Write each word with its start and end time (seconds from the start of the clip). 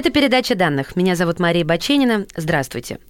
Это 0.00 0.08
передача 0.08 0.54
данных. 0.54 0.96
Меня 0.96 1.14
зовут 1.14 1.40
Мария 1.40 1.62
Баченина. 1.62 2.24
Здравствуйте. 2.34 3.00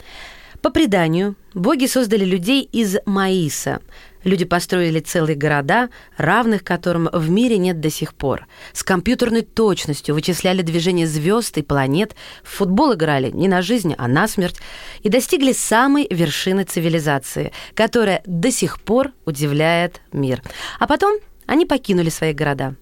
По 0.61 0.70
преданию, 0.70 1.36
боги 1.54 1.86
создали 1.86 2.25
людей 2.25 2.63
из 2.64 2.96
маиса. 3.07 3.79
Люди 4.25 4.44
построили 4.44 4.99
целые 4.99 5.36
города, 5.36 5.89
равных 6.16 6.64
которым 6.64 7.08
в 7.13 7.30
мире 7.30 7.58
нет 7.58 7.79
до 7.79 7.90
сих 7.90 8.13
пор. 8.13 8.49
С 8.72 8.82
компьютерной 8.82 9.43
точностью 9.43 10.16
вычисляли 10.16 10.63
движение 10.63 11.07
звезд 11.07 11.57
и 11.58 11.63
планет, 11.63 12.16
в 12.43 12.49
футбол 12.57 12.94
играли 12.94 13.30
не 13.30 13.46
на 13.46 13.63
жизнь, 13.63 13.94
а 13.96 14.08
на 14.08 14.27
смерть, 14.27 14.57
и 15.04 15.08
достигли 15.08 15.52
самой 15.52 16.08
вершины 16.11 16.64
цивилизации, 16.64 17.52
которая 17.75 18.21
до 18.27 18.50
сих 18.50 18.80
пор 18.80 19.13
удивляет 19.27 20.00
мир. 20.11 20.43
А 20.80 20.88
потом 20.88 21.21
они 21.46 21.66
покинули 21.66 22.08
свои 22.08 22.32
города. 22.32 22.75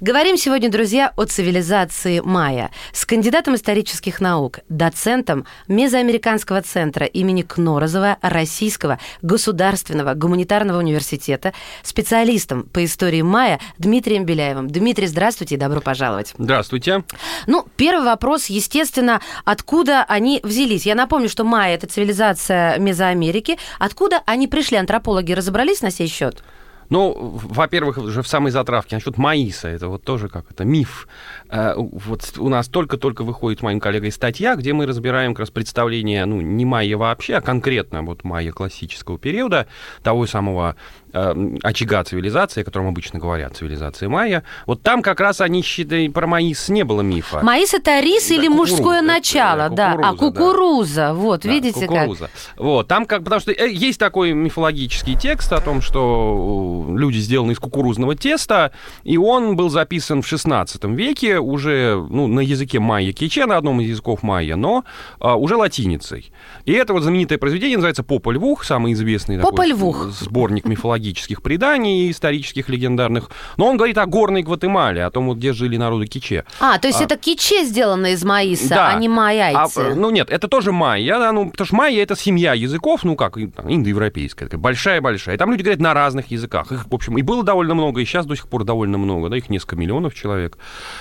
Говорим 0.00 0.36
сегодня, 0.36 0.70
друзья, 0.70 1.12
о 1.16 1.24
цивилизации 1.24 2.20
майя 2.20 2.70
с 2.92 3.04
кандидатом 3.06 3.54
исторических 3.54 4.20
наук, 4.20 4.60
доцентом 4.68 5.46
Мезоамериканского 5.68 6.62
центра 6.62 7.06
имени 7.06 7.42
Кнорозова 7.42 8.18
Российского 8.22 8.98
государственного 9.22 10.14
гуманитарного 10.14 10.78
университета, 10.78 11.52
специалистом 11.82 12.64
по 12.64 12.84
истории 12.84 13.22
майя 13.22 13.60
Дмитрием 13.78 14.24
Беляевым. 14.24 14.68
Дмитрий, 14.68 15.06
здравствуйте 15.06 15.54
и 15.54 15.58
добро 15.58 15.80
пожаловать. 15.80 16.34
Здравствуйте. 16.38 17.04
Ну, 17.46 17.66
первый 17.76 18.04
вопрос, 18.04 18.46
естественно, 18.46 19.20
откуда 19.44 20.04
они 20.04 20.40
взялись? 20.42 20.86
Я 20.86 20.94
напомню, 20.94 21.28
что 21.28 21.44
майя– 21.44 21.74
это 21.76 21.86
цивилизация 21.86 22.78
Мезоамерики. 22.78 23.58
Откуда 23.78 24.22
они 24.26 24.48
пришли? 24.48 24.76
Антропологи 24.76 25.32
разобрались 25.32 25.82
на 25.82 25.90
сей 25.90 26.08
счет? 26.08 26.42
Ну, 26.90 27.12
во-первых, 27.16 27.98
уже 27.98 28.22
в 28.22 28.28
самой 28.28 28.50
затравке 28.50 28.96
насчет 28.96 29.16
Маиса, 29.18 29.68
это 29.68 29.88
вот 29.88 30.02
тоже 30.04 30.28
как 30.28 30.50
это 30.50 30.64
миф. 30.64 31.08
Вот 31.50 32.34
у 32.38 32.48
нас 32.48 32.68
только-только 32.68 33.24
выходит 33.24 33.62
моим 33.62 33.80
коллегой 33.80 34.12
статья, 34.12 34.54
где 34.56 34.72
мы 34.72 34.86
разбираем 34.86 35.34
как 35.34 35.40
раз 35.40 35.50
представление, 35.50 36.24
ну, 36.24 36.40
не 36.40 36.64
майя 36.64 36.96
вообще, 36.96 37.34
а 37.36 37.40
конкретно 37.40 38.02
вот 38.02 38.24
майя 38.24 38.52
классического 38.52 39.18
периода, 39.18 39.66
того 40.02 40.26
самого 40.26 40.76
очага 41.14 42.02
цивилизации, 42.04 42.62
о 42.62 42.64
котором 42.64 42.88
обычно 42.88 43.18
говорят, 43.18 43.56
цивилизация 43.56 44.08
майя. 44.08 44.42
Вот 44.66 44.82
там 44.82 45.02
как 45.02 45.20
раз 45.20 45.40
они 45.40 45.62
считают, 45.62 46.12
про 46.12 46.26
маис 46.26 46.68
не 46.68 46.84
было 46.84 47.02
мифа. 47.02 47.40
Маис 47.42 47.72
это 47.72 48.00
рис 48.00 48.28
да, 48.28 48.34
или 48.34 48.48
мужское 48.48 49.00
начало, 49.00 49.68
да, 49.68 49.96
да. 49.96 50.08
А 50.08 50.14
кукуруза, 50.14 50.94
да. 50.96 51.14
вот, 51.14 51.42
да, 51.42 51.50
видите 51.50 51.86
кукуруза. 51.86 52.24
как. 52.24 52.64
Вот, 52.64 52.88
там 52.88 53.06
как, 53.06 53.22
потому 53.22 53.40
что 53.40 53.52
есть 53.52 54.00
такой 54.00 54.32
мифологический 54.32 55.16
текст 55.16 55.52
о 55.52 55.60
том, 55.60 55.82
что 55.82 56.86
люди 56.88 57.18
сделаны 57.18 57.52
из 57.52 57.58
кукурузного 57.58 58.16
теста, 58.16 58.72
и 59.04 59.16
он 59.16 59.56
был 59.56 59.68
записан 59.68 60.22
в 60.22 60.26
16 60.26 60.84
веке 60.84 61.38
уже 61.38 62.04
ну, 62.10 62.26
на 62.26 62.40
языке 62.40 62.80
майя 62.80 63.12
киче, 63.12 63.46
на 63.46 63.56
одном 63.56 63.80
из 63.80 63.90
языков 63.90 64.22
майя, 64.22 64.56
но 64.56 64.84
а, 65.20 65.36
уже 65.36 65.56
латиницей. 65.56 66.32
И 66.64 66.72
это 66.72 66.92
вот 66.92 67.02
знаменитое 67.02 67.38
произведение 67.38 67.76
называется 67.76 68.02
«Попа 68.02 68.30
Львух», 68.30 68.64
самый 68.64 68.92
известный 68.94 69.38
Попа 69.38 69.64
такой 69.64 70.12
сборник 70.12 70.64
мифологии 70.66 71.03
мифологических 71.04 71.42
преданий, 71.42 72.10
исторических, 72.10 72.68
легендарных. 72.68 73.30
Но 73.56 73.66
он 73.66 73.76
говорит 73.76 73.98
о 73.98 74.06
горной 74.06 74.42
Гватемале, 74.42 75.04
о 75.04 75.10
том, 75.10 75.26
вот, 75.26 75.36
где 75.36 75.52
жили 75.52 75.76
народы 75.76 76.06
Киче. 76.06 76.44
А, 76.60 76.78
то 76.78 76.88
есть 76.88 77.00
а, 77.00 77.04
это 77.04 77.16
Киче 77.16 77.64
сделано 77.64 78.12
из 78.12 78.24
маиса, 78.24 78.68
да. 78.68 78.88
а 78.88 78.94
не 78.94 79.08
майяйцы. 79.08 79.78
А, 79.78 79.94
ну 79.94 80.10
нет, 80.10 80.30
это 80.30 80.48
тоже 80.48 80.72
майя, 80.72 81.18
да, 81.18 81.32
ну, 81.32 81.50
потому 81.50 81.66
что 81.66 81.76
майя 81.76 82.02
это 82.02 82.16
семья 82.16 82.54
языков, 82.54 83.04
ну 83.04 83.16
как, 83.16 83.36
индоевропейская, 83.36 84.48
большая-большая. 84.48 85.34
И 85.34 85.38
там 85.38 85.50
люди 85.50 85.62
говорят 85.62 85.80
на 85.80 85.94
разных 85.94 86.30
языках. 86.30 86.72
Их, 86.72 86.86
в 86.86 86.94
общем, 86.94 87.18
и 87.18 87.22
было 87.22 87.42
довольно 87.42 87.74
много, 87.74 88.00
и 88.00 88.04
сейчас 88.04 88.26
до 88.26 88.34
сих 88.34 88.48
пор 88.48 88.64
довольно 88.64 88.98
много, 88.98 89.28
да, 89.28 89.36
их 89.36 89.50
несколько 89.50 89.76
миллионов 89.76 90.14
человек. 90.14 90.58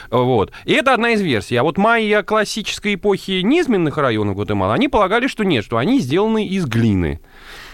Вот. 0.09 0.51
И 0.65 0.73
это 0.73 0.93
одна 0.93 1.11
из 1.11 1.21
версий. 1.21 1.55
А 1.55 1.63
вот 1.63 1.77
майя 1.77 2.23
классической 2.23 2.95
эпохи 2.95 3.41
низменных 3.43 3.97
районов 3.97 4.35
Гватемалы, 4.35 4.73
они 4.73 4.87
полагали, 4.87 5.27
что 5.27 5.43
нет, 5.43 5.63
что 5.63 5.77
они 5.77 5.99
сделаны 5.99 6.47
из 6.47 6.65
глины. 6.65 7.19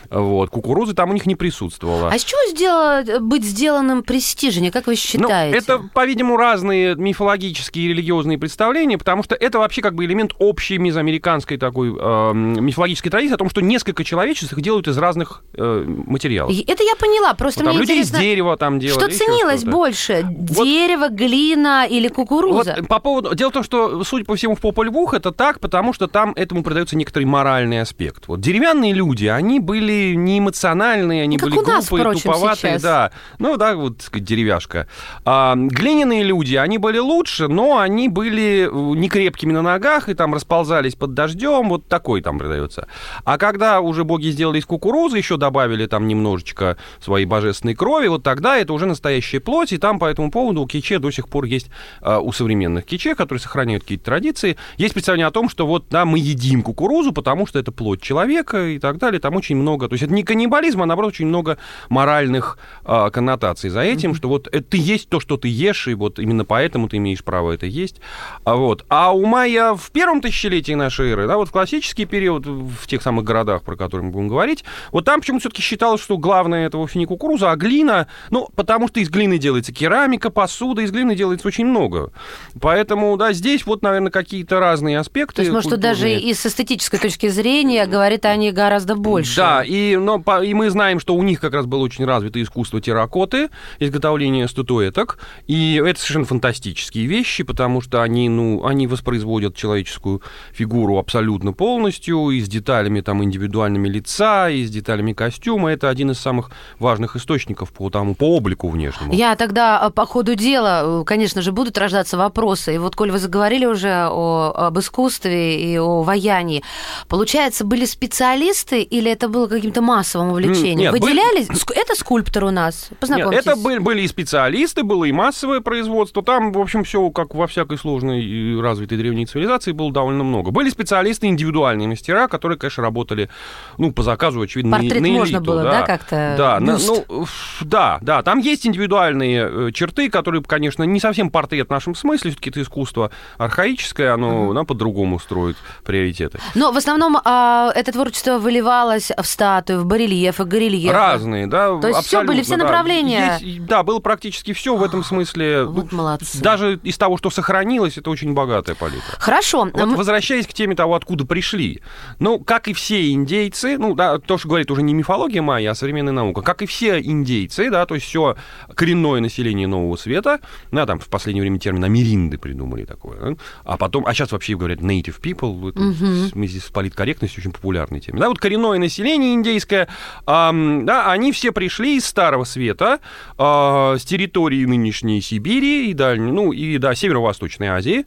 Вот. 0.10 0.50
Кукурузы 0.50 0.94
там 0.94 1.12
у 1.12 1.14
них 1.14 1.26
не 1.26 1.36
присутствовало. 1.36 2.10
А 2.10 2.18
с 2.18 2.24
чего 2.24 2.40
сделать, 2.50 3.22
быть 3.22 3.44
сделанным 3.44 4.04
престижнее, 4.04 4.72
как 4.72 4.88
вы 4.88 4.96
считаете? 4.96 5.56
Ну, 5.68 5.76
это, 5.76 5.90
по-видимому, 5.94 6.38
разные 6.38 6.96
мифологические 6.96 7.86
и 7.86 7.88
религиозные 7.90 8.38
представления, 8.38 8.98
потому 8.98 9.24
что 9.24 9.36
это 9.36 9.60
вообще 9.60 9.82
как 9.82 9.96
бы 9.96 10.06
элемент 10.06 10.34
общей 10.40 10.78
мезоамериканской 10.78 11.58
такой 11.58 11.90
э, 11.90 12.34
мифологической 12.34 13.12
традиции 13.12 13.36
о 13.36 13.38
том, 13.38 13.50
что 13.50 13.62
несколько 13.62 14.04
человечеств 14.04 14.54
их 14.54 14.62
делают 14.62 14.88
из 14.88 14.98
разных 14.98 15.44
э, 15.54 15.84
материалов. 15.86 16.52
Это 16.52 16.84
я 16.84 16.96
поняла, 16.96 17.34
просто 17.34 17.64
вот, 17.64 17.70
мне 17.70 17.80
люди 17.80 17.92
интересно, 17.92 18.18
из 18.18 18.22
дерева 18.22 18.58
там 18.58 18.80
делали. 18.80 19.00
Что 19.00 19.16
ценилось 19.16 19.64
больше, 19.64 20.26
вот, 20.26 20.66
дерево, 20.66 21.10
глина 21.10 21.86
или 21.88 22.08
кукуруза? 22.08 22.76
Вот, 22.80 22.88
по 22.88 23.00
поводу... 23.00 23.36
Дело 23.36 23.50
в 23.50 23.54
том, 23.54 23.64
что, 23.64 24.04
судя 24.04 24.26
по 24.26 24.36
всему, 24.36 24.56
в 24.56 24.62
Попольвух 24.62 25.14
это 25.14 25.32
так, 25.32 25.60
потому 25.60 25.94
что 25.94 26.08
там 26.08 26.34
этому 26.36 26.64
придается 26.64 26.96
некоторый 26.96 27.26
моральный 27.26 27.82
аспект. 27.82 28.28
Вот 28.28 28.42
деревянные 28.42 28.94
люди, 28.94 29.26
они 29.26 29.60
были 29.60 29.99
не 30.16 30.40
эмоциональные, 30.40 31.24
они 31.24 31.38
как 31.38 31.50
были 31.50 31.60
нас, 31.66 31.90
глупые, 31.90 32.04
впрочем, 32.04 32.32
туповатые, 32.32 32.74
сейчас. 32.74 32.82
да. 32.82 33.12
Ну 33.40 33.58
да, 33.58 33.76
вот 33.76 34.02
сказать, 34.02 34.26
деревяшка. 34.26 34.88
А, 35.26 35.56
глиняные 35.56 36.24
люди, 36.24 36.56
они 36.56 36.78
были 36.78 37.00
лучше, 37.00 37.48
но 37.48 37.78
они 37.78 38.10
были 38.10 38.70
не 38.72 39.10
крепкими 39.10 39.54
на 39.54 39.62
ногах 39.62 40.10
и 40.10 40.14
там 40.14 40.34
расползались 40.34 40.96
под 40.96 41.14
дождем, 41.14 41.70
вот 41.70 41.88
такой 41.88 42.22
там 42.22 42.38
продается. 42.38 42.88
А 43.24 43.38
когда 43.38 43.82
уже 43.82 44.04
боги 44.04 44.30
сделали 44.30 44.60
из 44.60 44.66
кукурузы, 44.66 45.18
еще 45.18 45.38
добавили 45.38 45.86
там 45.86 46.08
немножечко 46.08 46.78
своей 47.00 47.26
божественной 47.26 47.76
крови, 47.76 48.08
вот 48.08 48.24
тогда 48.24 48.58
это 48.58 48.74
уже 48.74 48.86
настоящая 48.86 49.40
плоть, 49.40 49.74
и 49.74 49.78
там 49.78 50.00
по 50.00 50.06
этому 50.06 50.32
поводу 50.32 50.62
у 50.62 50.68
киче 50.68 51.00
до 51.00 51.12
сих 51.12 51.28
пор 51.28 51.46
есть, 51.46 51.70
а, 52.02 52.20
у 52.20 52.32
современных 52.32 52.86
киче, 52.86 53.16
которые 53.16 53.42
сохраняют 53.42 53.84
какие-то 53.84 54.06
традиции, 54.06 54.58
есть 54.78 54.94
представление 54.94 55.28
о 55.28 55.32
том, 55.32 55.50
что 55.50 55.68
вот, 55.68 55.86
да, 55.90 56.06
мы 56.06 56.20
едим 56.20 56.62
кукурузу, 56.62 57.12
потому 57.12 57.46
что 57.48 57.60
это 57.60 57.72
плоть 57.72 58.02
человека 58.02 58.68
и 58.68 58.80
так 58.80 58.98
далее, 58.98 59.20
там 59.20 59.36
очень 59.36 59.56
много, 59.56 59.89
то 59.90 59.94
есть 59.96 60.04
это 60.04 60.14
не 60.14 60.24
каннибализм, 60.24 60.82
а 60.82 60.86
наоборот 60.86 61.14
очень 61.14 61.28
много 61.28 61.58
моральных 61.90 62.58
э, 62.86 63.10
коннотаций 63.12 63.70
за 63.70 63.82
этим, 63.82 64.12
mm-hmm. 64.12 64.16
что 64.16 64.30
вот 64.30 64.48
это 64.48 64.64
ты 64.64 64.78
есть 64.78 65.10
то, 65.10 65.20
что 65.20 65.38
ты 65.38 65.48
ешь, 65.48 65.88
и 65.88 65.94
вот 65.94 66.20
именно 66.20 66.46
поэтому 66.46 66.88
ты 66.88 66.98
имеешь 66.98 67.24
право 67.24 67.52
это 67.52 67.66
есть. 67.66 67.98
А, 68.44 68.56
вот. 68.56 68.86
а 68.90 69.14
у 69.14 69.26
майя 69.26 69.74
в 69.74 69.92
первом 69.92 70.22
тысячелетии 70.22 70.74
нашей 70.74 71.12
эры, 71.12 71.28
да, 71.28 71.38
вот 71.38 71.50
в 71.50 71.52
классический 71.52 72.06
период, 72.06 72.46
в 72.46 72.88
тех 72.88 73.02
самых 73.02 73.26
городах, 73.26 73.64
про 73.64 73.76
которые 73.76 74.08
мы 74.08 74.12
будем 74.12 74.28
говорить, 74.30 74.64
вот 74.92 75.06
там 75.06 75.20
почему-то 75.20 75.42
все-таки 75.42 75.62
считалось, 75.62 76.02
что 76.02 76.18
главное 76.18 76.68
это 76.68 76.78
вовсе 76.78 77.00
не 77.00 77.06
кукуруза, 77.06 77.52
а 77.52 77.56
глина, 77.56 78.08
ну, 78.30 78.48
потому 78.56 78.88
что 78.88 79.00
из 79.00 79.10
глины 79.10 79.38
делается 79.38 79.74
керамика, 79.74 80.30
посуда, 80.30 80.82
из 80.82 80.92
глины 80.92 81.16
делается 81.16 81.48
очень 81.48 81.66
много. 81.66 82.12
Поэтому, 82.60 83.16
да, 83.18 83.34
здесь 83.34 83.66
вот, 83.66 83.82
наверное, 83.82 84.12
какие-то 84.12 84.60
разные 84.60 85.00
аспекты. 85.00 85.38
То 85.38 85.42
есть, 85.42 85.54
может, 85.54 85.80
даже 85.80 86.12
и 86.12 86.34
с 86.34 86.46
эстетической 86.46 87.00
точки 87.00 87.30
зрения 87.30 87.86
говорит 87.86 88.26
они 88.26 88.52
гораздо 88.52 88.96
больше. 88.96 89.36
Да, 89.38 89.64
и, 89.64 89.74
но, 89.98 90.22
и 90.42 90.54
мы 90.54 90.70
знаем, 90.70 91.00
что 91.00 91.16
у 91.16 91.24
них 91.24 91.40
как 91.40 91.54
раз 91.54 91.66
было 91.66 91.80
очень 91.80 92.06
развито 92.06 92.42
искусство 92.42 92.82
терракоты, 92.82 93.50
изготовление 93.80 94.48
статуэток, 94.48 95.20
и 95.48 95.82
это 95.84 96.00
совершенно 96.00 96.26
фантастические 96.26 97.06
вещи, 97.06 97.44
потому 97.44 97.82
что 97.82 98.02
они, 98.02 98.30
ну, 98.30 98.66
они 98.66 98.88
воспроизводят 98.88 99.56
человеческую 99.56 100.22
фигуру 100.52 100.98
абсолютно 100.98 101.54
полностью, 101.54 102.30
и 102.30 102.42
с 102.42 102.48
деталями 102.48 103.02
там 103.02 103.24
индивидуальными 103.24 103.88
лица, 103.88 104.50
и 104.50 104.64
с 104.66 104.70
деталями 104.70 105.14
костюма. 105.14 105.72
Это 105.72 105.90
один 105.90 106.12
из 106.12 106.20
самых 106.20 106.52
важных 106.80 107.16
источников 107.16 107.72
по, 107.72 107.90
тому, 107.90 108.16
по 108.16 108.36
облику 108.36 108.70
внешнему. 108.70 109.14
Я 109.14 109.36
тогда 109.36 109.82
э, 109.86 109.92
по 109.92 110.06
ходу 110.06 110.36
дела, 110.36 111.02
э, 111.02 111.04
конечно 111.06 111.42
же, 111.42 111.52
будут 111.52 111.78
рождаться 111.78 112.18
вопросы. 112.18 112.76
И 112.76 112.78
вот, 112.78 112.96
коль 112.96 113.12
вы 113.12 113.20
заговорили 113.20 113.66
уже 113.66 114.08
о, 114.10 114.54
об 114.56 114.80
искусстве 114.80 115.62
и 115.62 115.78
о 115.78 116.04
ваянии, 116.04 116.64
получается, 117.08 117.66
были 117.66 117.86
специалисты 117.86 118.82
или 118.82 119.12
это 119.12 119.28
было 119.28 119.48
каким-то 119.60 119.82
массовым 119.82 120.32
увлечением. 120.32 120.78
Нет, 120.80 120.92
Выделялись? 120.94 121.48
Ск- 121.50 121.74
Это 121.76 121.96
скульптор 121.96 122.46
у 122.46 122.52
нас. 122.52 122.88
Нет, 122.90 123.00
Познакомьтесь. 123.00 123.40
это 123.42 123.56
были, 123.56 123.80
были 123.80 124.02
и 124.02 124.08
специалисты, 124.08 124.84
было 124.84 125.06
и 125.06 125.12
массовое 125.12 125.62
производство. 125.62 126.24
Там, 126.24 126.52
в 126.52 126.60
общем, 126.60 126.84
все 126.84 127.10
как 127.12 127.36
во 127.36 127.48
всякой 127.48 127.78
сложной 127.78 128.24
и 128.24 128.60
развитой 128.60 128.98
древней 128.98 129.26
цивилизации 129.26 129.72
было 129.72 129.92
довольно 129.92 130.24
много. 130.24 130.52
Были 130.52 130.70
специалисты, 130.70 131.28
индивидуальные 131.28 131.88
мастера, 131.88 132.28
которые, 132.28 132.58
конечно, 132.58 132.84
работали, 132.84 133.30
ну, 133.78 133.92
по 133.92 134.04
заказу, 134.04 134.42
очевидно, 134.42 134.78
Портрет 134.78 135.02
на 135.02 135.08
можно 135.10 135.32
элиту, 135.38 135.44
было, 135.46 135.64
да, 135.64 135.82
как-то 135.84 136.36
Да, 136.38 136.60
на- 136.60 136.78
ну, 136.78 137.26
да, 137.62 137.98
да. 138.02 138.22
Там 138.24 138.40
есть 138.40 138.66
индивидуальные 138.68 139.50
э, 139.70 139.72
черты, 139.74 140.10
которые, 140.10 140.44
конечно, 140.44 140.84
не 140.84 141.00
совсем 141.00 141.30
портрет 141.30 141.68
в 141.68 141.72
нашем 141.72 141.96
смысле. 141.96 142.32
Все-таки 142.32 142.50
это 142.50 142.62
искусство 142.62 143.12
архаическое, 143.38 144.14
оно, 144.14 144.52
оно 144.52 144.66
по-другому 144.66 145.20
строит 145.20 145.58
приоритеты. 145.84 146.40
Но 146.56 146.72
в 146.72 146.78
основном 146.78 147.18
а, 147.24 147.72
это 147.76 147.92
творчество 147.92 148.38
выливалось 148.38 149.12
в 149.18 149.26
статую, 149.50 149.82
в 149.82 149.86
барельефы, 149.86 150.46
горельефы. 150.46 150.94
Разные, 150.94 151.48
да. 151.48 151.80
То 151.80 151.88
есть 151.88 152.06
всё 152.06 152.24
были, 152.24 152.42
все 152.44 152.56
да. 152.58 152.64
направления. 152.64 153.38
Есть- 153.42 153.66
да, 153.66 153.84
было 153.84 154.00
практически 154.00 154.54
все 154.54 154.76
в 154.76 154.84
этом 154.84 155.04
смысле. 155.04 155.64
Вот 155.66 155.92
Ну, 155.92 155.98
молодцы. 155.98 156.40
Даже 156.42 156.80
из 156.84 156.98
того, 156.98 157.18
что 157.18 157.30
сохранилось, 157.30 157.98
это 157.98 158.10
очень 158.12 158.34
богатая 158.34 158.76
палитра. 158.76 159.02
Хорошо. 159.18 159.66
Вот 159.74 159.86
мы- 159.86 159.96
возвращаясь 159.96 160.46
к 160.48 160.54
теме 160.54 160.76
того, 160.76 160.94
откуда 160.96 161.26
пришли. 161.26 161.82
Ну, 162.20 162.40
как 162.40 162.68
и 162.68 162.74
все 162.74 163.12
индейцы, 163.12 163.78
ну, 163.78 163.96
да, 163.96 164.20
то, 164.20 164.38
что 164.38 164.48
говорит 164.50 164.70
уже 164.72 164.82
не 164.84 164.94
мифология 164.94 165.42
майя, 165.42 165.72
а 165.72 165.76
современная 165.76 166.14
наука, 166.14 166.42
как 166.42 166.62
и 166.62 166.66
все 166.66 167.00
индейцы, 167.02 167.70
да, 167.72 167.86
то 167.86 167.96
есть 167.96 168.06
все 168.08 168.36
коренное 168.76 169.20
население 169.20 169.68
Нового 169.68 169.96
Света, 169.96 170.40
да, 170.72 170.86
там 170.86 171.00
в 171.00 171.08
последнее 171.08 171.42
время 171.42 171.60
термин 171.60 171.84
америнды 171.84 172.38
придумали 172.38 172.86
такое, 172.86 173.20
да, 173.20 173.36
а 173.66 173.78
потом, 173.78 174.06
а 174.06 174.14
сейчас 174.14 174.32
вообще 174.32 174.56
говорят 174.56 174.80
native 174.80 175.20
people, 175.22 175.70
это 175.70 175.80
с- 175.80 176.34
вместе 176.34 176.60
с 176.60 176.66
политкорректностью 176.66 177.42
очень 177.42 177.52
популярный 177.52 178.00
тема. 178.00 178.20
Да, 178.20 178.30
вот 178.30 178.38
коренное 178.40 178.78
население 178.78 179.34
индейское, 179.40 179.88
ам, 180.26 180.86
да, 180.86 181.12
они 181.12 181.32
все 181.32 181.52
пришли 181.52 181.98
из 181.98 182.06
Старого 182.06 182.44
Света, 182.44 183.00
а, 183.38 183.96
с 183.98 184.04
территории 184.06 184.66
нынешней 184.66 185.22
Сибири 185.22 185.90
и 185.90 185.94
дальней, 185.94 186.32
ну, 186.32 186.52
и, 186.52 186.78
да, 186.78 186.94
Северо-Восточной 186.96 187.68
Азии, 187.68 188.06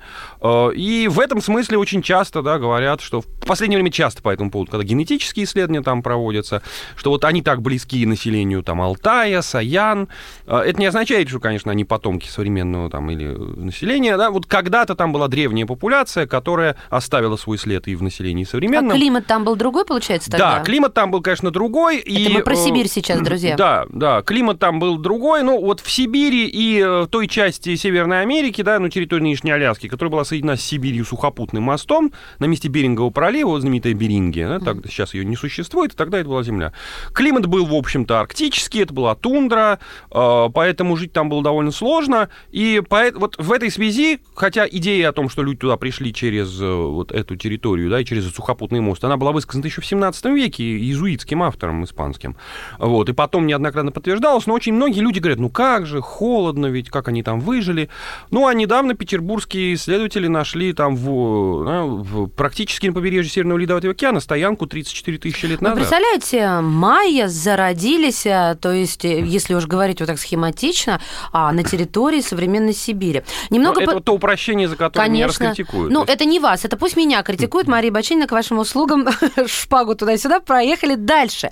и 0.74 1.08
в 1.08 1.20
этом 1.20 1.40
смысле 1.40 1.78
очень 1.78 2.02
часто, 2.02 2.42
да, 2.42 2.58
говорят, 2.58 3.00
что 3.00 3.20
в 3.20 3.26
последнее 3.46 3.76
время 3.78 3.90
часто 3.90 4.22
по 4.22 4.30
этому 4.30 4.50
поводу, 4.50 4.70
когда 4.72 4.84
генетические 4.84 5.44
исследования 5.44 5.82
там 5.82 6.02
проводятся, 6.02 6.62
что 6.96 7.10
вот 7.10 7.24
они 7.24 7.42
так 7.42 7.62
близки 7.62 8.04
населению 8.06 8.62
там 8.62 8.80
Алтая, 8.80 9.42
Саян. 9.42 10.08
А, 10.46 10.62
Это 10.62 10.80
не 10.80 10.86
означает, 10.86 11.28
что, 11.28 11.38
конечно, 11.40 11.70
они 11.70 11.84
потомки 11.84 12.28
современного 12.28 12.90
там 12.90 13.10
или 13.10 13.26
э, 13.26 13.36
населения, 13.36 14.16
да, 14.16 14.30
вот 14.30 14.46
когда-то 14.46 14.94
там 14.94 15.12
была 15.12 15.28
древняя 15.28 15.66
популяция, 15.66 16.26
которая 16.26 16.76
оставила 16.90 17.36
свой 17.36 17.58
след 17.58 17.86
и 17.88 17.94
в 17.94 18.02
населении 18.02 18.44
А 18.44 18.48
современном. 18.48 18.96
климат 18.96 19.26
там 19.26 19.44
был 19.44 19.56
другой, 19.56 19.84
получается, 19.84 20.30
тогда? 20.30 20.58
Да, 20.58 20.64
климат 20.64 20.94
там 20.94 21.10
был, 21.10 21.20
конечно, 21.20 21.50
другой. 21.50 21.98
и, 21.98 22.28
мы 22.32 22.42
про 22.42 22.54
э, 22.54 22.56
Сибирь 22.56 22.88
сейчас, 22.88 23.20
друзья. 23.20 23.56
Да, 23.56 23.86
да, 23.90 24.22
климат 24.22 24.58
там 24.58 24.80
был 24.80 24.98
другой, 24.98 25.42
но 25.42 25.60
вот 25.60 25.80
в 25.80 25.90
Сибири 25.90 26.46
и 26.46 26.80
э, 26.80 27.02
в 27.02 27.06
той 27.06 27.28
части 27.28 27.74
Северной 27.76 28.22
Америки, 28.22 28.62
да, 28.62 28.78
ну, 28.78 28.88
территории 28.88 29.22
нынешней 29.22 29.50
Аляски, 29.52 29.88
которая 29.88 30.10
была 30.10 30.24
соединена 30.32 30.56
с 30.56 30.62
Сибирью 30.62 31.04
сухопутным 31.04 31.64
мостом 31.64 32.10
на 32.38 32.46
месте 32.46 32.68
Берингового 32.68 33.10
пролива, 33.10 33.48
вот 33.50 33.60
знаменитая 33.60 33.92
Берингия, 33.92 34.48
да, 34.48 34.58
так, 34.60 34.78
сейчас 34.86 35.12
ее 35.12 35.26
не 35.26 35.36
существует, 35.36 35.92
и 35.92 35.96
тогда 35.96 36.18
это 36.18 36.28
была 36.30 36.42
земля. 36.42 36.72
Климат 37.12 37.46
был, 37.46 37.66
в 37.66 37.74
общем-то, 37.74 38.18
арктический, 38.18 38.82
это 38.82 38.94
была 38.94 39.14
тундра, 39.14 39.78
э, 40.10 40.48
поэтому 40.54 40.96
жить 40.96 41.12
там 41.12 41.28
было 41.28 41.42
довольно 41.42 41.70
сложно, 41.70 42.30
и 42.50 42.80
поэт- 42.88 43.16
вот 43.16 43.36
в 43.36 43.52
этой 43.52 43.70
связи, 43.70 44.20
хотя 44.34 44.66
идея 44.66 45.10
о 45.10 45.12
том, 45.12 45.28
что 45.28 45.42
люди 45.42 45.58
туда 45.58 45.76
пришли 45.76 46.14
через 46.14 46.58
э, 46.60 46.74
вот 46.74 47.12
эту 47.12 47.36
территорию, 47.36 47.90
да, 47.90 48.00
и 48.00 48.04
через 48.06 48.32
сухопутный 48.32 48.80
мост, 48.80 49.04
она 49.04 49.18
была 49.18 49.32
высказана 49.32 49.66
еще 49.66 49.82
в 49.82 49.86
17 49.86 50.24
веке 50.34 50.64
иезуитским 50.64 51.42
автором 51.42 51.84
испанским. 51.84 52.36
Вот, 52.78 53.10
и 53.10 53.12
потом 53.12 53.46
неоднократно 53.46 53.92
подтверждалось, 53.92 54.46
но 54.46 54.54
очень 54.54 54.72
многие 54.72 55.00
люди 55.00 55.18
говорят, 55.18 55.40
ну 55.40 55.50
как 55.50 55.84
же, 55.84 56.00
холодно 56.00 56.66
ведь, 56.66 56.88
как 56.88 57.08
они 57.08 57.22
там 57.22 57.40
выжили. 57.40 57.90
Ну, 58.30 58.46
а 58.46 58.54
недавно 58.54 58.94
петербургские 58.94 59.74
исследователи 59.74 60.21
нашли 60.28 60.72
там 60.72 60.96
в, 60.96 61.64
да, 61.64 61.82
в- 61.84 62.26
практически 62.28 62.86
на 62.86 62.92
побережье 62.92 63.30
Северного 63.30 63.58
Ледовитого 63.58 63.92
океана 63.92 64.20
стоянку 64.20 64.66
34 64.66 65.18
тысячи 65.18 65.46
лет 65.46 65.60
Вы 65.60 65.68
назад. 65.68 65.78
представляете, 65.78 66.60
майя 66.60 67.28
зародились, 67.28 68.26
а, 68.26 68.54
то 68.54 68.72
есть, 68.72 69.04
э, 69.04 69.20
если 69.24 69.54
уж 69.54 69.66
говорить 69.66 70.00
вот 70.00 70.06
так 70.06 70.18
схематично, 70.18 71.00
а, 71.32 71.52
на 71.52 71.62
территории 71.64 72.20
современной 72.20 72.72
Сибири. 72.74 73.22
Но 73.50 73.56
Немного 73.56 73.82
это 73.82 73.92
по- 73.92 74.00
то 74.00 74.12
упрощение, 74.14 74.68
за 74.68 74.76
которое 74.76 75.08
меня 75.08 75.24
Конечно. 75.26 75.48
раскритикуют. 75.50 75.92
Ну, 75.92 76.04
это 76.04 76.24
не 76.24 76.40
вас, 76.40 76.64
это 76.64 76.76
пусть 76.76 76.96
меня 76.96 77.22
критикует. 77.22 77.66
Мария 77.68 77.90
Бачинина 77.92 78.26
к 78.26 78.32
вашим 78.32 78.58
услугам. 78.58 79.06
Шпагу 79.46 79.94
туда-сюда. 79.94 80.40
Проехали 80.40 80.94
дальше. 80.94 81.50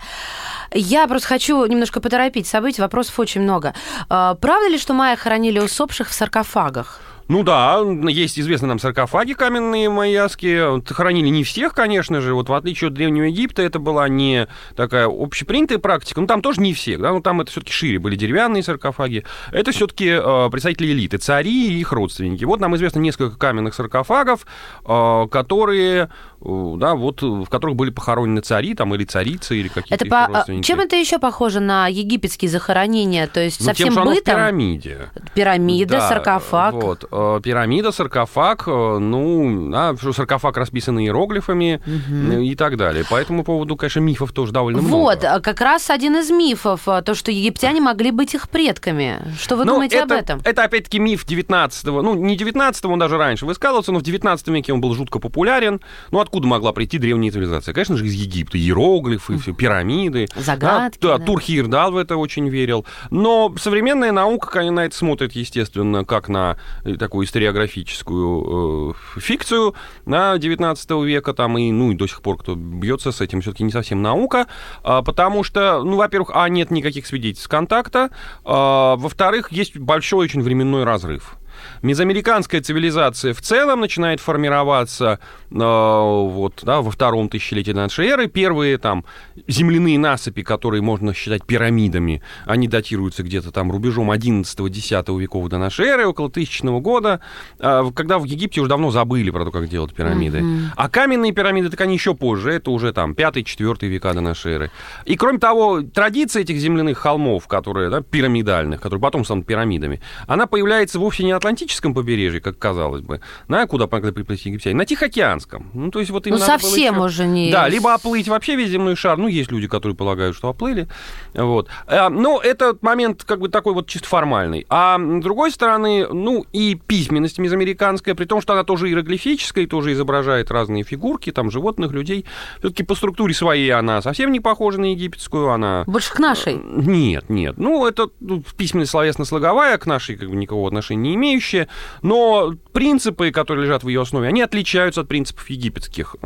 Я 0.72 1.06
просто 1.08 1.28
хочу 1.28 1.66
немножко 1.66 2.00
поторопить 2.00 2.46
события, 2.46 2.82
вопросов 2.82 3.18
очень 3.18 3.40
много. 3.42 3.74
А, 4.08 4.34
Правда 4.34 4.68
ли, 4.68 4.78
что 4.78 4.94
майя 4.94 5.16
хоронили 5.16 5.58
усопших 5.58 6.08
в 6.08 6.12
саркофагах? 6.14 7.00
Ну 7.30 7.44
да, 7.44 7.78
есть 8.08 8.40
известные 8.40 8.70
нам 8.70 8.80
саркофаги 8.80 9.34
каменные 9.34 9.88
майяские. 9.88 10.68
Вот 10.68 10.88
Хоронили 10.90 11.28
не 11.28 11.44
всех, 11.44 11.74
конечно 11.74 12.20
же. 12.20 12.34
Вот 12.34 12.48
в 12.48 12.52
отличие 12.52 12.88
от 12.88 12.94
Древнего 12.94 13.22
Египта, 13.22 13.62
это 13.62 13.78
была 13.78 14.08
не 14.08 14.48
такая 14.74 15.06
общепринятая 15.06 15.78
практика. 15.78 16.20
Ну 16.20 16.26
там 16.26 16.42
тоже 16.42 16.60
не 16.60 16.74
всех, 16.74 17.00
да, 17.00 17.12
ну 17.12 17.20
там 17.20 17.40
это 17.40 17.52
все-таки 17.52 17.72
шире 17.72 18.00
были 18.00 18.16
деревянные 18.16 18.64
саркофаги. 18.64 19.24
Это 19.52 19.70
все-таки 19.70 20.06
представители 20.50 20.90
элиты, 20.90 21.18
цари 21.18 21.68
и 21.68 21.78
их 21.78 21.92
родственники. 21.92 22.42
Вот 22.42 22.58
нам 22.58 22.74
известно 22.74 22.98
несколько 22.98 23.38
каменных 23.38 23.74
саркофагов, 23.74 24.44
э, 24.84 25.26
которые, 25.30 26.02
э, 26.02 26.08
да, 26.42 26.94
вот 26.94 27.22
в 27.22 27.46
которых 27.46 27.76
были 27.76 27.90
похоронены 27.90 28.40
цари 28.40 28.74
там 28.74 28.94
или 28.94 29.04
царицы 29.04 29.56
или 29.58 29.68
какие-то 29.68 30.04
Это 30.04 30.06
по... 30.06 30.24
а. 30.40 30.62
Чем 30.62 30.80
это 30.80 30.96
еще 30.96 31.18
похоже 31.18 31.60
на 31.60 31.86
египетские 31.88 32.50
захоронения? 32.50 33.26
То 33.26 33.40
есть 33.40 33.60
Ну, 33.60 33.66
со 33.66 33.74
тем, 33.74 33.92
что 33.92 34.02
оно 34.02 34.10
в 34.12 34.14
бытом? 34.14 34.34
пирамиде. 34.34 35.10
Пирамида, 35.34 35.94
Да, 35.98 36.08
саркофаг. 36.08 36.74
Вот, 36.74 37.04
э, 37.10 37.40
пирамида, 37.42 37.92
саркофаг, 37.92 38.64
э, 38.66 38.98
ну, 38.98 39.70
да, 39.70 39.94
саркофаг 39.96 40.56
расписан 40.56 40.98
иероглифами 40.98 41.80
э, 41.86 42.42
и 42.42 42.54
так 42.54 42.76
далее. 42.76 43.04
По 43.08 43.16
этому 43.16 43.44
поводу, 43.44 43.76
конечно, 43.76 44.00
мифов 44.00 44.32
тоже 44.32 44.52
довольно 44.52 44.80
Вот, 44.80 45.18
много. 45.20 45.34
а 45.34 45.40
как 45.40 45.60
раз 45.60 45.90
один 45.90 46.16
из 46.16 46.30
мифов, 46.30 46.84
то, 46.84 47.14
что 47.14 47.30
египтяне 47.30 47.80
могли 47.80 48.10
быть 48.10 48.34
их 48.34 48.48
предками. 48.48 49.18
Что 49.38 49.56
вы 49.56 49.64
Ну, 49.64 49.74
думаете 49.74 49.96
это, 49.96 50.04
об 50.04 50.12
этом? 50.12 50.40
Это, 50.44 50.64
опять-таки, 50.64 50.98
миф 50.98 51.24
19-го. 51.26 52.02
Ну, 52.02 52.14
не 52.14 52.36
19-го, 52.36 52.92
он 52.92 52.98
даже 52.98 53.18
раньше 53.18 53.46
высказывался, 53.46 53.92
но 53.92 53.98
в 53.98 54.02
19 54.02 54.48
веке 54.48 54.72
он 54.72 54.80
был 54.80 54.94
жутко 54.94 55.18
популярен. 55.18 55.80
Ну, 56.10 56.20
откуда 56.30 56.46
могла 56.46 56.72
прийти 56.72 56.98
древняя 56.98 57.32
цивилизация? 57.32 57.74
Конечно 57.74 57.96
же, 57.96 58.06
из 58.06 58.14
Египта. 58.14 58.56
Иероглифы, 58.56 59.36
все, 59.38 59.52
пирамиды. 59.52 60.28
Загадки, 60.36 60.98
Да, 61.02 61.08
да. 61.08 61.18
да, 61.18 61.24
Турхирдал 61.24 61.90
в 61.90 61.96
это 61.96 62.16
очень 62.16 62.48
верил. 62.48 62.86
Но 63.10 63.52
современная 63.58 64.12
наука, 64.12 64.48
конечно, 64.48 64.76
на 64.76 64.84
это 64.86 64.96
смотрит, 64.96 65.32
естественно, 65.32 66.04
как 66.04 66.28
на 66.28 66.56
э, 66.84 66.94
такую 66.94 67.26
историографическую 67.26 68.94
э, 69.16 69.20
фикцию 69.20 69.74
на 70.06 70.38
19 70.38 70.90
века, 71.04 71.34
там, 71.34 71.58
и, 71.58 71.72
ну, 71.72 71.90
и 71.90 71.96
до 71.96 72.06
сих 72.06 72.22
пор 72.22 72.38
кто 72.38 72.54
бьется 72.54 73.10
с 73.10 73.20
этим, 73.20 73.40
все-таки 73.40 73.64
не 73.64 73.72
совсем 73.72 74.00
наука, 74.00 74.46
а, 74.84 75.02
потому 75.02 75.42
что, 75.42 75.82
ну, 75.82 75.96
во-первых, 75.96 76.30
а, 76.32 76.48
нет 76.48 76.70
никаких 76.70 77.06
свидетельств 77.06 77.48
контакта, 77.48 78.10
а, 78.44 78.94
во-вторых, 78.94 79.50
есть 79.50 79.76
большой 79.76 80.26
очень 80.26 80.42
временной 80.42 80.84
разрыв. 80.84 81.36
Мезоамериканская 81.82 82.60
цивилизация 82.60 83.34
в 83.34 83.40
целом 83.40 83.80
начинает 83.80 84.20
формироваться 84.20 85.18
э, 85.50 85.54
вот, 85.54 86.60
да, 86.62 86.80
во 86.82 86.90
втором 86.90 87.28
тысячелетии 87.28 87.72
нашей 87.72 88.08
эры. 88.08 88.26
Первые 88.28 88.78
там 88.78 89.04
земляные 89.46 89.98
насыпи, 89.98 90.42
которые 90.42 90.82
можно 90.82 91.14
считать 91.14 91.44
пирамидами, 91.44 92.22
они 92.46 92.68
датируются 92.68 93.22
где-то 93.22 93.50
там 93.50 93.70
рубежом 93.70 94.10
11-10 94.10 95.20
веков 95.20 95.48
до 95.48 95.58
нашей 95.58 95.86
эры, 95.86 96.06
около 96.06 96.30
тысячного 96.30 96.80
года, 96.80 97.20
э, 97.58 97.90
когда 97.94 98.18
в 98.18 98.24
Египте 98.24 98.60
уже 98.60 98.68
давно 98.68 98.90
забыли 98.90 99.30
про 99.30 99.44
то, 99.44 99.50
как 99.50 99.68
делать 99.68 99.94
пирамиды. 99.94 100.44
А 100.76 100.88
каменные 100.88 101.32
пирамиды, 101.32 101.70
так 101.70 101.80
они 101.80 101.94
еще 101.94 102.14
позже, 102.14 102.52
это 102.52 102.70
уже 102.70 102.92
там 102.92 103.12
5-4 103.12 103.86
века 103.86 104.12
до 104.14 104.20
нашей 104.20 104.52
эры. 104.52 104.70
И 105.04 105.16
кроме 105.16 105.38
того, 105.38 105.82
традиция 105.82 106.42
этих 106.42 106.56
земляных 106.58 106.98
холмов, 106.98 107.46
которые, 107.46 107.90
да, 107.90 108.00
пирамидальных, 108.00 108.80
которые 108.80 109.00
потом 109.00 109.24
станут 109.24 109.46
пирамидами, 109.46 110.00
она 110.26 110.46
появляется 110.46 110.98
вовсе 110.98 111.24
не 111.24 111.32
на 111.32 111.40
Атлантическом 111.50 111.94
побережье, 111.94 112.40
как 112.40 112.58
казалось 112.58 113.02
бы, 113.02 113.20
на 113.48 113.66
куда 113.66 113.88
приплыть 113.88 114.46
египтяне, 114.46 114.76
на 114.76 114.86
Тихоокеанском. 114.86 115.70
Ну, 115.74 115.90
то 115.90 115.98
есть 115.98 116.10
вот 116.12 116.26
им 116.28 116.34
Ну, 116.34 116.38
совсем 116.38 116.94
еще- 116.94 117.04
уже 117.04 117.26
не... 117.26 117.50
Да, 117.50 117.68
либо 117.68 117.92
оплыть 117.92 118.28
вообще 118.28 118.54
весь 118.54 118.70
земной 118.70 118.94
шар. 118.94 119.18
Ну, 119.18 119.26
есть 119.26 119.50
люди, 119.50 119.66
которые 119.66 119.96
полагают, 119.96 120.36
что 120.36 120.48
оплыли. 120.48 120.86
Вот. 121.34 121.68
А, 121.86 122.08
Но 122.08 122.40
это 122.40 122.76
момент 122.82 123.24
как 123.24 123.40
бы 123.40 123.48
такой 123.48 123.74
вот 123.74 123.88
чисто 123.88 124.06
формальный. 124.06 124.64
А 124.68 124.96
с 124.98 125.22
другой 125.22 125.50
стороны, 125.50 126.06
ну, 126.06 126.46
и 126.52 126.76
письменность 126.76 127.38
мезоамериканская, 127.38 128.14
при 128.14 128.26
том, 128.26 128.40
что 128.40 128.52
она 128.52 128.62
тоже 128.62 128.88
иероглифическая, 128.88 129.64
и 129.64 129.66
тоже 129.66 129.92
изображает 129.92 130.52
разные 130.52 130.84
фигурки, 130.84 131.32
там, 131.32 131.50
животных, 131.50 131.90
людей. 131.90 132.24
Все-таки 132.60 132.84
по 132.84 132.94
структуре 132.94 133.34
своей 133.34 133.70
она 133.70 134.02
совсем 134.02 134.30
не 134.30 134.38
похожа 134.38 134.80
на 134.80 134.92
египетскую, 134.92 135.50
она... 135.50 135.82
Больше 135.88 136.12
к 136.12 136.20
нашей. 136.20 136.54
Нет, 136.54 137.28
нет. 137.28 137.58
Ну, 137.58 137.86
это 137.86 138.08
ну, 138.20 138.42
письменность 138.56 138.92
словесно-слоговая, 138.92 139.76
к 139.78 139.86
нашей 139.86 140.14
как 140.16 140.30
бы 140.30 140.36
никакого 140.36 140.68
отношения 140.68 141.00
не 141.00 141.14
имеющая. 141.16 141.39
Совпадающие, 141.40 141.68
но 142.02 142.54
принципы, 142.72 143.30
которые 143.30 143.64
лежат 143.64 143.82
в 143.82 143.88
ее 143.88 144.02
основе, 144.02 144.28
они 144.28 144.42
отличаются 144.42 145.00
от 145.00 145.08
принципов 145.08 145.48
египетских. 145.50 146.16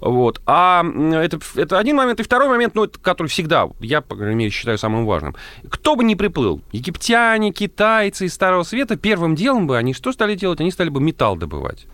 Вот. 0.00 0.40
А 0.46 0.84
это, 1.12 1.38
это 1.56 1.78
один 1.78 1.96
момент. 1.96 2.20
И 2.20 2.22
второй 2.22 2.48
момент, 2.48 2.74
ну, 2.74 2.84
это, 2.84 2.98
который 2.98 3.28
всегда, 3.28 3.68
я, 3.80 4.00
по 4.00 4.16
крайней 4.16 4.36
мере, 4.36 4.50
считаю 4.50 4.78
самым 4.78 5.06
важным. 5.06 5.34
Кто 5.68 5.96
бы 5.96 6.04
ни 6.04 6.14
приплыл, 6.14 6.62
египтяне, 6.72 7.52
китайцы 7.52 8.26
из 8.26 8.34
Старого 8.34 8.62
Света, 8.62 8.96
первым 8.96 9.34
делом 9.34 9.66
бы 9.66 9.76
они 9.76 9.94
что 9.94 10.12
стали 10.12 10.34
делать? 10.34 10.60
Они 10.60 10.70
стали 10.70 10.88
бы 10.88 11.00
металл 11.00 11.36
добывать. 11.36 11.86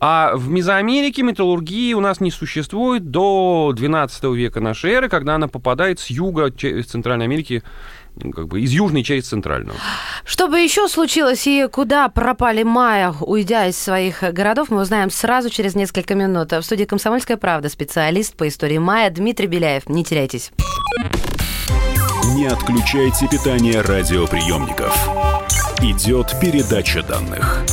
А 0.00 0.34
в 0.34 0.48
Мезоамерике 0.48 1.22
металлургии 1.22 1.92
у 1.94 2.00
нас 2.00 2.20
не 2.20 2.30
существует 2.30 3.10
до 3.10 3.72
12 3.74 4.24
века 4.24 4.60
нашей 4.60 4.92
эры, 4.92 5.08
когда 5.08 5.36
она 5.36 5.48
попадает 5.48 6.00
с 6.00 6.06
юга, 6.06 6.50
Центральной 6.50 7.26
Америки, 7.26 7.62
как 8.20 8.48
бы 8.48 8.60
из 8.60 8.70
южной 8.70 9.02
части 9.02 9.28
центрального. 9.30 9.78
Что 10.24 10.48
бы 10.48 10.60
еще 10.60 10.88
случилось 10.88 11.46
и 11.46 11.66
куда 11.70 12.08
пропали 12.08 12.62
майя, 12.62 13.14
уйдя 13.20 13.66
из 13.66 13.78
своих 13.78 14.22
городов, 14.22 14.70
мы 14.70 14.82
узнаем 14.82 15.10
сразу 15.10 15.50
через 15.50 15.74
несколько 15.74 16.14
минут. 16.14 16.52
В 16.52 16.62
студии 16.62 16.84
«Комсомольская 16.84 17.36
правда» 17.36 17.68
специалист 17.68 18.34
по 18.36 18.46
истории 18.48 18.78
майя 18.78 19.10
Дмитрий 19.10 19.46
Беляев. 19.46 19.88
Не 19.88 20.04
теряйтесь. 20.04 20.52
Не 22.34 22.46
отключайте 22.46 23.28
питание 23.28 23.80
радиоприемников. 23.80 24.96
Идет 25.80 26.34
передача 26.40 27.02
данных. 27.02 27.64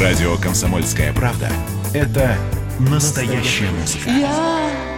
Радио 0.00 0.36
«Комсомольская 0.36 1.12
правда»— 1.12 1.50
это 1.94 2.36
настоящая 2.78 3.70
музыка. 3.70 4.08
Я 4.10 4.97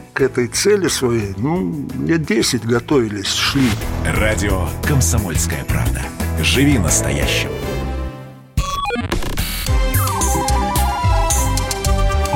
этой 0.21 0.47
цели 0.47 0.87
своей, 0.87 1.33
ну, 1.37 1.87
лет 2.05 2.25
10 2.25 2.65
готовились, 2.65 3.33
шли. 3.33 3.67
Радио 4.05 4.67
«Комсомольская 4.83 5.65
правда». 5.65 6.01
Живи 6.41 6.77
настоящим. 6.77 7.49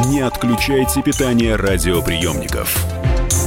Не 0.10 0.22
отключайте 0.22 1.02
питание 1.02 1.56
радиоприемников. 1.56 2.76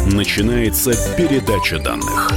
Начинается 0.07 0.93
передача 1.17 1.79
данных. 1.79 2.31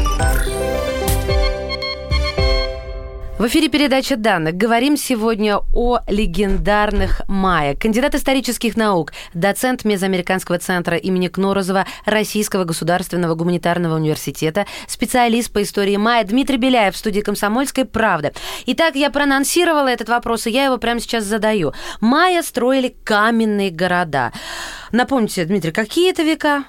В 3.41 3.48
эфире 3.48 3.69
передача 3.69 4.17
данных. 4.17 4.53
Говорим 4.53 4.95
сегодня 4.95 5.62
о 5.74 5.98
легендарных 6.07 7.24
майя. 7.27 7.75
Кандидат 7.75 8.13
исторических 8.13 8.77
наук, 8.77 9.13
доцент 9.33 9.83
Мезоамериканского 9.83 10.60
центра 10.60 10.95
имени 10.95 11.27
Кнорозова 11.27 11.88
Российского 12.05 12.65
государственного 12.65 13.33
гуманитарного 13.33 13.95
университета, 13.95 14.67
специалист 14.88 15.51
по 15.51 15.63
истории 15.63 15.98
майя 15.98 16.24
Дмитрий 16.24 16.57
Беляев 16.57 16.93
в 16.93 16.98
студии 17.00 17.21
«Комсомольской 17.21 17.86
правды». 17.86 18.31
Итак, 18.67 18.93
я 18.93 19.10
проанонсировала 19.10 19.88
этот 19.88 20.07
вопрос, 20.10 20.45
и 20.45 20.51
я 20.51 20.65
его 20.65 20.77
прямо 20.77 21.00
сейчас 21.00 21.24
задаю. 21.24 21.74
Майя 22.00 22.43
строили 22.43 22.95
каменные 23.03 23.71
города. 23.71 24.33
Напомните, 24.91 25.45
Дмитрий, 25.45 25.71
какие 25.71 26.12
это 26.12 26.21
века? 26.21 26.65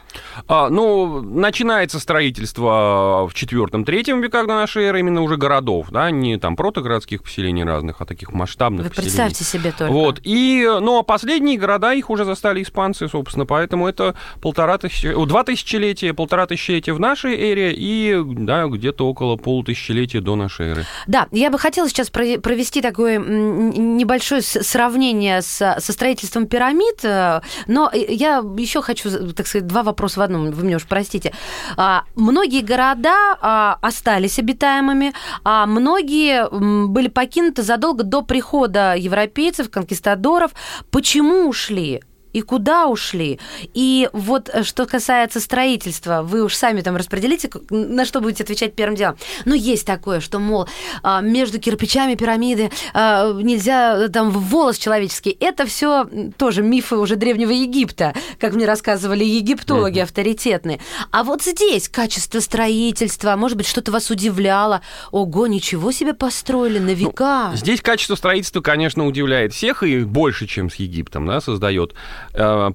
А, 0.46 0.70
ну, 0.70 1.20
начинается 1.20 1.98
строительство 1.98 3.26
в 3.28 3.34
четвертом-третьем 3.34 4.20
веках 4.20 4.46
до 4.46 4.54
нашей 4.54 4.84
эры, 4.84 5.00
именно 5.00 5.22
уже 5.22 5.36
городов, 5.36 5.88
да, 5.90 6.10
не 6.10 6.38
там 6.38 6.56
протогородских 6.62 7.24
поселений 7.24 7.64
разных, 7.64 8.00
а 8.00 8.04
таких 8.04 8.32
масштабных 8.32 8.84
Вы 8.84 8.90
поселений. 8.90 9.10
представьте 9.10 9.42
себе 9.44 9.72
только. 9.76 9.92
Вот, 9.92 10.20
и, 10.22 10.64
ну, 10.80 10.98
а 11.00 11.02
последние 11.02 11.58
города, 11.58 11.92
их 11.92 12.08
уже 12.08 12.24
застали 12.24 12.62
испанцы, 12.62 13.08
собственно, 13.08 13.46
поэтому 13.46 13.88
это 13.88 14.14
полтора 14.40 14.78
тысячи, 14.78 15.12
два 15.26 15.42
тысячелетия, 15.42 16.14
полтора 16.14 16.46
тысячелетия 16.46 16.92
в 16.92 17.00
нашей 17.00 17.34
эре 17.34 17.72
и, 17.76 18.16
да, 18.24 18.66
где-то 18.66 19.08
около 19.08 19.34
полутысячелетия 19.36 20.20
до 20.20 20.36
нашей 20.36 20.66
эры. 20.70 20.84
Да, 21.08 21.26
я 21.32 21.50
бы 21.50 21.58
хотела 21.58 21.88
сейчас 21.88 22.10
про- 22.10 22.38
провести 22.38 22.80
такое 22.80 23.18
небольшое 23.18 24.42
сравнение 24.42 25.42
с- 25.42 25.76
со 25.80 25.92
строительством 25.92 26.46
пирамид, 26.46 27.04
э, 27.04 27.40
но 27.66 27.90
я 27.92 28.36
еще 28.56 28.82
хочу, 28.82 29.32
так 29.32 29.48
сказать, 29.48 29.66
два 29.66 29.82
вопроса 29.82 30.20
в 30.20 30.22
одном, 30.22 30.50
вы 30.52 30.64
мне 30.64 30.76
уж 30.76 30.84
простите. 30.84 31.32
А, 31.76 32.04
Многие 32.14 32.62
города 32.62 33.36
а, 33.40 33.78
остались 33.80 34.38
обитаемыми, 34.38 35.12
а 35.44 35.66
многие 35.66 36.46
были 36.52 37.08
покинуты 37.08 37.62
задолго 37.62 38.04
до 38.04 38.22
прихода 38.22 38.94
европейцев, 38.94 39.70
конкистадоров. 39.70 40.52
Почему 40.90 41.48
ушли? 41.48 42.02
И 42.32 42.40
куда 42.40 42.86
ушли. 42.86 43.38
И 43.74 44.08
вот 44.12 44.50
э, 44.52 44.62
что 44.62 44.86
касается 44.86 45.40
строительства, 45.40 46.22
вы 46.22 46.42
уж 46.42 46.54
сами 46.54 46.80
там 46.80 46.96
распределите, 46.96 47.50
на 47.70 48.04
что 48.04 48.20
будете 48.20 48.44
отвечать 48.44 48.74
первым 48.74 48.96
делом. 48.96 49.16
Но 49.44 49.54
есть 49.54 49.86
такое, 49.86 50.20
что, 50.20 50.38
мол, 50.38 50.68
а, 51.02 51.20
между 51.20 51.58
кирпичами 51.58 52.14
пирамиды 52.14 52.70
а, 52.94 53.32
нельзя 53.32 53.96
э, 53.96 54.08
там 54.08 54.30
волос 54.30 54.78
человеческий. 54.78 55.36
Это 55.40 55.66
все 55.66 56.06
тоже 56.36 56.62
мифы 56.62 56.96
уже 56.96 57.16
Древнего 57.16 57.50
Египта, 57.50 58.14
как 58.38 58.54
мне 58.54 58.66
рассказывали 58.66 59.24
египтологи 59.24 59.98
авторитетные. 60.00 60.80
А 61.10 61.24
вот 61.24 61.42
здесь 61.42 61.88
качество 61.88 62.40
строительства, 62.40 63.36
может 63.36 63.56
быть, 63.56 63.66
что-то 63.66 63.92
вас 63.92 64.10
удивляло. 64.10 64.82
Ого, 65.10 65.46
ничего 65.46 65.92
себе 65.92 66.14
построили 66.14 66.78
на 66.78 66.94
века. 66.94 67.52
Здесь 67.54 67.80
качество 67.80 68.14
строительства, 68.14 68.60
конечно, 68.60 69.06
удивляет 69.06 69.52
всех 69.52 69.82
и 69.82 70.00
больше, 70.00 70.46
чем 70.46 70.70
с 70.70 70.76
Египтом, 70.76 71.26
да, 71.26 71.40
создает 71.40 71.94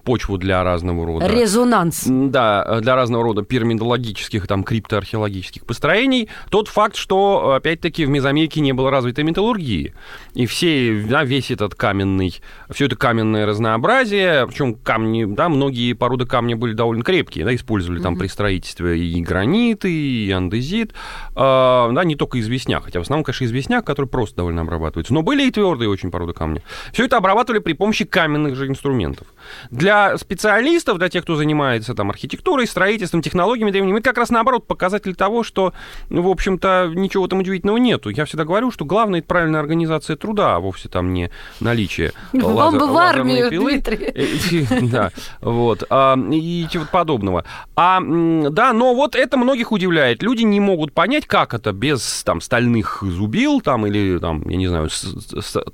почву 0.03 0.37
для 0.37 0.63
разного 0.63 1.05
рода. 1.05 1.27
Резонанс. 1.27 2.03
Да, 2.05 2.79
для 2.81 2.95
разного 2.95 3.23
рода 3.23 3.43
пирамидологических, 3.43 4.47
там, 4.47 4.63
криптоархеологических 4.63 5.65
построений. 5.65 6.29
Тот 6.49 6.67
факт, 6.67 6.95
что, 6.95 7.53
опять-таки, 7.53 8.05
в 8.05 8.09
Мезоамерике 8.09 8.61
не 8.61 8.73
было 8.73 8.91
развитой 8.91 9.23
металлургии. 9.23 9.93
И 10.33 10.45
все, 10.45 11.03
да, 11.07 11.23
весь 11.23 11.51
этот 11.51 11.75
каменный, 11.75 12.39
все 12.69 12.85
это 12.85 12.95
каменное 12.95 13.45
разнообразие, 13.45 14.47
причем 14.47 14.75
камни, 14.75 15.25
да, 15.25 15.49
многие 15.49 15.93
породы 15.93 16.25
камня 16.25 16.55
были 16.55 16.73
довольно 16.73 17.03
крепкие, 17.03 17.45
да, 17.45 17.55
использовали 17.55 18.01
там 18.01 18.17
при 18.17 18.27
строительстве 18.27 18.99
и 18.99 19.21
граниты, 19.21 19.91
и 19.91 20.31
андезит, 20.31 20.93
а, 21.35 21.91
да, 21.91 22.03
не 22.03 22.15
только 22.15 22.39
известняк, 22.39 22.85
хотя 22.85 22.99
в 22.99 23.03
основном, 23.03 23.23
конечно, 23.23 23.45
известняк, 23.45 23.85
который 23.85 24.07
просто 24.07 24.37
довольно 24.37 24.61
обрабатывается, 24.61 25.13
но 25.13 25.21
были 25.21 25.47
и 25.47 25.51
твердые 25.51 25.89
очень 25.89 26.11
породы 26.11 26.33
камня. 26.33 26.61
Все 26.93 27.05
это 27.05 27.17
обрабатывали 27.17 27.59
при 27.59 27.73
помощи 27.73 28.05
каменных 28.05 28.55
же 28.55 28.67
инструментов. 28.67 29.27
Для 29.71 30.17
специалистов, 30.17 30.97
для 30.97 31.09
тех, 31.09 31.23
кто 31.23 31.35
занимается 31.35 31.93
там 31.93 32.09
архитектурой, 32.09 32.67
строительством, 32.67 33.21
технологиями 33.21 33.71
древними, 33.71 33.99
это 33.99 34.09
как 34.09 34.17
раз 34.17 34.29
наоборот 34.29 34.67
показатель 34.67 35.15
того, 35.15 35.43
что, 35.43 35.73
ну, 36.09 36.21
в 36.21 36.27
общем-то, 36.29 36.91
ничего 36.95 37.27
там 37.27 37.39
удивительного 37.39 37.77
нету. 37.77 38.09
Я 38.09 38.25
всегда 38.25 38.45
говорю, 38.45 38.71
что 38.71 38.85
главное 38.85 39.19
это 39.19 39.27
правильная 39.27 39.59
организация 39.59 40.15
труда, 40.15 40.55
а 40.55 40.59
вовсе 40.59 40.89
там 40.89 41.13
не 41.13 41.29
наличие 41.59 42.11
Вам 42.33 42.55
лазер- 42.55 42.79
бы 42.79 42.87
в 42.87 42.97
армию, 42.97 43.49
пилы. 43.49 43.71
Дмитрий. 43.73 44.05
Э, 44.13 44.81
Да, 44.91 45.11
вот. 45.41 45.83
а, 45.89 46.17
И 46.31 46.67
чего-то 46.69 46.91
подобного. 46.91 47.43
А, 47.75 47.99
да, 48.01 48.73
но 48.73 48.93
вот 48.95 49.15
это 49.15 49.37
многих 49.37 49.71
удивляет. 49.71 50.23
Люди 50.23 50.43
не 50.43 50.59
могут 50.59 50.93
понять, 50.93 51.25
как 51.27 51.53
это 51.53 51.71
без 51.71 52.23
там 52.23 52.41
стальных 52.41 52.99
зубил 53.01 53.61
там 53.61 53.85
или 53.87 54.17
там, 54.19 54.47
я 54.49 54.57
не 54.57 54.67
знаю, 54.67 54.89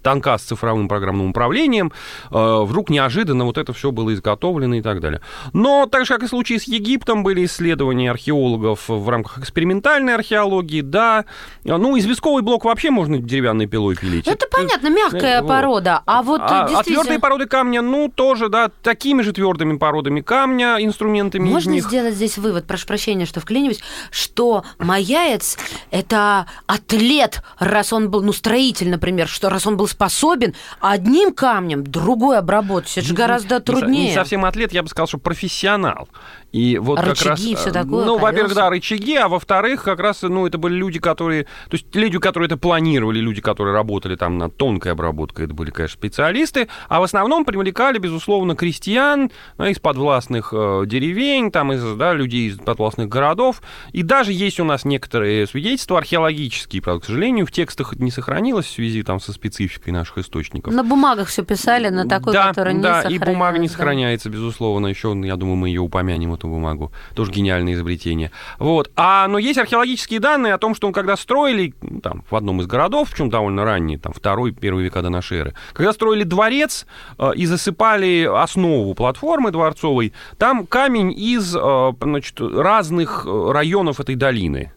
танка 0.02 0.38
с 0.38 0.44
цифровым 0.44 0.88
программным 0.88 1.30
управлением, 1.30 1.92
э, 2.32 2.64
вдруг 2.64 2.90
неожиданно 2.90 3.46
вот 3.46 3.53
это 3.58 3.74
все 3.74 3.92
было 3.92 4.14
изготовлено 4.14 4.76
и 4.76 4.82
так 4.82 5.00
далее. 5.00 5.22
Но 5.54 5.86
так 5.86 6.06
же, 6.06 6.14
как 6.14 6.24
и 6.24 6.26
в 6.26 6.30
случае 6.30 6.60
с 6.60 6.64
Египтом, 6.64 7.24
были 7.24 7.46
исследования 7.46 8.12
археологов 8.12 8.88
в 8.88 9.10
рамках 9.10 9.40
экспериментальной 9.40 10.16
археологии, 10.16 10.82
да. 10.82 11.26
Ну, 11.64 11.98
известковый 11.98 12.44
блок 12.44 12.66
вообще 12.66 12.90
можно 12.92 13.18
деревянной 13.18 13.68
пилой 13.68 13.96
пилить. 13.96 14.28
Это 14.28 14.46
понятно, 14.50 14.90
мягкая 14.90 15.42
вот. 15.42 15.48
порода. 15.48 16.02
А 16.06 16.24
вот 16.24 16.42
А, 16.42 16.66
а 16.66 16.70
действительно... 16.70 17.04
твердые 17.04 17.20
породы 17.20 17.46
камня, 17.46 17.82
ну, 17.82 18.12
тоже, 18.14 18.50
да, 18.50 18.70
такими 18.82 19.22
же 19.22 19.34
твердыми 19.34 19.78
породами 19.78 20.22
камня, 20.22 20.78
инструментами 20.80 21.48
из 21.48 21.52
Можно 21.52 21.72
них. 21.72 21.86
сделать 21.86 22.16
здесь 22.16 22.38
вывод, 22.38 22.66
прошу 22.66 22.88
прощения, 22.88 23.26
что 23.26 23.40
вклиниваюсь, 23.40 23.82
что 24.12 24.64
маяец– 24.80 25.58
это 25.92 26.48
атлет, 26.68 27.42
раз 27.60 27.94
он 27.94 28.10
был, 28.10 28.22
ну, 28.22 28.34
строитель, 28.34 28.90
например, 28.90 29.28
что 29.28 29.50
раз 29.50 29.68
он 29.68 29.78
был 29.78 29.88
способен 29.88 30.54
одним 30.80 31.34
камнем 31.34 31.84
другой 31.84 32.38
обработать. 32.38 32.98
Это 32.98 33.08
же 33.08 33.14
гораздо 33.14 33.43
гораздо 33.44 33.74
не 33.74 33.80
труднее. 33.80 34.08
Не 34.10 34.14
совсем 34.14 34.46
атлет, 34.46 34.74
я 34.74 34.84
бы 34.84 34.90
сказал, 34.90 35.08
что 35.08 35.18
профессионал. 35.18 36.08
И 36.54 36.78
вот 36.78 37.00
как 37.00 37.10
Рычаги 37.10 37.30
раз, 37.30 37.40
и 37.42 37.56
всё 37.56 37.70
э, 37.70 37.74
такое, 37.74 38.06
Ну, 38.06 38.20
во-первых, 38.20 38.54
да, 38.54 38.70
рычаги, 38.70 39.16
а 39.16 39.28
во-вторых, 39.28 39.84
как 39.84 40.00
раз, 40.00 40.22
ну, 40.22 40.46
это 40.46 40.60
были 40.60 40.76
люди, 40.76 41.00
которые... 41.00 41.46
То 41.46 41.72
есть 41.72 41.88
люди, 41.96 42.20
которые 42.20 42.46
это 42.46 42.58
планировали, 42.58 43.20
люди, 43.20 43.42
которые 43.42 43.74
работали 43.74 44.16
там 44.16 44.38
над 44.38 44.56
тонкой 44.56 44.92
обработкой, 44.92 45.46
это 45.46 45.56
были, 45.56 45.72
конечно, 45.72 45.98
специалисты, 45.98 46.70
а 46.90 47.00
в 47.00 47.04
основном 47.04 47.44
привлекали, 47.44 47.98
безусловно, 47.98 48.56
крестьян 48.56 49.32
да, 49.58 49.68
из 49.68 49.80
подвластных 49.80 50.54
э, 50.56 50.84
деревень, 50.86 51.50
там, 51.50 51.74
из, 51.74 51.84
да, 51.96 52.14
людей 52.14 52.50
из 52.50 52.58
подвластных 52.58 53.10
городов. 53.10 53.64
И 53.92 54.04
даже 54.04 54.32
есть 54.32 54.60
у 54.60 54.64
нас 54.64 54.86
некоторые 54.86 55.48
свидетельства 55.48 55.98
археологические, 55.98 56.84
правда, 56.84 57.02
к 57.02 57.06
сожалению, 57.06 57.48
в 57.48 57.52
текстах 57.52 57.94
это 57.94 58.04
не 58.04 58.12
сохранилось 58.12 58.68
в 58.68 58.72
связи 58.72 59.02
там 59.02 59.20
со 59.20 59.34
спецификой 59.34 59.92
наших 59.92 60.20
источников. 60.20 60.72
На 60.72 60.84
бумагах 60.84 61.30
все 61.30 61.44
писали, 61.44 61.90
на 61.90 62.08
такой, 62.08 62.34
да, 62.34 62.50
который 62.50 62.76
не 62.76 62.84
да, 62.84 63.00
и 63.00 63.02
сохранилась, 63.02 63.28
бумага 63.28 63.58
не 63.58 63.68
да. 63.68 63.74
сохраняется, 63.74 64.30
безусловно. 64.30 64.86
Еще, 64.86 65.20
я 65.24 65.36
думаю, 65.36 65.56
мы 65.56 65.70
ее 65.70 65.82
упомянем, 65.82 66.32
эту 66.44 66.50
бумагу. 66.50 66.92
Тоже 67.16 67.32
гениальное 67.32 67.74
изобретение. 67.74 68.32
Вот. 68.60 68.92
А, 68.96 69.28
но 69.28 69.38
есть 69.38 69.58
археологические 69.58 70.20
данные 70.20 70.54
о 70.54 70.58
том, 70.58 70.76
что 70.76 70.92
когда 70.92 71.16
строили, 71.16 71.74
ну, 71.82 72.02
там, 72.02 72.24
в 72.30 72.36
одном 72.36 72.62
из 72.62 72.68
городов, 72.68 73.10
причем 73.12 73.30
довольно 73.30 73.64
ранний, 73.64 73.98
там, 73.98 74.14
второй, 74.14 74.52
первый 74.52 74.84
века 74.84 75.02
до 75.02 75.10
нашей 75.10 75.40
эры, 75.40 75.54
когда 75.74 75.94
строили 75.94 76.24
дворец 76.24 76.86
э, 77.18 77.32
и 77.36 77.46
засыпали 77.46 78.30
основу 78.32 78.94
платформы 78.94 79.52
дворцовой, 79.52 80.14
там 80.38 80.68
камень 80.68 81.12
из 81.12 81.56
э, 81.56 81.94
значит, 82.02 82.40
разных 82.40 83.26
э, 83.26 83.52
районов 83.52 84.00
этой 84.00 84.16
долины. 84.16 84.72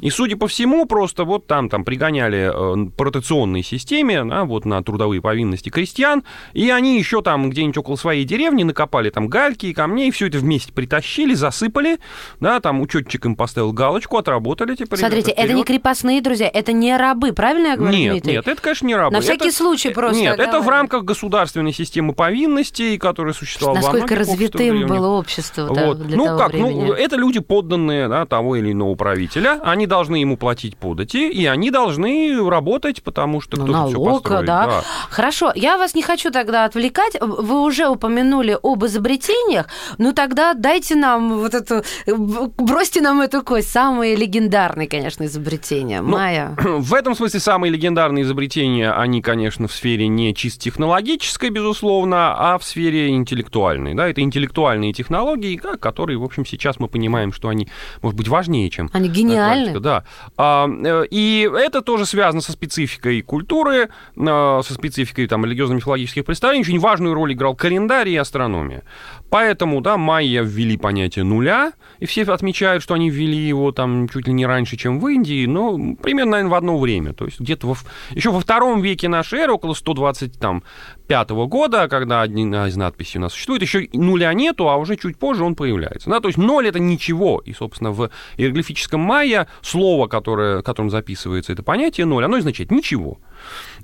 И, 0.00 0.10
судя 0.10 0.36
по 0.36 0.48
всему, 0.48 0.86
просто 0.86 1.24
вот 1.24 1.46
там, 1.46 1.68
там 1.68 1.84
пригоняли 1.84 2.50
э, 2.52 2.90
по 2.96 3.04
ротационной 3.04 3.62
системе, 3.62 4.24
да, 4.24 4.44
вот 4.44 4.64
на 4.64 4.82
трудовые 4.82 5.22
повинности 5.22 5.68
крестьян, 5.68 6.24
и 6.52 6.68
они 6.70 6.98
еще 6.98 7.22
там 7.22 7.48
где-нибудь 7.50 7.78
около 7.78 7.96
своей 7.96 8.24
деревни 8.24 8.64
накопали 8.64 9.10
там 9.10 9.28
гальки 9.28 9.66
и 9.66 9.72
камней, 9.72 10.10
все 10.10 10.26
это 10.26 10.38
вместе 10.38 10.72
притащили, 10.72 11.11
засыпали, 11.34 11.98
да, 12.40 12.60
там 12.60 12.80
учетчик 12.80 13.24
им 13.26 13.36
поставил 13.36 13.72
галочку, 13.72 14.16
отработали, 14.16 14.74
типа, 14.74 14.96
Смотрите, 14.96 15.30
ребята, 15.30 15.42
это 15.42 15.52
не 15.54 15.64
крепостные, 15.64 16.20
друзья, 16.20 16.50
это 16.52 16.72
не 16.72 16.96
рабы, 16.96 17.32
правильно 17.32 17.68
я 17.68 17.76
говорю, 17.76 17.96
Нет, 17.96 18.12
Дмитрий? 18.12 18.32
нет, 18.32 18.48
это, 18.48 18.60
конечно, 18.62 18.86
не 18.86 18.94
рабы. 18.96 19.12
На 19.16 19.20
всякий 19.20 19.48
Это- 19.48 19.56
случай 19.56 19.90
просто 19.90 20.20
Нет, 20.20 20.38
это 20.38 20.48
в 20.58 20.62
говорю. 20.62 20.70
рамках 20.70 21.04
государственной 21.04 21.72
системы 21.72 22.12
повинностей, 22.14 22.98
которая 22.98 23.34
существовала 23.34 23.76
во 23.76 23.82
Насколько 23.92 24.14
развитым 24.16 24.86
было 24.86 25.08
общество 25.18 25.68
да, 25.74 25.86
Вот. 25.86 25.98
для 26.06 26.16
ну 26.16 26.24
того 26.26 26.38
как, 26.38 26.52
времени. 26.52 26.84
ну 26.86 26.92
это 26.92 27.16
люди 27.16 27.40
подданные 27.40 28.08
да, 28.08 28.26
того 28.26 28.56
или 28.56 28.72
иного 28.72 28.94
правителя, 28.94 29.60
они 29.62 29.86
должны 29.86 30.16
ему 30.16 30.36
платить 30.36 30.76
подати, 30.76 31.28
и 31.30 31.46
они 31.46 31.70
должны 31.70 32.38
работать, 32.48 33.02
потому 33.02 33.40
что 33.40 33.56
Ну, 33.56 33.64
кто-то 33.64 33.86
все 33.88 33.98
налог, 33.98 34.22
построит. 34.22 34.46
да. 34.46 34.82
Хорошо, 35.10 35.52
я 35.54 35.76
вас 35.78 35.94
не 35.94 36.02
хочу 36.02 36.30
тогда 36.30 36.64
отвлекать. 36.64 37.16
Вы 37.20 37.60
уже 37.62 37.88
упомянули 37.88 38.58
об 38.62 38.84
изобретениях. 38.84 39.66
Ну 39.98 40.12
тогда 40.12 40.54
дайте 40.54 40.94
нам 41.02 41.38
вот 41.38 41.54
эту, 41.54 41.82
бросьте 42.06 43.00
нам 43.00 43.20
эту 43.20 43.42
кость. 43.42 43.70
Самые 43.70 44.16
легендарные, 44.16 44.88
конечно, 44.88 45.24
изобретения. 45.24 46.00
Ну, 46.00 46.12
Майя. 46.12 46.56
В 46.62 46.94
этом 46.94 47.14
смысле 47.14 47.40
самые 47.40 47.70
легендарные 47.70 48.22
изобретения, 48.22 48.92
они, 48.92 49.20
конечно, 49.20 49.68
в 49.68 49.72
сфере 49.72 50.08
не 50.08 50.34
чисто 50.34 50.60
технологической, 50.60 51.50
безусловно, 51.50 52.34
а 52.36 52.58
в 52.58 52.64
сфере 52.64 53.10
интеллектуальной. 53.10 53.94
Да? 53.94 54.08
Это 54.08 54.20
интеллектуальные 54.22 54.92
технологии, 54.92 55.56
которые, 55.56 56.18
в 56.18 56.24
общем, 56.24 56.46
сейчас 56.46 56.78
мы 56.78 56.88
понимаем, 56.88 57.32
что 57.32 57.48
они, 57.48 57.68
может 58.00 58.16
быть, 58.16 58.28
важнее, 58.28 58.70
чем... 58.70 58.88
Они 58.92 59.08
э, 59.08 59.12
гениальны. 59.12 59.72
классика, 59.72 59.80
Да. 59.80 60.04
А, 60.36 60.68
э, 60.68 61.04
И 61.10 61.50
это 61.52 61.82
тоже 61.82 62.06
связано 62.06 62.40
со 62.40 62.52
спецификой 62.52 63.22
культуры, 63.22 63.88
э, 64.16 64.60
со 64.64 64.74
спецификой 64.74 65.26
там, 65.26 65.44
религиозно-мифологических 65.44 66.24
представлений. 66.24 66.62
Очень 66.62 66.78
важную 66.78 67.14
роль 67.14 67.32
играл 67.32 67.54
календарь 67.56 68.08
и 68.08 68.16
астрономия. 68.16 68.82
Поэтому, 69.30 69.80
да, 69.80 69.96
майя 69.96 70.42
ввели 70.42 70.76
понятие 70.82 71.24
нуля, 71.24 71.72
и 71.98 72.06
все 72.06 72.24
отмечают, 72.24 72.82
что 72.82 72.94
они 72.94 73.08
ввели 73.08 73.38
его 73.38 73.72
там 73.72 74.08
чуть 74.08 74.26
ли 74.26 74.32
не 74.34 74.44
раньше, 74.44 74.76
чем 74.76 75.00
в 75.00 75.08
Индии, 75.08 75.46
но 75.46 75.94
примерно, 75.94 76.32
наверное, 76.32 76.50
в 76.50 76.54
одно 76.54 76.78
время. 76.78 77.14
То 77.14 77.24
есть 77.24 77.40
где-то 77.40 77.66
во, 77.68 77.76
еще 78.10 78.30
во 78.30 78.40
втором 78.40 78.82
веке 78.82 79.08
нашей 79.08 79.38
эры, 79.40 79.52
около 79.52 79.72
125 79.74 81.30
года, 81.30 81.88
когда 81.88 82.22
одна 82.22 82.68
из 82.68 82.76
надписей 82.76 83.18
у 83.18 83.22
нас 83.22 83.32
существует, 83.32 83.62
еще 83.62 83.88
нуля 83.92 84.32
нету, 84.34 84.68
а 84.68 84.76
уже 84.76 84.96
чуть 84.96 85.16
позже 85.16 85.44
он 85.44 85.54
появляется. 85.54 86.10
Да, 86.10 86.20
то 86.20 86.28
есть 86.28 86.38
ноль 86.38 86.68
это 86.68 86.78
ничего. 86.78 87.40
И, 87.44 87.52
собственно, 87.52 87.92
в 87.92 88.10
иероглифическом 88.36 89.00
майя 89.00 89.46
слово, 89.62 90.08
которое, 90.08 90.62
которым 90.62 90.90
записывается 90.90 91.52
это 91.52 91.62
понятие 91.62 92.06
ноль, 92.06 92.24
оно 92.24 92.36
означает 92.36 92.70
ничего. 92.70 93.18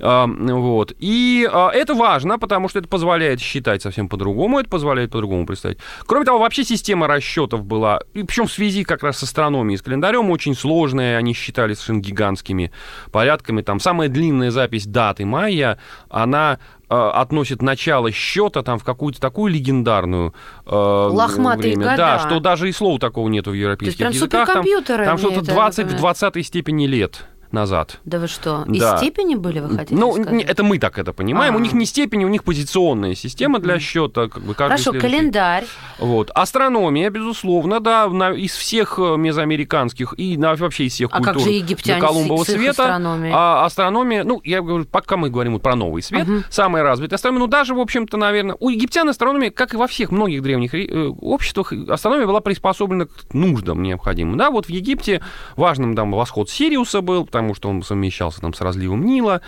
А, 0.01 0.27
Вот. 0.27 0.93
И 0.99 1.49
а, 1.51 1.71
это 1.71 1.95
важно, 1.95 2.39
потому 2.39 2.69
что 2.69 2.79
это 2.79 2.89
позволяет 2.89 3.41
считать 3.41 3.83
совсем 3.83 4.09
по-другому, 4.09 4.59
это 4.59 4.69
позволяет 4.69 5.11
по-другому 5.11 5.47
представить. 5.47 5.79
Кроме 6.07 6.25
того, 6.25 6.39
вообще 6.39 6.65
система 6.65 6.88
расчетов 6.95 7.65
была, 7.65 8.01
и 8.15 8.23
причем 8.23 8.47
в 8.47 8.53
связи 8.53 8.85
как 8.85 9.03
раз 9.03 9.19
с 9.19 9.23
астрономией, 9.25 9.79
с 9.79 9.83
календарем, 9.83 10.31
очень 10.31 10.55
сложная, 10.55 11.17
они 11.17 11.35
считали 11.35 11.75
совершенно 11.75 12.01
гигантскими 12.01 12.73
порядками. 13.13 13.63
Там 13.63 13.81
самая 13.81 14.09
длинная 14.09 14.51
запись 14.51 14.87
даты 14.87 15.25
майя, 15.25 15.79
она 16.09 16.59
э, 16.89 16.95
относит 16.95 17.63
начало 17.63 18.11
счета 18.11 18.63
там 18.63 18.79
в 18.79 18.85
какую-то 18.85 19.21
такую 19.21 19.53
легендарную 19.53 20.35
э, 20.67 20.71
Лохматые 20.75 21.75
время. 21.75 21.91
года. 21.91 21.97
Да, 21.97 22.19
что 22.19 22.41
даже 22.41 22.69
и 22.69 22.73
слова 22.73 22.99
такого 22.99 23.29
нету 23.29 23.51
в 23.51 23.55
европейских 23.55 24.09
языках. 24.11 24.49
Там, 24.53 24.65
там 24.87 25.19
что-то 25.19 25.41
это 25.41 25.47
20 25.47 25.79
в 25.79 25.81
напоминает. 25.93 26.01
20 26.01 26.47
степени 26.47 26.87
лет 26.87 27.27
назад. 27.53 28.01
Да 28.05 28.19
вы 28.19 28.29
что, 28.29 28.65
Да. 28.67 28.95
из 28.95 28.99
степени 28.99 29.35
были, 29.35 29.61
вы 29.61 29.77
хотите 29.77 29.95
Ну, 29.95 30.13
сказать? 30.15 30.43
это 30.45 30.63
мы 30.65 30.79
так 30.79 30.99
это 30.99 31.13
понимаем. 31.13 31.55
У 31.55 31.59
А. 31.59 31.61
них 31.61 31.73
не 31.73 31.87
степень, 31.87 32.25
у 32.25 32.29
них 32.29 32.45
позиционная 32.45 33.15
система 33.15 33.59
для 33.59 33.79
счета. 33.79 34.29
Как 34.29 34.43
бы, 34.43 34.55
Хорошо, 34.55 34.91
следующий. 34.93 35.07
календарь. 35.07 35.65
Вот. 35.99 36.31
Астрономия, 36.35 37.11
безусловно, 37.11 37.81
да, 37.81 38.09
на- 38.09 38.33
из 38.33 38.55
всех 38.55 38.99
э, 38.99 39.17
мезоамериканских 39.17 40.15
и 40.17 40.37
на- 40.37 40.55
вообще 40.57 40.85
из 40.85 40.93
всех 40.95 41.11
А 41.13 41.19
как 41.19 41.35
культур 41.35 41.43
же 41.43 41.51
египтяне 41.51 42.01
до 42.01 42.07
Колумбова 42.09 42.45
с 42.45 42.47
света. 42.49 42.83
астрономией? 42.83 43.33
А 43.35 43.65
астрономия, 43.65 44.25
ну, 44.25 44.41
я 44.45 44.61
говорю, 44.63 44.85
пока 44.85 45.17
мы 45.17 45.31
говорим 45.31 45.59
про 45.61 45.75
новый 45.75 46.03
свет, 46.03 46.27
самая 46.51 46.83
развитая 46.83 47.17
астрономия, 47.17 47.41
ну, 47.41 47.47
даже, 47.47 47.75
в 47.75 47.81
общем-то, 47.81 48.17
наверное, 48.17 48.57
у 48.61 48.69
египтян 48.69 49.09
астрономия, 49.09 49.51
как 49.51 49.75
и 49.75 49.77
во 49.77 49.87
всех 49.87 50.11
многих 50.11 50.43
древних 50.43 50.75
э, 50.75 51.09
обществах, 51.21 51.73
астрономия 51.89 52.27
была 52.27 52.41
приспособлена 52.41 53.07
к 53.07 53.33
нуждам 53.33 53.83
необходимым. 53.83 54.37
Да, 54.37 54.51
вот 54.51 54.67
в 54.67 54.71
Египте 54.71 55.23
важным 55.57 55.95
там 55.97 56.13
восход 56.13 56.51
Сириуса 56.51 57.01
был, 57.01 57.27
потому 57.39 57.55
что 57.55 57.69
он 57.71 57.83
совмещался 57.83 58.41
там 58.41 58.53
с 58.53 58.61
разливом 58.61 59.05
Нила, 59.05 59.41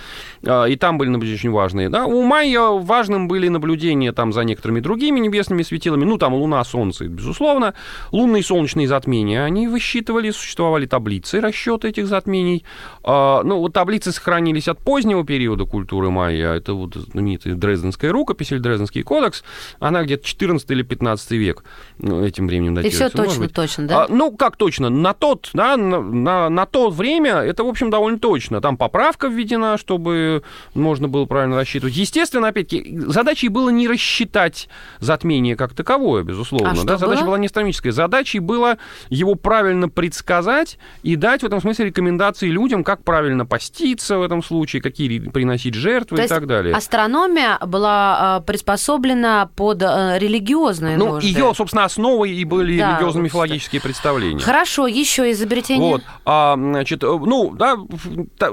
а, 0.46 0.64
и 0.64 0.76
там 0.76 0.98
были 0.98 1.09
наблюдения 1.09 1.38
очень 1.38 1.50
важные. 1.50 1.88
Да. 1.88 2.07
У 2.07 2.22
Майя 2.22 2.68
важным 2.68 3.29
были 3.29 3.48
наблюдения 3.48 4.12
там 4.12 4.33
за 4.33 4.42
некоторыми 4.44 4.81
другими 4.81 5.20
небесными 5.20 5.62
светилами, 5.62 6.05
ну, 6.05 6.18
там 6.18 6.35
Луна, 6.35 6.62
Солнце, 6.64 7.07
безусловно, 7.09 7.74
лунные 8.12 8.40
и 8.40 8.42
солнечные 8.42 8.88
затмения, 8.88 9.44
они 9.44 9.68
высчитывали, 9.68 10.31
существовали 10.31 10.87
таблицы 10.87 11.40
расчета 11.40 11.88
этих 11.88 12.07
затмений. 12.07 12.64
А, 13.03 13.42
ну, 13.42 13.59
вот 13.59 13.72
таблицы 13.72 14.12
сохранились 14.12 14.68
от 14.68 14.79
позднего 14.79 15.24
периода 15.24 15.64
культуры 15.64 16.11
майя, 16.11 16.53
это 16.53 16.74
вот 16.74 16.94
знаменитая 16.94 17.55
Дрезденская 17.55 18.12
рукопись 18.12 18.53
или 18.53 18.59
Дрезденский 18.59 19.03
кодекс, 19.03 19.44
она 19.79 20.03
где-то 20.05 20.24
14 20.24 20.70
или 20.70 20.83
15 20.83 21.31
век 21.33 21.64
ну, 21.98 22.24
этим 22.24 22.46
временем 22.46 22.72
И 22.72 22.76
датируется. 22.76 23.09
все 23.09 23.18
Может 23.18 23.38
точно, 23.38 23.48
точно, 23.48 23.87
да? 23.87 24.05
А, 24.05 24.07
ну, 24.09 24.33
как 24.33 24.57
точно? 24.57 24.88
На 24.88 25.12
тот, 25.12 25.50
да, 25.53 25.76
на, 25.76 26.00
на, 26.00 26.48
на 26.48 26.66
то 26.66 26.90
время 26.90 27.40
это, 27.50 27.64
в 27.64 27.68
общем, 27.68 27.80
довольно 27.88 28.19
точно. 28.19 28.61
Там 28.61 28.77
поправка 28.77 29.29
введена, 29.29 29.79
чтобы 29.79 30.43
можно 30.75 31.09
было 31.09 31.25
правильно 31.25 31.57
рассчитывать. 31.57 31.97
Естественно, 31.97 32.49
опять-таки, 32.49 32.99
задачей 33.07 33.49
было 33.49 33.71
не 33.71 33.88
рассчитать 33.88 34.69
затмение 34.99 35.57
как 35.57 35.73
таковое, 35.73 36.23
безусловно. 36.25 36.73
А 36.73 36.85
да? 36.85 36.99
Задача 36.99 37.21
было? 37.21 37.27
была 37.29 37.38
не 37.38 37.47
астрономическая. 37.47 37.93
Задачей 37.93 38.40
было 38.40 38.77
его 39.09 39.37
правильно 39.37 39.88
предсказать 39.88 40.79
и 41.03 41.16
дать 41.16 41.43
в 41.43 41.47
этом 41.47 41.61
смысле 41.61 41.87
рекомендации 41.87 42.49
людям, 42.49 42.85
как 42.85 43.05
правильно 43.05 43.47
поститься 43.47 44.19
в 44.19 44.23
этом 44.23 44.43
случае, 44.43 44.83
какие 44.83 45.09
ри- 45.09 45.21
приносить 45.31 45.75
жертвы 45.75 46.16
То 46.19 46.25
и 46.25 46.27
так 46.29 46.47
далее. 46.47 46.75
астрономия 46.75 47.59
была 47.64 48.37
а, 48.37 48.40
приспособлена 48.40 49.49
под 49.55 49.83
а, 49.83 50.19
религиозные 50.19 50.97
Ну, 50.97 51.07
нужды. 51.14 51.29
ее, 51.29 51.53
собственно, 51.55 51.85
основой 51.85 52.31
и 52.33 52.45
были 52.45 52.79
Да, 52.79 52.97
религиозно-мифологические 52.99 53.81
представления. 53.81 54.40
Хорошо, 54.40 54.87
еще 54.87 55.31
изобретение. 55.31 55.93
Вот, 55.93 56.03
а, 56.25 56.55
значит, 56.57 57.05
э, 57.05 57.07
ну, 57.07 57.51
да, 57.55 57.70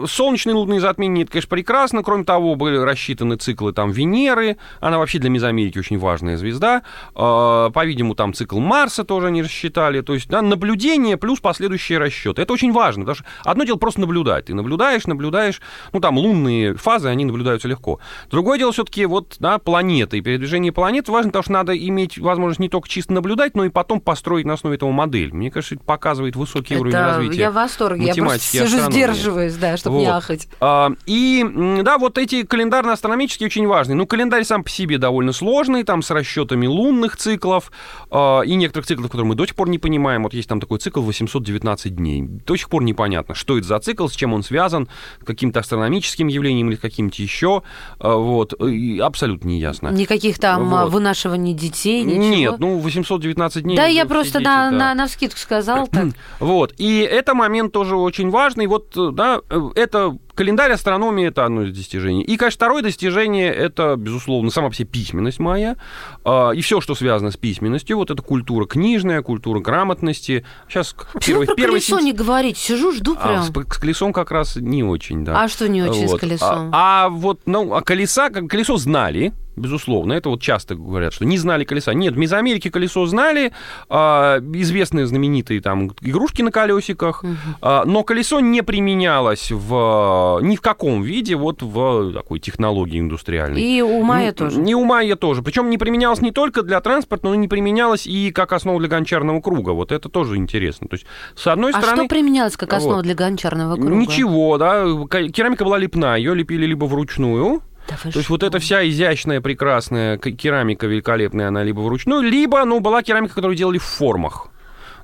солнечные 0.07 0.53
лунные 0.53 0.79
затмения, 0.79 1.23
это, 1.23 1.31
конечно, 1.31 1.49
прекрасно. 1.49 2.03
Кроме 2.03 2.23
того, 2.23 2.55
были 2.55 2.77
рассчитаны 2.77 3.35
циклы 3.37 3.73
там 3.73 3.91
Венеры, 3.91 4.57
она 4.79 4.97
вообще 4.97 5.19
для 5.19 5.29
Мезоамерики 5.29 5.79
очень 5.79 5.97
важная 5.97 6.37
звезда. 6.37 6.83
А, 7.15 7.69
По-видимому, 7.71 8.15
там 8.15 8.33
цикл 8.33 8.59
Марса 8.59 9.03
тоже 9.03 9.27
они 9.27 9.41
рассчитали. 9.41 10.01
То 10.01 10.13
есть, 10.13 10.27
да, 10.29 10.41
наблюдение 10.41 11.17
плюс 11.17 11.39
последующие 11.39 11.97
расчеты. 11.97 12.41
Это 12.41 12.53
очень 12.53 12.71
важно, 12.71 13.03
потому 13.03 13.15
что 13.15 13.25
одно 13.43 13.63
дело 13.63 13.77
просто 13.77 14.01
наблюдать. 14.01 14.45
Ты 14.45 14.53
наблюдаешь, 14.53 15.05
наблюдаешь, 15.07 15.61
ну, 15.93 15.99
там 15.99 16.17
лунные 16.17 16.75
фазы, 16.75 17.09
они 17.09 17.25
наблюдаются 17.25 17.67
легко. 17.67 17.99
Другое 18.29 18.57
дело 18.57 18.71
все-таки 18.71 19.05
вот, 19.05 19.35
да, 19.39 19.57
планеты. 19.59 20.17
И 20.17 20.21
передвижение 20.21 20.71
планет 20.71 21.09
важно, 21.09 21.29
потому 21.29 21.43
что 21.43 21.51
надо 21.53 21.77
иметь 21.77 22.17
возможность 22.17 22.59
не 22.59 22.69
только 22.69 22.87
чисто 22.89 23.13
наблюдать, 23.13 23.55
но 23.55 23.65
и 23.65 23.69
потом 23.69 23.99
построить 24.01 24.45
на 24.45 24.53
основе 24.53 24.75
этого 24.75 24.91
модель. 24.91 25.33
Мне 25.33 25.51
кажется, 25.51 25.75
это 25.75 25.83
показывает 25.83 26.35
высокий 26.35 26.75
уровень 26.75 26.95
Это 26.95 27.05
развития 27.05 27.39
я 27.39 27.51
в 27.51 27.55
восторге. 27.55 28.05
Я 28.05 28.13
просто 28.13 28.21
математики 28.21 28.57
сижу. 28.57 28.77
Сдерживаюсь, 29.13 29.55
да, 29.55 29.77
чтобы 29.77 29.97
не 29.97 30.05
Вот. 30.05 30.11
ахать. 30.15 30.47
А, 30.59 30.91
И, 31.05 31.45
да, 31.83 31.97
вот 31.97 32.17
эти 32.17 32.43
календарно-астрономические 32.43 33.45
очень 33.47 33.67
важны. 33.67 33.95
Ну, 33.95 34.05
календарь 34.05 34.43
сам 34.43 34.63
по 34.63 34.69
себе 34.69 34.97
довольно 34.97 35.31
сложный, 35.33 35.83
там 35.83 36.01
с 36.01 36.11
расчетами 36.11 36.67
лунных 36.67 37.17
циклов 37.17 37.71
а, 38.11 38.41
и 38.41 38.55
некоторых 38.55 38.85
циклов, 38.87 39.07
которые 39.07 39.25
мы 39.27 39.35
до 39.35 39.45
сих 39.45 39.55
пор 39.55 39.69
не 39.69 39.79
понимаем. 39.79 40.23
Вот 40.23 40.33
есть 40.33 40.49
там 40.49 40.59
такой 40.59 40.79
цикл 40.79 41.01
819 41.01 41.95
дней. 41.95 42.21
До 42.21 42.55
сих 42.55 42.69
пор 42.69 42.83
непонятно, 42.83 43.35
что 43.35 43.57
это 43.57 43.67
за 43.67 43.79
цикл, 43.79 44.07
с 44.07 44.13
чем 44.13 44.33
он 44.33 44.43
связан, 44.43 44.87
каким-то 45.25 45.59
астрономическим 45.59 46.27
явлением 46.27 46.69
или 46.69 46.75
каким-то 46.75 47.21
еще. 47.21 47.63
А, 47.99 48.15
Вот, 48.15 48.53
и 48.61 48.99
абсолютно 48.99 49.47
не 49.47 49.59
ясно. 49.59 49.89
Никаких 49.89 50.39
там 50.39 50.73
а, 50.73 50.83
Вот. 50.85 50.93
вынашиваний 50.93 51.53
детей, 51.53 52.03
ничего. 52.03 52.19
Нет, 52.35 52.59
ну 52.59 52.77
819 52.79 53.63
дней. 53.63 53.77
да, 53.77 53.85
я 53.85 54.05
просто 54.05 54.39
дети, 54.39 54.47
на, 54.47 54.71
да. 54.71 54.77
на, 54.77 54.93
навскидку 54.95 55.37
сказал 55.39 55.87
так. 55.87 56.07
Вот. 56.39 56.73
И 56.77 56.99
это 56.99 57.33
момент 57.33 57.71
тоже 57.73 57.95
очень 57.95 58.29
важный. 58.29 58.67
Вот, 58.67 58.95
да, 59.11 59.41
э, 59.49 59.69
это 59.75 60.17
календарь 60.37 60.71
астрономии 60.71 61.27
это 61.27 61.43
одно 61.45 61.63
из 61.63 61.75
достижений. 61.75 62.21
И, 62.23 62.37
конечно, 62.37 62.57
второе 62.57 62.83
достижение 62.83 63.51
это, 63.51 63.95
безусловно, 63.97 64.51
сама 64.51 64.69
по 64.69 64.75
себе 64.75 64.87
письменность 64.87 65.39
моя. 65.39 65.75
А, 66.23 66.51
И 66.51 66.61
все, 66.61 66.79
что 66.79 66.95
связано 66.95 67.31
с 67.31 67.37
письменностью. 67.37 67.97
Вот 67.97 68.11
это 68.11 68.21
культура 68.21 68.65
книжная, 68.65 69.21
культура 69.21 69.59
грамотности. 69.59 70.45
Сейчас 70.69 70.95
Почему 71.13 71.43
про 71.43 71.55
колесо 71.55 71.99
не 71.99 72.13
говорить? 72.13 72.57
Сижу, 72.57 72.91
жду 72.93 73.17
а, 73.19 73.27
прям. 73.27 73.43
с, 73.43 73.75
с 73.75 73.77
колесом 73.79 74.13
как 74.13 74.31
раз 74.31 74.55
не 74.55 74.83
очень, 74.83 75.25
да. 75.25 75.41
А 75.43 75.47
что 75.47 75.67
не 75.67 75.81
очень 75.81 76.07
с 76.07 76.11
Вот. 76.11 76.21
колесом? 76.21 76.69
А, 76.71 77.05
а 77.05 77.09
вот, 77.09 77.41
ну, 77.45 77.73
а 77.73 77.81
колеса, 77.81 78.29
колесо 78.29 78.77
знали, 78.77 79.33
безусловно. 79.55 80.13
Это 80.13 80.29
вот 80.29 80.41
часто 80.41 80.75
говорят, 80.75 81.13
что 81.13 81.25
не 81.25 81.37
знали 81.37 81.63
колеса. 81.63 81.93
Нет, 81.93 82.13
в 82.13 82.17
Мезоамерике 82.17 82.69
колесо 82.69 83.05
знали, 83.07 83.51
а, 83.89 84.37
известные 84.53 85.07
знаменитые 85.07 85.61
там 85.61 85.91
игрушки 86.01 86.43
на 86.43 86.51
колесиках, 86.51 87.23
а, 87.61 87.83
но 87.85 88.03
колесо 88.03 88.39
не 88.39 88.61
применялось 88.61 89.51
в 89.51 90.26
ни 90.41 90.55
в 90.55 90.61
каком 90.61 91.01
виде 91.01 91.35
вот 91.35 91.61
в 91.61 92.13
такой 92.13 92.39
технологии 92.39 92.99
индустриальной. 92.99 93.61
И 93.61 93.81
у 93.81 94.01
Майя 94.03 94.31
тоже. 94.31 94.59
Не 94.59 94.75
у 94.75 94.83
Майя 94.83 95.15
тоже. 95.15 95.41
Причем 95.41 95.69
не 95.69 95.77
применялось 95.77 96.21
не 96.21 96.31
только 96.31 96.61
для 96.63 96.79
транспорта, 96.81 97.27
но 97.27 97.33
и 97.33 97.37
не 97.37 97.47
применялось 97.47 98.05
и 98.07 98.31
как 98.31 98.53
основа 98.53 98.79
для 98.79 98.87
гончарного 98.89 99.41
круга. 99.41 99.71
Вот 99.71 99.91
это 99.91 100.09
тоже 100.09 100.35
интересно. 100.37 100.87
То 100.87 100.95
есть, 100.95 101.05
с 101.35 101.47
одной 101.47 101.71
А 101.73 101.81
стороны... 101.81 102.03
что 102.03 102.07
применялось 102.09 102.57
как 102.57 102.73
основа 102.73 102.95
Вот. 102.97 103.03
для 103.03 103.15
гончарного 103.15 103.75
круга? 103.75 103.93
Ничего, 103.95 104.57
да. 104.57 104.85
Ка- 105.09 105.29
Керамика 105.29 105.65
была 105.65 105.77
лепная, 105.77 106.17
ее 106.17 106.35
лепили 106.35 106.65
либо 106.65 106.85
вручную. 106.85 107.61
Да 107.89 107.95
То 107.95 108.07
есть 108.09 108.23
что? 108.23 108.33
вот 108.33 108.43
эта 108.43 108.59
вся 108.59 108.87
изящная, 108.87 109.39
прекрасная 109.39 110.17
керамика 110.17 110.87
великолепная, 110.87 111.47
она 111.47 111.63
либо 111.63 111.79
вручную, 111.79 112.21
либо, 112.21 112.65
ну, 112.65 112.79
была 112.81 113.01
керамика, 113.01 113.35
которую 113.35 113.55
делали 113.55 113.77
в 113.77 113.83
формах. 113.83 114.49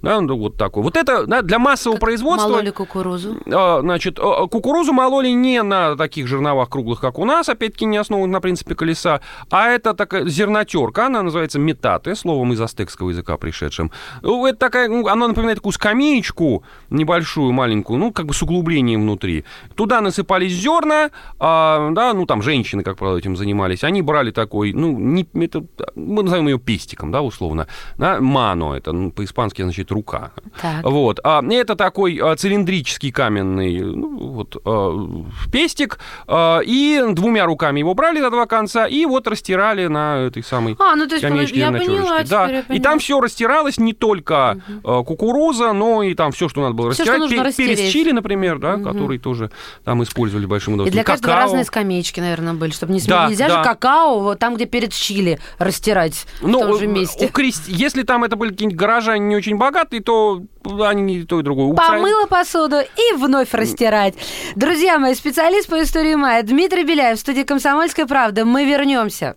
Да, 0.04 0.20
ну, 0.20 0.38
вот 0.38 0.58
такой. 0.58 0.84
Вот 0.84 0.98
это 0.98 1.26
да, 1.26 1.42
для 1.42 1.60
массового 1.60 1.98
производства... 1.98 2.50
Мололи 2.50 2.72
кукурузу. 2.72 3.38
А, 3.50 3.80
Значит, 3.80 4.20
кукурузу 4.20 4.92
мололи 4.92 5.30
не 5.30 5.64
на 5.64 5.96
таких 5.96 6.28
жерновах 6.28 6.70
круглых, 6.70 7.00
как 7.00 7.18
у 7.20 7.26
нас, 7.26 7.48
опять-таки 7.48 7.86
не 7.86 7.96
основан 7.96 8.30
на 8.30 8.42
принципе 8.42 8.76
колеса, 8.76 9.22
а 9.50 9.70
это 9.70 9.94
такая 9.94 10.28
зернотерка, 10.28 11.06
она 11.06 11.22
называется 11.22 11.58
метаты, 11.58 12.16
словом 12.16 12.52
из 12.52 12.60
астекского 12.60 13.12
языка 13.12 13.38
пришедшим. 13.38 13.92
Ну, 14.22 14.46
Это 14.46 14.58
такая, 14.58 14.90
ну, 14.90 15.08
она 15.08 15.30
напоминает 15.30 15.60
такую 15.60 15.72
скамеечку 15.72 16.66
небольшую, 16.90 17.54
маленькую, 17.54 17.98
ну, 17.98 18.12
как 18.12 18.26
бы 18.26 18.34
с 18.34 18.42
углублением 18.42 19.04
внутри. 19.04 19.46
Туда 19.76 20.02
насыпались 20.02 20.52
зерна, 20.52 21.12
а, 21.40 21.92
да, 21.92 22.14
ну, 22.14 22.26
там 22.26 22.42
женщины, 22.42 22.84
как 22.84 22.98
правило, 22.98 23.18
этим 23.18 23.38
занимались, 23.38 23.86
они 23.86 24.02
брали 24.02 24.32
такой, 24.32 24.74
ну, 24.74 24.92
не, 24.92 25.26
это, 25.36 25.64
мы 25.96 26.24
назовем 26.24 26.48
ее 26.48 26.60
пестиком, 26.60 27.10
да, 27.10 27.22
условно, 27.22 27.68
да, 27.98 28.20
мано, 28.20 28.74
это 28.74 28.92
ну, 28.92 29.10
по-испански 29.10 29.62
значит 29.62 29.93
рука. 29.94 30.32
Так. 30.62 30.84
Вот. 30.84 31.20
А 31.24 31.42
это 31.52 31.76
такой 31.76 32.20
а, 32.22 32.36
цилиндрический 32.36 33.12
каменный 33.12 33.80
ну, 33.80 34.18
вот, 34.18 34.58
а, 34.66 35.24
пестик, 35.52 36.00
а, 36.28 36.60
и 36.60 37.02
двумя 37.12 37.46
руками 37.46 37.80
его 37.80 37.94
брали 37.94 38.20
за 38.20 38.30
два 38.30 38.46
конца 38.46 38.88
и 38.88 39.06
вот 39.06 39.28
растирали 39.28 39.88
на 39.88 40.18
этой 40.28 40.44
самой 40.44 40.76
А, 40.80 40.96
ну 40.96 41.08
то 41.08 41.16
есть 41.16 41.24
я 41.24 41.72
поняла, 41.72 42.24
Да. 42.24 42.48
я 42.50 42.60
И 42.60 42.64
поняла. 42.64 42.84
там 42.84 43.00
все 43.00 43.20
растиралось, 43.20 43.78
не 43.78 43.94
только 43.94 44.62
а, 44.84 45.04
кукуруза, 45.04 45.74
но 45.74 46.04
и 46.04 46.14
там 46.16 46.32
все, 46.32 46.50
что 46.50 46.62
надо 46.62 46.74
было 46.74 46.92
Всё, 46.92 47.04
растирать. 47.04 47.20
нужно 47.20 47.36
Пе- 47.38 47.44
Перец 47.54 47.60
растереть. 47.78 47.92
чили, 47.94 48.12
например, 48.12 48.60
да, 48.60 48.78
который 48.78 49.18
тоже 49.20 49.52
там 49.84 50.02
использовали 50.04 50.46
большим 50.46 50.74
И 50.74 50.76
удовольствием. 50.76 51.04
для 51.04 51.12
каждого 51.12 51.32
Какао. 51.32 51.44
разные 51.46 51.64
скамеечки, 51.66 52.20
наверное, 52.20 52.54
были, 52.54 52.72
чтобы 52.72 52.94
не 52.94 53.00
сме- 53.00 53.10
Да, 53.10 53.28
Нельзя 53.30 53.48
да. 53.48 53.58
же 53.64 53.70
какао 53.70 54.36
там, 54.36 54.56
где 54.56 54.66
перед 54.66 54.92
чили, 54.94 55.40
растирать 55.60 56.26
в 56.42 56.52
том 56.52 56.78
же 56.78 56.86
э, 56.86 56.88
месте. 56.88 57.26
у 57.26 57.30
крест- 57.30 57.64
Если 57.68 58.04
там 58.04 58.24
это 58.24 58.36
были 58.36 58.52
какие-нибудь 58.52 58.80
горожане 58.80 59.26
не 59.28 59.36
очень 59.36 59.58
богатые, 59.58 59.83
то 59.86 60.42
они 60.82 61.02
не 61.02 61.24
то 61.24 61.40
и 61.40 61.44
другое. 61.44 61.76
Помыла 61.76 62.28
посуду 62.28 62.78
и 62.80 63.16
вновь 63.16 63.54
растирать. 63.54 64.16
Друзья 64.56 65.00
мои, 65.00 65.14
специалист 65.16 65.68
по 65.68 65.82
истории 65.82 66.16
Майя 66.16 66.44
Дмитрий 66.44 66.84
Беляев 66.84 67.18
в 67.18 67.22
студии 67.22 67.44
«Комсомольская 67.44 68.06
правда». 68.06 68.46
Мы 68.46 68.66
вернемся. 68.66 69.36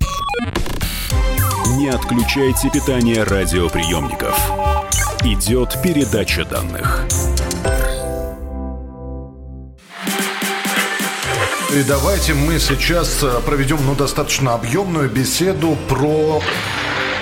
Не 1.77 1.89
отключайте 1.89 2.71
питание 2.71 3.23
радиоприемников. 3.23 4.39
Идет 5.23 5.77
передача 5.83 6.45
данных. 6.45 7.07
И 11.75 11.83
давайте 11.83 12.33
мы 12.33 12.59
сейчас 12.59 13.23
э, 13.23 13.41
проведем 13.45 13.79
ну, 13.85 13.95
достаточно 13.95 14.55
объемную 14.55 15.11
беседу 15.11 15.77
про... 15.89 16.41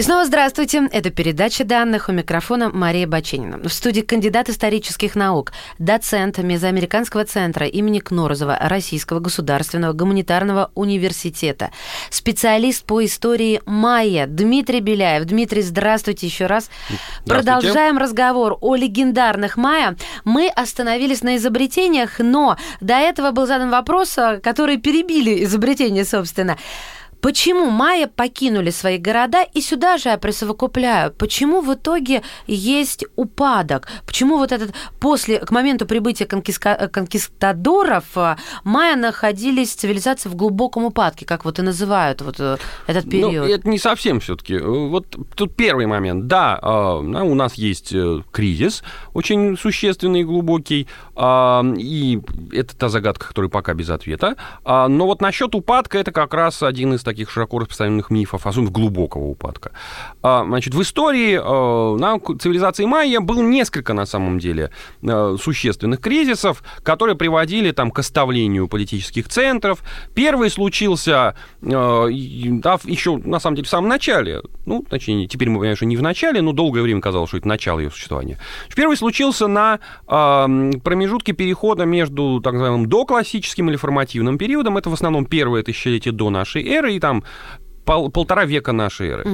И 0.00 0.02
снова 0.02 0.24
здравствуйте. 0.24 0.88
Это 0.92 1.10
передача 1.10 1.62
данных 1.62 2.08
у 2.08 2.12
микрофона 2.12 2.70
Мария 2.70 3.06
Баченина. 3.06 3.58
В 3.58 3.70
студии 3.70 4.00
кандидат 4.00 4.48
исторических 4.48 5.14
наук, 5.14 5.52
доцент 5.78 6.38
Мезоамериканского 6.38 7.26
центра 7.26 7.66
имени 7.66 7.98
Кнорозова 7.98 8.56
Российского 8.62 9.20
государственного 9.20 9.92
гуманитарного 9.92 10.70
университета, 10.74 11.70
специалист 12.08 12.82
по 12.86 13.04
истории 13.04 13.60
майя 13.66 14.26
Дмитрий 14.26 14.80
Беляев. 14.80 15.26
Дмитрий, 15.26 15.60
здравствуйте 15.60 16.26
еще 16.28 16.46
раз. 16.46 16.70
Продолжаем 17.26 17.98
разговор 17.98 18.56
о 18.62 18.76
легендарных 18.76 19.58
майя. 19.58 19.98
Мы 20.24 20.48
остановились 20.48 21.22
на 21.22 21.36
изобретениях, 21.36 22.20
но 22.20 22.56
до 22.80 22.94
этого 22.94 23.32
был 23.32 23.46
задан 23.46 23.68
вопрос, 23.68 24.16
э, 24.16 24.38
который 24.38 24.78
перебили 24.78 25.44
изобретение, 25.44 26.06
собственно. 26.06 26.56
Почему 27.20 27.70
майя 27.70 28.06
покинули 28.06 28.70
свои 28.70 28.98
города 28.98 29.42
и 29.42 29.60
сюда 29.60 29.98
же 29.98 30.08
я 30.08 30.18
присовокупляю? 30.18 31.12
Почему 31.12 31.60
в 31.60 31.74
итоге 31.74 32.22
есть 32.46 33.04
упадок? 33.16 33.88
Почему 34.06 34.38
вот 34.38 34.52
этот 34.52 34.74
после, 35.00 35.38
к 35.38 35.50
моменту 35.50 35.86
прибытия 35.86 36.24
конкиска- 36.24 36.88
конкистадоров 36.88 38.04
э, 38.16 38.36
майя 38.64 38.96
находились 38.96 39.72
цивилизации 39.74 40.28
в 40.28 40.34
глубоком 40.34 40.84
упадке, 40.84 41.26
как 41.26 41.44
вот 41.44 41.58
и 41.58 41.62
называют 41.62 42.22
вот 42.22 42.36
э, 42.38 42.56
этот 42.86 43.04
Ну, 43.04 43.10
период? 43.10 43.50
это 43.50 43.68
не 43.68 43.78
совсем 43.78 44.20
все-таки. 44.20 44.58
Вот 44.58 45.06
тут 45.34 45.54
первый 45.54 45.86
момент. 45.86 46.26
Да, 46.26 46.58
э, 46.62 46.68
у 47.00 47.34
нас 47.34 47.54
есть 47.54 47.92
э, 47.92 48.22
кризис 48.32 48.82
очень 49.12 49.56
существенный 49.58 50.20
и 50.20 50.24
глубокий, 50.24 50.86
а, 51.16 51.62
и 51.76 52.20
это 52.52 52.76
та 52.76 52.88
загадка, 52.88 53.28
которая 53.28 53.50
пока 53.50 53.74
без 53.74 53.90
ответа. 53.90 54.36
А, 54.64 54.88
Но 54.88 55.06
вот 55.06 55.20
насчет 55.20 55.54
упадка 55.54 55.98
это 55.98 56.12
как 56.12 56.32
раз 56.34 56.62
один 56.62 56.94
из 56.94 57.02
таких 57.10 57.30
широко 57.30 57.58
распространенных 57.58 58.10
мифов, 58.10 58.46
особенно 58.46 58.70
глубокого 58.70 59.24
упадка. 59.24 59.72
А, 60.22 60.44
Значит, 60.44 60.74
в 60.74 60.82
истории 60.82 61.38
э, 61.38 61.96
на 61.98 62.18
цивилизации 62.38 62.84
майя 62.84 63.20
было 63.20 63.40
несколько, 63.40 63.94
на 63.94 64.06
самом 64.06 64.38
деле, 64.38 64.70
э, 65.02 65.36
существенных 65.40 66.00
кризисов, 66.00 66.62
которые 66.82 67.16
приводили 67.16 67.72
там, 67.72 67.90
к 67.90 67.98
оставлению 67.98 68.68
политических 68.68 69.28
центров. 69.28 69.82
Первый 70.14 70.50
случился 70.50 71.34
э, 71.62 71.68
да, 71.70 72.78
еще, 72.84 73.16
на 73.16 73.40
самом 73.40 73.56
деле, 73.56 73.66
в 73.66 73.70
самом 73.70 73.88
начале. 73.88 74.42
Ну, 74.66 74.84
точнее, 74.88 75.26
теперь 75.26 75.48
мы 75.48 75.58
понимаем, 75.58 75.76
что 75.76 75.86
не 75.86 75.96
в 75.96 76.02
начале, 76.02 76.42
но 76.42 76.52
долгое 76.52 76.82
время 76.82 77.00
казалось, 77.00 77.30
что 77.30 77.38
это 77.38 77.48
начало 77.48 77.80
ее 77.80 77.90
существования. 77.90 78.38
Первый 78.76 78.96
случился 78.96 79.46
на 79.46 79.78
промежутке 80.06 81.32
перехода 81.32 81.84
между 81.84 82.40
так 82.42 82.52
называемым 82.52 82.86
доклассическим 82.86 83.70
или 83.70 83.76
формативным 83.76 84.38
периодом. 84.38 84.76
Это 84.76 84.90
в 84.90 84.94
основном 84.94 85.26
первое 85.26 85.62
тысячелетие 85.62 86.12
до 86.12 86.30
нашей 86.30 86.66
эры, 86.66 86.94
и 86.94 86.99
там 87.00 87.24
пол- 87.90 88.10
полтора 88.10 88.44
века 88.44 88.72
нашей 88.72 89.08
эры. 89.08 89.24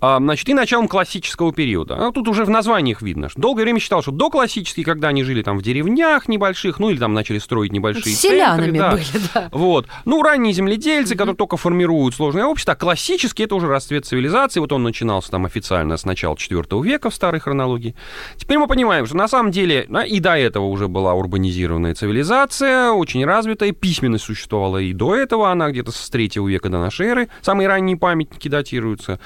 А, 0.00 0.18
значит, 0.18 0.48
и 0.48 0.54
началом 0.54 0.88
классического 0.88 1.52
периода. 1.52 2.08
А 2.08 2.12
тут 2.12 2.28
уже 2.28 2.44
в 2.44 2.50
названиях 2.50 3.02
видно, 3.02 3.28
что 3.28 3.40
долгое 3.40 3.62
время 3.62 3.80
считал, 3.80 4.02
что 4.02 4.10
до 4.10 4.30
классический, 4.30 4.84
когда 4.84 5.08
они 5.08 5.22
жили 5.22 5.42
там 5.42 5.58
в 5.58 5.62
деревнях 5.62 6.28
небольших, 6.28 6.78
ну 6.78 6.90
или 6.90 6.98
там 6.98 7.12
начали 7.12 7.38
строить 7.38 7.72
небольшие 7.72 8.14
селянами 8.14 8.78
центры, 8.78 8.78
да. 8.78 8.90
были, 8.92 9.04
да. 9.34 9.48
Вот. 9.52 9.86
Ну, 10.04 10.22
ранние 10.22 10.52
земледельцы, 10.52 11.14
которые 11.14 11.36
только 11.36 11.56
формируют 11.56 12.14
сложное 12.14 12.44
общество, 12.44 12.72
а 12.72 12.76
классический 12.76 13.44
это 13.44 13.54
уже 13.54 13.68
расцвет 13.68 14.06
цивилизации. 14.06 14.60
Вот 14.60 14.72
он 14.72 14.82
начинался 14.82 15.30
там 15.30 15.44
официально 15.44 15.96
с 15.96 16.04
начала 16.04 16.34
IV 16.34 16.82
века 16.82 17.10
в 17.10 17.14
старой 17.14 17.40
хронологии. 17.40 17.94
Теперь 18.36 18.58
мы 18.58 18.66
понимаем, 18.66 19.06
что 19.06 19.16
на 19.16 19.28
самом 19.28 19.50
деле 19.50 19.86
да, 19.88 20.04
и 20.04 20.20
до 20.20 20.36
этого 20.36 20.64
уже 20.64 20.88
была 20.88 21.14
урбанизированная 21.14 21.94
цивилизация, 21.94 22.90
очень 22.90 23.24
развитая, 23.24 23.72
письменность 23.72 24.24
существовала 24.24 24.78
и 24.78 24.92
до 24.92 25.14
этого, 25.14 25.50
она 25.50 25.70
где-то 25.70 25.92
с 25.92 26.08
третьего 26.08 26.48
века 26.48 26.68
до 26.68 26.78
нашей 26.78 27.06
эры, 27.08 27.28
самые 27.42 27.68
ранние 27.68 27.96
памятники 28.06 28.46
датируются. 28.46 29.18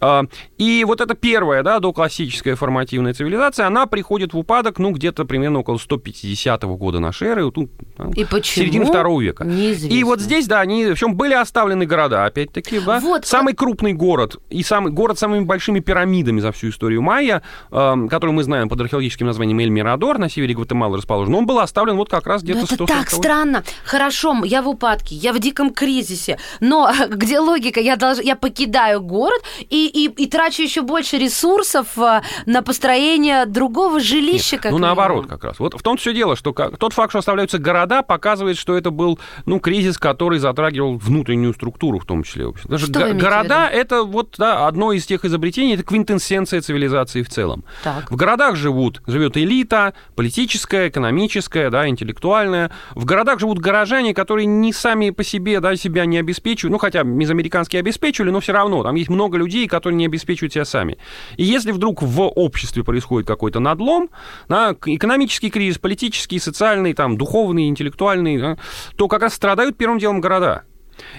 А, 0.00 0.24
И 0.58 0.84
вот 0.84 1.00
эта 1.00 1.14
первая, 1.14 1.62
да, 1.62 1.78
доклассическая 1.78 2.56
формативная 2.56 3.14
цивилизация, 3.14 3.64
она 3.68 3.86
приходит 3.86 4.32
в 4.32 4.38
упадок, 4.38 4.80
ну, 4.80 4.90
где-то 4.90 5.24
примерно 5.24 5.60
около 5.60 5.78
150 5.78 6.64
года 6.64 6.98
нашей 6.98 7.28
эры, 7.28 7.44
вот, 7.44 7.56
ну, 7.56 7.68
И 8.16 8.24
почему? 8.24 8.64
середины 8.64 8.86
второго 8.86 9.20
века. 9.20 9.44
Неизвестно. 9.44 9.94
И 9.94 10.02
вот 10.02 10.20
здесь, 10.20 10.48
да, 10.48 10.58
они, 10.58 10.86
в 10.86 10.96
чем 10.98 11.14
были 11.14 11.34
оставлены 11.34 11.86
города, 11.86 12.24
опять-таки, 12.24 12.80
да. 12.80 12.98
Вот, 12.98 13.24
самый 13.24 13.54
крупный 13.54 13.92
город 13.92 14.38
и 14.50 14.64
самый 14.64 14.90
город 14.90 15.16
с 15.16 15.20
самыми 15.20 15.44
большими 15.44 15.78
пирамидами 15.78 16.40
за 16.40 16.50
всю 16.50 16.70
историю 16.70 17.02
майя, 17.02 17.42
эм, 17.70 18.08
который 18.08 18.32
мы 18.32 18.42
знаем 18.42 18.68
под 18.68 18.80
археологическим 18.80 19.28
названием 19.28 19.60
Эль-Мирадор, 19.60 20.18
на 20.18 20.28
севере 20.28 20.54
Гватемалы 20.54 20.96
расположен, 20.96 21.34
он 21.36 21.46
был 21.46 21.60
оставлен 21.60 21.96
вот 21.96 22.08
как 22.08 22.26
раз 22.26 22.42
где-то 22.42 22.64
это 22.64 22.74
140 22.74 22.88
так 22.98 23.10
странно. 23.10 23.62
Хорошо, 23.84 24.34
я 24.44 24.60
в 24.60 24.68
упадке, 24.68 25.14
я 25.14 25.32
в 25.32 25.38
диком 25.38 25.72
кризисе, 25.72 26.36
но 26.58 26.90
где 27.10 27.38
логика? 27.38 27.78
Я, 27.80 27.96
долж... 28.14 28.26
я 28.26 28.36
покидаю 28.36 29.00
город 29.00 29.42
и, 29.60 29.86
и, 29.86 30.22
и 30.22 30.26
трачу 30.26 30.62
еще 30.62 30.82
больше 30.82 31.18
ресурсов 31.18 31.98
а, 31.98 32.22
на 32.46 32.62
построение 32.62 33.46
другого 33.46 34.00
жилища. 34.00 34.56
как 34.56 34.72
ну, 34.72 34.78
минимум. 34.78 34.96
наоборот, 34.96 35.26
как 35.26 35.44
раз. 35.44 35.58
Вот 35.58 35.74
в 35.74 35.82
том 35.82 35.96
все 35.96 36.14
дело, 36.14 36.36
что 36.36 36.52
как- 36.52 36.76
тот 36.78 36.92
факт, 36.92 37.10
что 37.10 37.18
оставляются 37.18 37.58
города, 37.58 38.02
показывает, 38.02 38.56
что 38.56 38.76
это 38.76 38.90
был, 38.90 39.18
ну, 39.46 39.60
кризис, 39.60 39.98
который 39.98 40.38
затрагивал 40.38 40.96
внутреннюю 40.96 41.54
структуру, 41.54 41.98
в 41.98 42.04
том 42.04 42.22
числе. 42.22 42.46
Даже 42.64 42.86
Что 42.86 43.06
в 43.06 43.16
города 43.16 43.68
это 43.68 44.02
вот 44.02 44.34
да, 44.38 44.66
одно 44.66 44.92
из 44.92 45.06
тех 45.06 45.24
изобретений, 45.24 45.74
это 45.74 45.82
квинтэссенция 45.82 46.60
цивилизации 46.60 47.22
в 47.22 47.28
целом. 47.28 47.64
Так. 47.82 48.10
В 48.10 48.16
городах 48.16 48.56
живут, 48.56 49.02
живет 49.06 49.36
элита, 49.36 49.94
политическая, 50.14 50.88
экономическая, 50.88 51.70
да, 51.70 51.88
интеллектуальная. 51.88 52.70
В 52.94 53.04
городах 53.04 53.40
живут 53.40 53.58
горожане, 53.58 54.14
которые 54.14 54.46
не 54.46 54.72
сами 54.72 55.10
по 55.10 55.24
себе, 55.24 55.60
да, 55.60 55.76
себя 55.76 56.04
не 56.04 56.18
обеспечивают. 56.18 56.72
Ну, 56.72 56.78
хотя 56.78 57.02
мезоамериканские 57.02 57.80
обеспечивали, 58.04 58.30
но 58.30 58.40
все 58.40 58.52
равно. 58.52 58.82
Там 58.82 58.94
есть 58.94 59.10
много 59.10 59.38
людей, 59.38 59.66
которые 59.66 59.96
не 59.96 60.06
обеспечивают 60.06 60.52
себя 60.52 60.64
сами. 60.64 60.98
И 61.36 61.44
если 61.44 61.72
вдруг 61.72 62.02
в 62.02 62.22
обществе 62.22 62.84
происходит 62.84 63.26
какой-то 63.26 63.60
надлом, 63.60 64.10
да, 64.48 64.76
экономический 64.86 65.50
кризис, 65.50 65.78
политический, 65.78 66.38
социальный, 66.38 66.92
там, 66.94 67.16
духовный, 67.16 67.68
интеллектуальный, 67.68 68.38
да, 68.38 68.58
то 68.96 69.08
как 69.08 69.22
раз 69.22 69.34
страдают 69.34 69.76
первым 69.76 69.98
делом 69.98 70.20
города. 70.20 70.64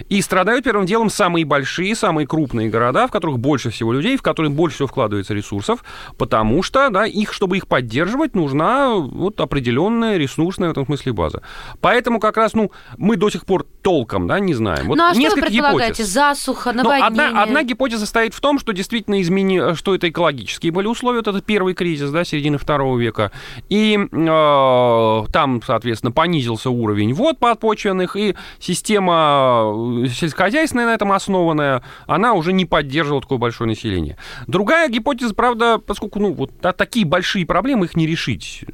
И 0.08 0.20
страдают 0.22 0.64
первым 0.64 0.86
делом 0.86 1.10
самые 1.10 1.44
большие, 1.44 1.94
самые 1.94 2.26
крупные 2.26 2.68
города, 2.68 3.06
в 3.06 3.10
которых 3.10 3.38
больше 3.38 3.70
всего 3.70 3.92
людей, 3.92 4.16
в 4.16 4.22
которые 4.22 4.50
больше 4.50 4.76
всего 4.76 4.88
вкладывается 4.88 5.34
ресурсов, 5.34 5.84
потому 6.18 6.62
что, 6.62 6.88
да, 6.90 7.06
их, 7.06 7.32
чтобы 7.32 7.56
их 7.56 7.66
поддерживать, 7.66 8.34
нужна 8.34 8.94
вот 8.94 9.40
определенная 9.40 10.16
ресурсная 10.16 10.68
в 10.68 10.72
этом 10.72 10.86
смысле 10.86 11.12
база. 11.12 11.42
Поэтому 11.80 12.20
как 12.20 12.36
раз, 12.36 12.54
ну, 12.54 12.70
мы 12.98 13.16
до 13.16 13.30
сих 13.30 13.46
пор 13.46 13.66
толком, 13.82 14.26
да, 14.26 14.40
не 14.40 14.54
знаем. 14.54 14.86
Вот 14.86 14.96
ну 14.96 15.04
а 15.04 15.14
что 15.14 15.22
вы 15.22 15.42
предполагаете? 15.42 16.02
гипотез. 16.02 16.06
Засуха, 16.06 16.72
Ну, 16.72 16.82
наводнение? 16.82 17.26
одна, 17.28 17.42
одна 17.42 17.62
гипотеза 17.62 18.00
состоит 18.00 18.34
в 18.34 18.40
том, 18.40 18.58
что 18.58 18.72
действительно 18.72 19.20
измени... 19.20 19.74
что 19.74 19.94
это 19.94 20.08
экологические 20.08 20.72
были 20.72 20.86
условия, 20.86 21.18
вот 21.18 21.28
это 21.28 21.40
первый 21.40 21.74
кризис, 21.74 22.10
да, 22.10 22.24
середины 22.24 22.58
второго 22.58 22.98
века, 22.98 23.32
и 23.68 23.98
э, 24.10 25.24
там, 25.32 25.62
соответственно, 25.64 26.12
понизился 26.12 26.70
уровень 26.70 27.14
вод 27.14 27.38
подпочвенных, 27.38 28.16
и 28.16 28.34
система 28.58 29.65
сельскохозяйственная 30.08 30.86
на 30.86 30.94
этом 30.94 31.12
основанная, 31.12 31.82
она 32.06 32.34
уже 32.34 32.52
не 32.52 32.64
поддерживала 32.64 33.22
такое 33.22 33.38
большое 33.38 33.68
население. 33.68 34.16
Другая 34.46 34.88
гипотеза, 34.88 35.34
правда, 35.34 35.78
поскольку, 35.78 36.20
ну, 36.20 36.32
вот 36.32 36.50
да, 36.60 36.72
такие 36.72 37.06
большие 37.06 37.46
проблемы, 37.46 37.86
их 37.86 37.96
не 37.96 38.06
решить, 38.06 38.64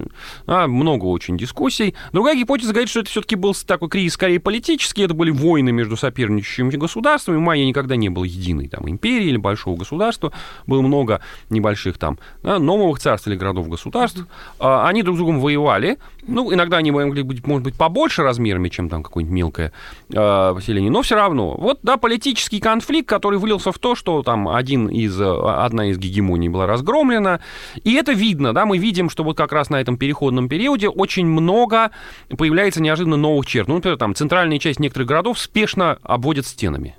а, 0.47 0.67
много 0.67 1.07
очень 1.07 1.37
дискуссий. 1.37 1.95
Другая 2.13 2.37
гипотеза 2.37 2.73
говорит, 2.73 2.91
что 2.91 3.01
это 3.01 3.11
все-таки 3.11 3.37
был 3.37 3.55
такой 3.55 3.89
кризис 3.89 4.15
скорее 4.15 4.41
политический, 4.41 5.03
это 5.03 5.15
были 5.15 5.31
войны 5.31 5.73
между 5.73 5.97
соперничающими 5.97 6.71
государствами. 6.77 7.39
Майя 7.39 7.65
никогда 7.65 7.97
не 7.97 8.09
было 8.09 8.25
единой 8.25 8.69
там, 8.69 8.89
империи 8.89 9.27
или 9.27 9.37
большого 9.37 9.77
государства. 9.77 10.33
Было 10.67 10.83
много 10.83 11.21
небольших 11.51 11.99
там 11.99 12.19
да, 12.43 12.59
новых 12.59 12.99
царств 12.99 13.29
или 13.29 13.37
городов-государств. 13.37 14.27
А, 14.59 14.89
Они 14.89 15.03
друг 15.03 15.17
с 15.17 15.19
другом 15.19 15.41
воевали. 15.41 15.99
Ну, 16.27 16.53
иногда 16.55 16.77
они 16.77 16.91
могли 16.91 17.23
быть, 17.23 17.47
может 17.47 17.65
быть, 17.65 17.75
побольше 17.75 18.23
размерами, 18.23 18.69
чем 18.69 18.89
там 18.89 19.03
какое-нибудь 19.03 19.35
мелкое 19.35 19.73
э, 20.11 20.53
поселение, 20.55 20.82
но 20.91 21.03
все 21.03 21.17
равно. 21.17 21.55
Вот, 21.59 21.81
да, 21.83 21.97
политический 21.97 22.61
конфликт, 22.61 23.09
который 23.09 23.39
вылился 23.39 23.73
в 23.73 23.79
то, 23.79 23.95
что 23.95 24.23
там 24.23 24.49
один 24.49 24.89
из, 24.89 25.21
э, 25.21 25.25
одна 25.25 25.91
из 25.91 25.99
гегемоний 25.99 26.49
была 26.49 26.67
разгромлена, 26.67 27.41
и 27.85 27.95
это 27.95 28.13
видно, 28.13 28.53
да, 28.53 28.67
мы 28.67 28.79
видим, 28.79 29.11
что 29.11 29.25
вот 29.25 29.37
как 29.37 29.53
раз 29.53 29.71
на 29.71 29.81
этом 29.81 29.97
переходном 29.97 30.49
периоде 30.49 30.89
очень 30.89 31.27
много 31.27 31.91
появляется 32.37 32.83
неожиданно 32.83 33.17
новых 33.17 33.47
черт. 33.47 33.69
Ну, 33.69 33.77
например, 33.77 33.99
там 33.99 34.15
центральная 34.15 34.59
часть 34.59 34.81
некоторых 34.81 35.09
городов 35.09 35.39
спешно 35.39 35.99
обводят 36.03 36.47
стенами. 36.47 36.97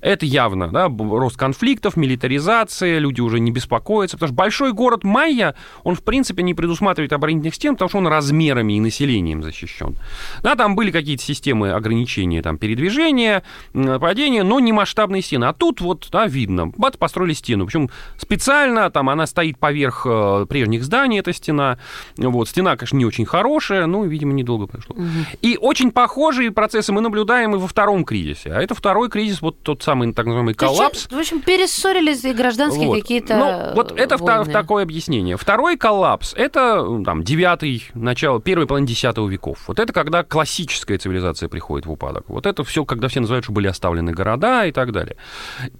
Это 0.00 0.26
явно, 0.26 0.68
да, 0.68 0.88
рост 0.88 1.36
конфликтов, 1.36 1.96
милитаризация, 1.96 2.98
люди 2.98 3.20
уже 3.20 3.40
не 3.40 3.50
беспокоятся, 3.50 4.16
потому 4.16 4.28
что 4.28 4.36
большой 4.36 4.72
город 4.72 5.04
Майя, 5.04 5.54
он, 5.84 5.94
в 5.94 6.02
принципе, 6.02 6.42
не 6.42 6.54
предусматривает 6.54 7.12
оборонительных 7.12 7.54
стен, 7.54 7.74
потому 7.74 7.88
что 7.88 7.98
он 7.98 8.06
размерами 8.06 8.74
и 8.74 8.80
населением 8.80 9.42
защищен. 9.42 9.96
Да, 10.42 10.54
там 10.54 10.74
были 10.74 10.90
какие-то 10.90 11.22
системы 11.22 11.72
ограничения 11.72 12.42
там, 12.42 12.58
передвижения, 12.58 13.42
нападения, 13.72 14.42
но 14.42 14.60
не 14.60 14.72
масштабные 14.72 15.22
стены. 15.22 15.44
А 15.44 15.52
тут 15.52 15.80
вот, 15.80 16.08
да, 16.10 16.26
видно, 16.26 16.66
бац, 16.66 16.96
построили 16.96 17.32
стену. 17.32 17.66
Причем 17.66 17.90
специально, 18.16 18.90
там, 18.90 19.08
она 19.10 19.26
стоит 19.26 19.58
поверх 19.58 20.06
э, 20.08 20.46
прежних 20.48 20.84
зданий, 20.84 21.18
эта 21.18 21.32
стена. 21.32 21.78
Вот, 22.16 22.48
стена, 22.48 22.76
конечно, 22.76 22.96
не 22.96 23.04
очень 23.04 23.24
хорошая, 23.24 23.86
но, 23.86 24.04
видимо, 24.04 24.32
недолго 24.32 24.66
прошло. 24.66 24.96
И 25.42 25.58
очень 25.60 25.90
похожие 25.92 26.50
процессы 26.50 26.92
мы 26.92 27.00
наблюдаем 27.00 27.54
и 27.54 27.58
во 27.58 27.66
втором 27.66 28.04
кризисе. 28.04 28.52
А 28.52 28.62
это 28.62 28.74
второй 28.74 29.08
кризис, 29.08 29.42
вот 29.42 29.60
тот 29.62 29.82
самый 29.90 30.12
так 30.12 30.26
называемый 30.26 30.54
То 30.54 30.66
есть, 30.66 30.76
коллапс. 30.78 31.06
В 31.10 31.18
общем, 31.18 31.40
перессорились 31.40 32.24
и 32.24 32.32
гражданские 32.32 32.86
Вот. 32.88 33.00
какие-то 33.00 33.36
Ну, 33.36 33.74
вот 33.74 33.92
это 33.98 34.16
войны. 34.16 34.52
такое 34.52 34.84
объяснение. 34.84 35.36
Второй 35.36 35.76
коллапс— 35.76 36.32
это 36.36 36.60
м, 36.86 37.04
там, 37.04 37.24
девятый, 37.24 37.84
начало, 37.94 38.40
первой 38.40 38.66
половины 38.66 38.86
десятого 38.86 39.28
веков. 39.28 39.58
Вот 39.66 39.80
это 39.80 39.92
когда 39.92 40.22
классическая 40.22 40.96
цивилизация 40.98 41.48
приходит 41.48 41.86
в 41.86 41.90
упадок. 41.92 42.24
Вот 42.28 42.46
это 42.46 42.62
все, 42.62 42.84
когда 42.84 43.08
все 43.08 43.20
называют, 43.20 43.44
что 43.44 43.52
были 43.52 43.66
оставлены 43.66 44.12
города 44.12 44.64
и 44.66 44.72
так 44.72 44.92
далее. 44.92 45.16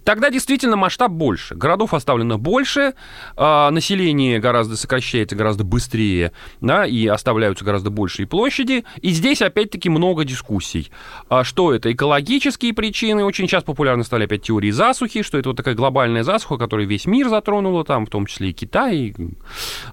Тогда 0.03 0.29
действительно 0.29 0.75
масштаб 0.75 1.11
больше. 1.11 1.55
Городов 1.55 1.93
оставлено 1.93 2.37
больше, 2.37 2.93
а, 3.37 3.71
население 3.71 4.39
гораздо 4.39 4.75
сокращается 4.75 5.35
гораздо 5.35 5.63
быстрее, 5.63 6.33
да, 6.59 6.85
и 6.85 7.07
оставляются 7.07 7.63
гораздо 7.63 7.89
большие 7.91 8.27
площади. 8.27 8.83
И 9.01 9.11
здесь, 9.11 9.41
опять-таки, 9.41 9.89
много 9.89 10.25
дискуссий. 10.25 10.91
А 11.29 11.43
Что 11.43 11.73
это? 11.73 11.91
Экологические 11.91 12.73
причины. 12.73 13.23
Очень 13.23 13.47
сейчас 13.47 13.63
популярны 13.63 14.00
стали 14.03 14.25
опять 14.25 14.43
теории 14.43 14.71
засухи, 14.71 15.21
что 15.21 15.37
это 15.37 15.49
вот 15.49 15.57
такая 15.57 15.75
глобальная 15.75 16.23
засуха, 16.23 16.57
которая 16.57 16.85
весь 16.85 17.05
мир 17.05 17.29
затронула, 17.29 17.83
там, 17.83 18.05
в 18.05 18.09
том 18.09 18.25
числе 18.25 18.49
и 18.49 18.53
Китай. 18.53 19.13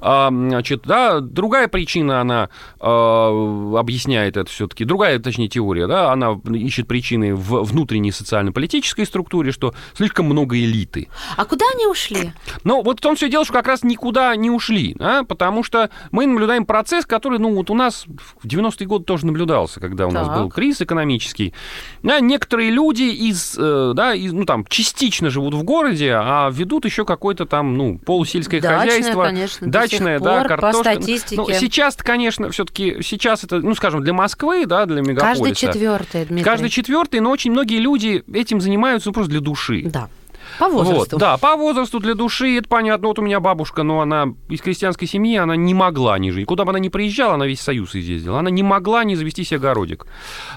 а, 0.00 0.28
Значит, 0.30 0.82
да, 0.84 1.20
другая 1.20 1.68
причина, 1.68 2.20
она 2.20 2.48
а, 2.80 3.78
объясняет 3.78 4.36
это 4.36 4.50
все-таки, 4.50 4.84
другая, 4.84 5.18
точнее, 5.18 5.48
теория, 5.48 5.86
да, 5.86 6.12
она 6.12 6.38
ищет 6.54 6.86
причины 6.86 7.34
в 7.34 7.62
внутренней 7.64 8.12
социально-политической 8.12 9.04
структуре, 9.04 9.52
что 9.52 9.74
слишком 9.94 10.26
много 10.26 10.56
элиты. 10.56 11.08
А 11.36 11.44
куда 11.44 11.64
они 11.74 11.86
ушли? 11.86 12.32
Но 12.64 12.82
вот 12.82 12.98
в 12.98 13.02
том 13.02 13.16
все 13.16 13.28
дело, 13.28 13.44
что 13.44 13.52
как 13.54 13.66
раз 13.66 13.82
никуда 13.82 14.34
не 14.36 14.50
ушли, 14.50 14.94
да, 14.98 15.24
потому 15.24 15.62
что 15.62 15.90
мы 16.10 16.26
наблюдаем 16.26 16.66
процесс, 16.66 17.06
который, 17.06 17.38
ну, 17.38 17.54
вот 17.54 17.70
у 17.70 17.74
нас 17.74 18.06
в 18.42 18.46
90-е 18.46 18.86
годы 18.86 19.04
тоже 19.04 19.26
наблюдался, 19.26 19.80
когда 19.80 20.06
у 20.06 20.10
нас 20.10 20.26
Так. 20.26 20.36
был 20.36 20.50
кризис 20.50 20.82
экономический. 20.82 21.54
Да, 22.02 22.20
некоторые 22.20 22.70
люди 22.70 23.02
из, 23.02 23.56
э, 23.58 23.92
да, 23.98 24.14
из, 24.14 24.32
ну, 24.32 24.44
там, 24.44 24.64
частично 24.68 25.28
живут 25.28 25.54
в 25.54 25.64
городе, 25.64 26.12
а 26.14 26.48
ведут 26.52 26.84
еще 26.84 27.04
какое-то 27.04 27.46
там, 27.46 27.76
ну, 27.76 27.98
полусельское 27.98 28.60
Дачное, 28.60 28.78
хозяйство. 28.78 29.24
конечно, 29.24 29.66
дачное, 29.66 30.20
да, 30.20 30.34
пор, 30.36 30.42
по 30.42 30.48
картошка. 30.50 30.92
статистике. 30.92 31.36
Ну, 31.36 31.50
сейчас, 31.50 31.96
конечно, 31.96 32.48
все-таки, 32.50 32.98
сейчас 33.02 33.42
это, 33.42 33.58
ну, 33.58 33.74
скажем, 33.74 34.04
для 34.04 34.12
Москвы, 34.12 34.66
да, 34.66 34.86
для 34.86 35.00
мегаполиса. 35.00 35.42
Каждый 35.42 35.52
четвертый, 35.52 36.26
Дмитрий. 36.26 36.44
Каждый 36.44 36.70
четвертый, 36.70 37.18
но 37.18 37.32
очень 37.32 37.50
многие 37.50 37.80
люди 37.80 38.22
этим 38.32 38.60
занимаются 38.60 39.10
просто 39.10 39.32
для 39.32 39.40
души. 39.40 39.82
Да. 39.86 40.08
По 40.58 40.68
возрасту. 40.68 41.16
Вот, 41.16 41.20
да, 41.20 41.36
по 41.36 41.56
возрасту 41.56 42.00
для 42.00 42.14
души, 42.14 42.56
это 42.58 42.68
понятно. 42.68 43.08
Вот 43.08 43.18
у 43.18 43.22
меня 43.22 43.40
бабушка, 43.40 43.82
но 43.82 44.00
она 44.00 44.26
из 44.48 44.60
крестьянской 44.60 45.06
семьи, 45.06 45.36
она 45.36 45.56
не 45.56 45.74
могла 45.74 46.18
не 46.18 46.30
жить. 46.30 46.46
Куда 46.46 46.64
бы 46.64 46.70
она 46.70 46.78
ни 46.78 46.88
приезжала, 46.88 47.34
она 47.34 47.46
весь 47.46 47.60
Союз 47.60 47.94
изъездила. 47.94 48.38
Она 48.40 48.50
не 48.50 48.62
могла 48.62 49.04
не 49.04 49.14
завести 49.16 49.44
себе 49.44 49.58
огородик. 49.58 50.06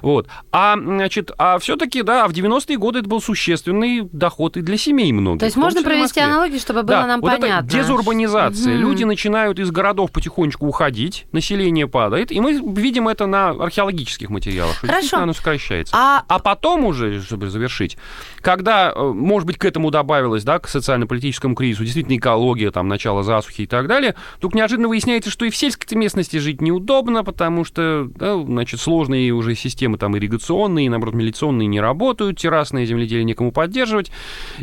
Вот. 0.02 0.28
А, 0.52 0.76
значит, 0.78 1.32
а 1.38 1.60
все-таки, 1.60 2.02
да, 2.02 2.28
в 2.28 2.32
90-е 2.32 2.78
годы 2.78 3.00
это 3.00 3.10
был 3.10 3.22
существенный 3.22 4.02
доход 4.12 4.58
и 4.58 4.62
для 4.62 4.78
семей 4.78 5.12
многих. 5.12 5.40
То 5.40 5.46
есть 5.46 5.58
можно 5.58 5.84
провести 5.84 6.20
аналогию, 6.20 6.60
чтобы 6.60 6.84
было 6.84 7.02
Да, 7.02 7.08
нам 7.08 7.22
вот 7.22 7.30
понятно. 7.32 7.66
это 7.68 7.78
дезурбанизация. 7.78 8.74
Мгм. 8.76 8.82
Люди 8.82 9.04
начинают 9.04 9.60
из 9.60 9.70
городов 9.72 10.12
потихонечку 10.12 10.66
уходить, 10.68 11.26
население 11.32 11.88
падает, 11.88 12.32
и 12.32 12.40
мы 12.40 12.54
видим 12.76 13.08
это 13.08 13.28
на 13.28 13.50
археологических 13.50 14.30
материалах, 14.30 14.76
Хорошо. 14.78 15.18
оно 15.18 15.34
сокращается. 15.34 15.96
А- 15.96 16.24
А 16.28 16.40
потом 16.40 16.86
уже, 16.86 17.22
чтобы 17.22 17.50
завершить, 17.50 17.98
когда, 18.42 18.92
э, 18.96 19.02
может 19.14 19.46
быть, 19.46 19.58
к 19.58 19.66
этому 19.66 19.91
добавилось, 19.92 20.44
да, 20.44 20.58
к 20.60 20.68
социально-политическому 20.68 21.56
кризису, 21.56 21.84
действительно 21.84 22.18
экология, 22.18 22.72
там, 22.72 22.88
начало 22.88 23.22
засухи 23.22 23.62
и 23.62 23.68
так 23.68 23.88
далее, 23.88 24.16
вдруг 24.38 24.56
неожиданно 24.56 24.88
выясняется, 24.88 25.30
что 25.30 25.46
и 25.46 25.50
в 25.50 25.56
сельской 25.56 25.98
местности 25.98 26.38
жить 26.38 26.62
неудобно, 26.62 27.24
потому 27.24 27.64
что, 27.64 28.10
да, 28.16 28.42
значит, 28.42 28.80
сложные 28.80 29.32
уже 29.32 29.56
системы 29.56 29.98
там 29.98 30.18
ирригационные, 30.18 30.88
и, 30.88 30.90
наоборот, 30.90 31.16
милиционные 31.16 31.68
не 31.68 31.80
работают, 31.80 32.40
террасное 32.40 32.86
земледелие 32.86 33.24
некому 33.24 33.52
поддерживать. 33.52 34.12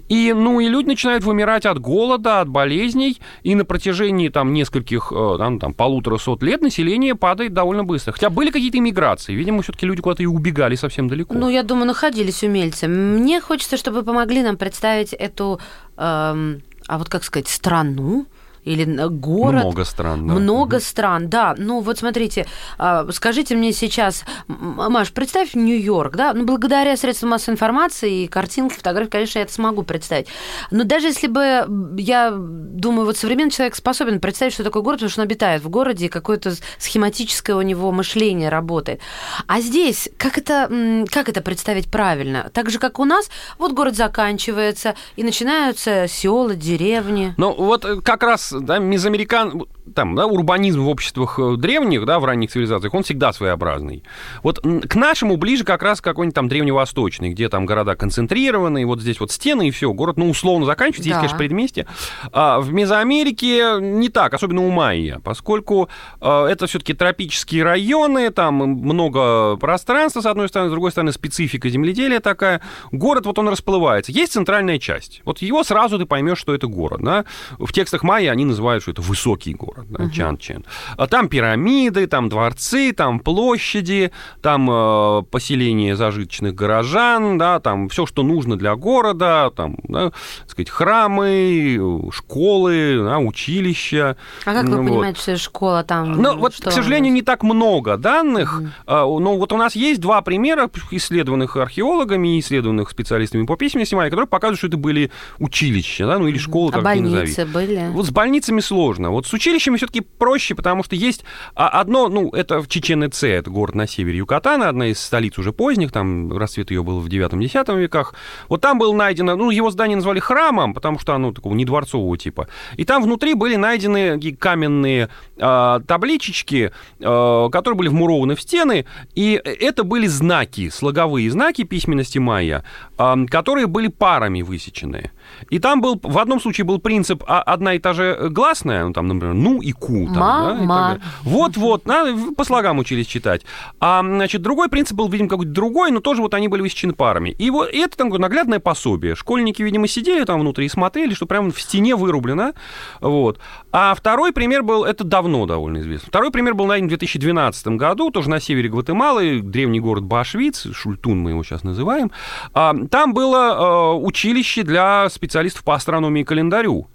И, 0.08 0.32
ну, 0.32 0.60
и 0.60 0.68
люди 0.68 0.88
начинают 0.88 1.24
вымирать 1.24 1.66
от 1.66 1.78
голода, 1.78 2.40
от 2.40 2.48
болезней, 2.48 3.18
и 3.42 3.54
на 3.54 3.64
протяжении 3.64 4.28
там 4.28 4.52
нескольких, 4.52 5.12
э, 5.14 5.34
там, 5.38 5.58
там 5.58 5.74
полутора 5.74 6.18
сот 6.18 6.42
лет 6.42 6.62
население 6.62 7.14
падает 7.14 7.52
довольно 7.52 7.84
быстро. 7.84 8.12
Хотя 8.12 8.30
были 8.30 8.50
какие-то 8.50 8.78
иммиграции, 8.78 9.34
видимо, 9.34 9.62
все-таки 9.62 9.86
люди 9.86 10.00
куда-то 10.00 10.22
и 10.22 10.26
убегали 10.26 10.74
совсем 10.74 11.08
далеко. 11.08 11.34
Ну, 11.34 11.48
я 11.48 11.62
думаю, 11.62 11.86
находились 11.86 12.42
умельцы. 12.42 12.88
Мне 12.88 13.40
хочется, 13.40 13.76
чтобы 13.76 14.02
помогли 14.02 14.42
нам 14.42 14.56
представить 14.56 15.14
эту, 15.18 15.60
эм, 15.96 16.62
а 16.86 16.98
вот 16.98 17.08
как 17.08 17.24
сказать, 17.24 17.48
страну 17.48 18.26
или 18.68 18.84
э, 18.84 19.08
город. 19.08 19.62
Много 19.64 19.84
стран, 19.84 20.26
да. 20.26 20.34
Много 20.34 20.80
стран, 20.80 21.28
да. 21.28 21.54
Ну, 21.56 21.80
вот 21.80 21.98
смотрите, 21.98 22.46
а, 22.78 23.10
скажите 23.12 23.56
мне 23.56 23.72
сейчас, 23.72 24.24
Маш, 24.46 25.12
представь 25.12 25.54
Нью-Йорк, 25.54 26.16
да? 26.16 26.32
Ну, 26.34 26.44
благодаря 26.44 26.96
средствам 26.96 27.30
массовой 27.30 27.54
информации 27.54 28.24
и 28.24 28.28
картинки, 28.28 28.74
фотографии, 28.74 29.10
конечно, 29.10 29.38
я 29.38 29.44
это 29.44 29.52
смогу 29.52 29.82
представить. 29.82 30.28
Но 30.70 30.84
даже 30.84 31.06
если 31.06 31.26
бы, 31.26 31.66
я 31.96 32.34
думаю, 32.36 33.06
вот 33.06 33.16
современный 33.16 33.50
человек 33.50 33.74
способен 33.74 34.20
представить, 34.20 34.52
что 34.52 34.64
такое 34.64 34.82
город, 34.82 34.98
потому 34.98 35.10
что 35.10 35.20
он 35.22 35.26
обитает 35.26 35.62
в 35.62 35.68
городе, 35.68 36.06
и 36.06 36.08
какое-то 36.08 36.54
схематическое 36.78 37.56
у 37.56 37.62
него 37.62 37.90
мышление 37.92 38.48
работает. 38.48 39.00
А 39.46 39.60
здесь, 39.60 40.08
как 40.18 40.38
это, 40.38 41.04
как 41.10 41.28
это 41.28 41.40
представить 41.40 41.90
правильно? 41.90 42.50
Так 42.52 42.70
же, 42.70 42.78
как 42.78 42.98
у 42.98 43.04
нас, 43.04 43.30
вот 43.58 43.72
город 43.72 43.96
заканчивается, 43.96 44.94
и 45.16 45.22
начинаются 45.22 46.06
села, 46.08 46.54
деревни. 46.54 47.34
Ну, 47.36 47.54
вот 47.54 47.84
э, 47.84 48.00
как 48.00 48.22
раз, 48.22 48.52
да, 48.60 48.78
мезоамерикан, 48.78 49.64
там, 49.94 50.14
да, 50.14 50.26
урбанизм 50.26 50.82
в 50.82 50.88
обществах 50.88 51.38
э, 51.38 51.56
древних, 51.56 52.04
да, 52.04 52.18
в 52.18 52.24
ранних 52.24 52.50
цивилизациях, 52.50 52.94
он 52.94 53.02
всегда 53.02 53.32
своеобразный. 53.32 54.02
Вот 54.42 54.60
к 54.60 54.94
нашему 54.94 55.36
ближе 55.36 55.64
как 55.64 55.82
раз 55.82 56.00
какой-нибудь 56.00 56.34
там 56.34 56.48
древневосточный, 56.48 57.30
где 57.30 57.48
там 57.48 57.66
города 57.66 57.96
концентрированы, 57.96 58.82
и 58.82 58.84
вот 58.84 59.00
здесь 59.00 59.20
вот 59.20 59.30
стены, 59.30 59.68
и 59.68 59.70
все, 59.70 59.92
город, 59.92 60.16
ну, 60.16 60.28
условно 60.30 60.66
заканчивается, 60.66 61.08
есть, 61.08 61.16
Да. 61.16 61.20
конечно, 61.20 61.38
предместье. 61.38 61.86
А 62.32 62.60
в 62.60 62.72
Мезоамерике 62.72 63.76
не 63.80 64.08
так, 64.08 64.34
особенно 64.34 64.66
у 64.66 64.70
майя, 64.70 65.20
поскольку 65.24 65.88
э, 66.20 66.46
это 66.46 66.66
все-таки 66.66 66.94
тропические 66.94 67.62
районы, 67.64 68.30
там 68.30 68.54
много 68.54 69.56
пространства, 69.56 70.20
с 70.20 70.26
одной 70.26 70.48
стороны, 70.48 70.70
с 70.70 70.72
другой 70.72 70.90
стороны, 70.90 71.12
специфика 71.12 71.68
земледелия 71.68 72.20
такая. 72.20 72.60
Город, 72.92 73.26
вот 73.26 73.38
он 73.38 73.48
расплывается. 73.48 74.12
Есть 74.12 74.32
центральная 74.32 74.78
часть. 74.78 75.22
Вот 75.24 75.38
его 75.42 75.62
сразу 75.64 75.98
ты 75.98 76.06
поймешь, 76.06 76.38
что 76.38 76.54
это 76.54 76.66
город. 76.66 77.00
Да? 77.02 77.24
В 77.58 77.72
текстах 77.72 78.02
майя 78.02 78.30
они 78.32 78.44
называют, 78.44 78.82
что 78.82 78.92
это 78.92 79.02
высокий 79.02 79.54
город, 79.54 79.77
да, 79.88 80.08
Чан-Чен. 80.10 80.64
А 80.96 81.06
там 81.06 81.28
пирамиды, 81.28 82.06
там 82.06 82.28
дворцы, 82.28 82.92
там 82.92 83.20
площади, 83.20 84.10
там 84.42 84.68
э, 84.70 85.22
поселение 85.30 85.96
зажиточных 85.96 86.54
горожан, 86.54 87.38
да, 87.38 87.60
там 87.60 87.88
все, 87.88 88.06
что 88.06 88.22
нужно 88.22 88.56
для 88.56 88.74
города, 88.76 89.50
там, 89.54 89.76
да, 89.84 90.10
так 90.40 90.50
сказать, 90.50 90.70
храмы, 90.70 91.78
школы, 92.12 93.00
да, 93.04 93.18
училища. 93.18 94.16
А 94.44 94.52
как 94.54 94.64
вы 94.64 94.70
Ну, 94.70 94.82
вот. 94.82 94.88
понимаете, 94.88 95.20
что 95.20 95.36
школа 95.36 95.84
там? 95.84 96.12
Ну, 96.12 96.36
вот, 96.36 96.54
что 96.54 96.70
к 96.70 96.72
сожалению, 96.72 97.12
не 97.12 97.22
так 97.22 97.42
много 97.42 97.96
данных. 97.96 98.62
А, 98.86 99.04
Но 99.06 99.36
вот 99.36 99.52
у 99.52 99.56
нас 99.56 99.74
есть 99.76 100.00
два 100.00 100.20
примера, 100.22 100.70
исследованных 100.90 101.56
археологами 101.56 102.36
и 102.36 102.40
исследованных 102.40 102.90
специалистами 102.90 103.46
по 103.46 103.56
письменности 103.56 103.94
майя, 103.94 104.10
которые 104.10 104.28
показывают, 104.28 104.58
что 104.58 104.66
это 104.68 104.76
были 104.76 105.10
училища, 105.38 106.06
да, 106.06 106.18
ну 106.18 106.26
или 106.28 106.38
школы, 106.38 106.70
А 106.74 106.80
как 106.82 106.96
ни 106.96 107.00
назови. 107.00 107.16
больницы 107.20 107.46
были? 107.46 107.88
Вот 107.92 108.06
с 108.06 108.10
больницами 108.10 108.60
сложно. 108.60 109.10
Вот 109.10 109.26
с 109.26 109.34
училищами 109.68 109.76
все-таки 109.76 110.00
проще, 110.00 110.54
потому 110.54 110.82
что 110.82 110.96
есть 110.96 111.24
а, 111.54 111.68
одно, 111.68 112.08
ну, 112.08 112.30
это 112.30 112.60
в 112.60 112.68
Чечен-Эце, 112.68 113.28
это 113.28 113.50
город 113.50 113.74
на 113.74 113.86
севере 113.86 114.18
Юкатана, 114.18 114.68
одна 114.68 114.86
из 114.86 114.98
столиц 115.00 115.38
уже 115.38 115.52
поздних, 115.52 115.92
там 115.92 116.36
расцвет 116.36 116.70
ее 116.70 116.82
был 116.82 117.00
в 117.00 117.08
9-10 117.08 117.78
веках. 117.78 118.14
Вот 118.48 118.60
там 118.60 118.78
было 118.78 118.94
найдено, 118.94 119.36
ну, 119.36 119.50
его 119.50 119.70
здание 119.70 119.96
назвали 119.96 120.20
храмом, 120.20 120.74
потому 120.74 120.98
что 120.98 121.14
оно 121.14 121.32
такого 121.32 121.54
не 121.54 121.64
дворцового 121.64 122.16
типа. 122.16 122.48
И 122.76 122.84
там 122.84 123.02
внутри 123.02 123.34
были 123.34 123.56
найдены 123.56 124.20
каменные 124.38 125.08
а, 125.38 125.80
табличечки, 125.80 126.72
а, 127.00 127.48
которые 127.50 127.76
были 127.76 127.88
вмурованы 127.88 128.34
в 128.34 128.40
стены, 128.40 128.86
и 129.14 129.40
это 129.44 129.84
были 129.84 130.06
знаки, 130.06 130.70
слоговые 130.70 131.30
знаки 131.30 131.64
письменности 131.64 132.18
майя, 132.18 132.64
а, 132.96 133.16
которые 133.30 133.66
были 133.66 133.88
парами 133.88 134.42
высечены. 134.42 135.10
И 135.50 135.58
там 135.58 135.80
был, 135.80 135.98
в 136.02 136.18
одном 136.18 136.40
случае 136.40 136.64
был 136.64 136.78
принцип 136.78 137.22
а, 137.26 137.42
одна 137.42 137.74
и 137.74 137.78
та 137.78 137.92
же 137.92 138.28
гласная, 138.30 138.84
ну, 138.84 138.92
там, 138.92 139.08
например, 139.08 139.34
ну 139.34 139.60
и 139.60 139.72
ку. 139.72 140.06
Там, 140.14 140.66
Ма, 140.66 140.98
да. 141.00 141.00
Вот-вот, 141.22 141.86
на- 141.86 142.32
по 142.36 142.44
слогам 142.44 142.78
учились 142.78 143.06
читать. 143.06 143.42
А, 143.80 144.00
значит, 144.02 144.42
другой 144.42 144.68
принцип 144.68 144.96
был, 144.96 145.08
видимо, 145.08 145.28
какой-то 145.28 145.52
другой, 145.52 145.90
но 145.90 146.00
тоже 146.00 146.22
вот 146.22 146.34
они 146.34 146.48
были 146.48 146.62
высечены 146.62 146.92
парами. 146.92 147.30
И 147.30 147.50
вот 147.50 147.70
и 147.72 147.78
это 147.78 147.96
там 147.96 148.08
наглядное 148.08 148.58
пособие. 148.60 149.14
Школьники, 149.14 149.62
видимо, 149.62 149.86
сидели 149.88 150.24
там 150.24 150.40
внутри 150.40 150.66
и 150.66 150.68
смотрели, 150.68 151.14
что 151.14 151.26
прямо 151.26 151.50
в 151.50 151.60
стене 151.60 151.96
вырублено. 151.96 152.52
Вот. 153.00 153.38
А 153.72 153.94
второй 153.94 154.32
пример 154.32 154.62
был, 154.62 154.84
это 154.84 155.04
давно 155.04 155.46
довольно 155.46 155.78
известно. 155.78 156.08
Второй 156.08 156.30
пример 156.30 156.54
был 156.54 156.66
найден 156.66 156.86
в 156.86 156.90
2012 156.90 157.68
году, 157.76 158.10
тоже 158.10 158.30
на 158.30 158.40
севере 158.40 158.68
Гватемалы, 158.68 159.40
древний 159.40 159.80
город 159.80 160.04
Башвиц, 160.04 160.66
Шультун 160.72 161.20
мы 161.20 161.30
его 161.30 161.42
сейчас 161.44 161.64
называем. 161.64 162.10
А, 162.54 162.74
Там 162.90 163.14
было 163.14 163.94
э, 163.96 164.04
училище 164.04 164.62
для 164.62 165.08
специалистов 165.18 165.64
по 165.64 165.74
астрономии 165.74 166.22
и 166.22 166.24
календарю. 166.24 166.88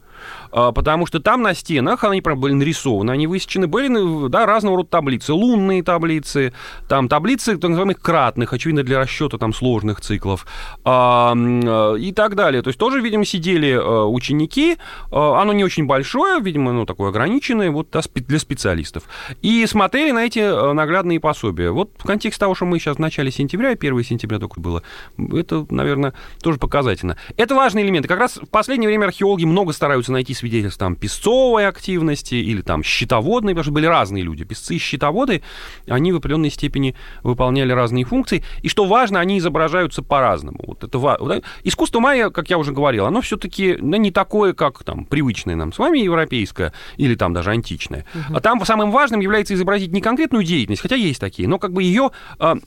А, 0.53 0.71
Потому 0.71 1.05
что 1.05 1.19
там 1.19 1.41
на 1.41 1.53
стенах, 1.53 2.03
они 2.03 2.21
прям 2.21 2.39
были 2.39 2.53
нарисованы, 2.53 3.11
они 3.11 3.27
высечены, 3.27 3.67
были 3.67 4.29
да, 4.29 4.45
разного 4.45 4.77
рода 4.77 4.89
таблицы. 4.89 5.33
Лунные 5.33 5.83
таблицы, 5.83 6.53
там 6.87 7.09
таблицы 7.09 7.57
так 7.57 7.69
называемых 7.69 7.99
кратных, 7.99 8.53
очевидно, 8.53 8.83
для 8.83 8.99
расчета 8.99 9.37
там 9.37 9.53
сложных 9.53 10.01
циклов 10.01 10.45
а, 10.85 11.33
э, 11.35 11.99
и 11.99 12.11
так 12.13 12.35
далее. 12.35 12.61
То 12.61 12.67
есть 12.67 12.79
тоже, 12.79 13.01
видимо, 13.01 13.25
сидели 13.25 13.73
ученики, 13.73 14.77
оно 15.11 15.53
не 15.53 15.63
очень 15.63 15.85
большое, 15.85 16.39
видимо, 16.41 16.71
ну, 16.71 16.85
такое 16.85 17.09
ограниченное, 17.09 17.71
вот 17.71 17.89
да, 17.91 18.01
для 18.15 18.39
специалистов. 18.39 19.03
И 19.41 19.65
смотрели 19.65 20.11
на 20.11 20.25
эти 20.25 20.73
наглядные 20.73 21.19
пособия. 21.19 21.71
Вот 21.71 21.91
в 21.97 22.03
контексте 22.03 22.39
того, 22.39 22.53
что 22.55 22.65
мы 22.65 22.79
сейчас 22.79 22.97
в 22.97 22.99
начале 22.99 23.31
сентября, 23.31 23.69
1 23.69 24.03
сентября 24.03 24.39
только 24.39 24.59
было, 24.59 24.83
это, 25.17 25.65
наверное, 25.69 26.13
тоже 26.41 26.59
показательно. 26.59 27.17
Это 27.37 27.55
важные 27.55 27.85
элементы. 27.85 28.07
Как 28.07 28.19
раз 28.19 28.37
в 28.37 28.47
последнее 28.49 28.87
время 28.87 29.05
археологи 29.05 29.45
много 29.45 29.73
стараются 29.73 30.11
найти 30.11 30.33
свидетельства 30.43 30.87
там 30.87 30.95
песцовой 30.97 31.67
активности 31.67 32.35
или 32.35 32.61
там 32.61 32.83
щитоводной, 32.83 33.53
потому 33.53 33.63
что 33.63 33.71
были 33.71 33.85
разные 33.85 34.23
люди. 34.23 34.43
Песцы 34.43 34.75
и 34.75 34.77
щитоводы, 34.77 35.41
они 35.87 36.11
в 36.11 36.17
определенной 36.17 36.49
степени 36.49 36.95
выполняли 37.23 37.71
разные 37.71 38.03
функции. 38.03 38.43
И 38.61 38.67
что 38.67 38.83
важно, 38.85 39.21
они 39.21 39.37
изображаются 39.37 40.01
по-разному. 40.01 40.59
Вот 40.67 40.83
это 40.83 40.99
ва- 40.99 41.17
вот, 41.19 41.43
Искусство 41.63 42.01
майя, 42.01 42.29
как 42.29 42.49
я 42.49 42.57
уже 42.57 42.73
говорил, 42.73 43.05
оно 43.05 43.21
все-таки 43.21 43.77
ну, 43.79 43.95
не 43.95 44.11
такое, 44.11 44.53
как 44.53 44.83
там 44.83 45.05
привычное 45.05 45.55
нам 45.55 45.71
с 45.71 45.79
вами 45.79 45.99
европейское 45.99 46.73
или 46.97 47.15
там 47.15 47.33
даже 47.33 47.51
античное. 47.51 48.05
А 48.33 48.41
там 48.41 48.63
самым 48.65 48.91
важным 48.91 49.21
является 49.21 49.53
изобразить 49.53 49.93
не 49.93 50.01
конкретную 50.01 50.43
деятельность, 50.43 50.81
хотя 50.81 50.95
есть 50.95 51.21
такие, 51.21 51.47
но 51.47 51.57
как 51.57 51.71
бы 51.71 51.83
ее 51.83 52.11
а, 52.37 52.57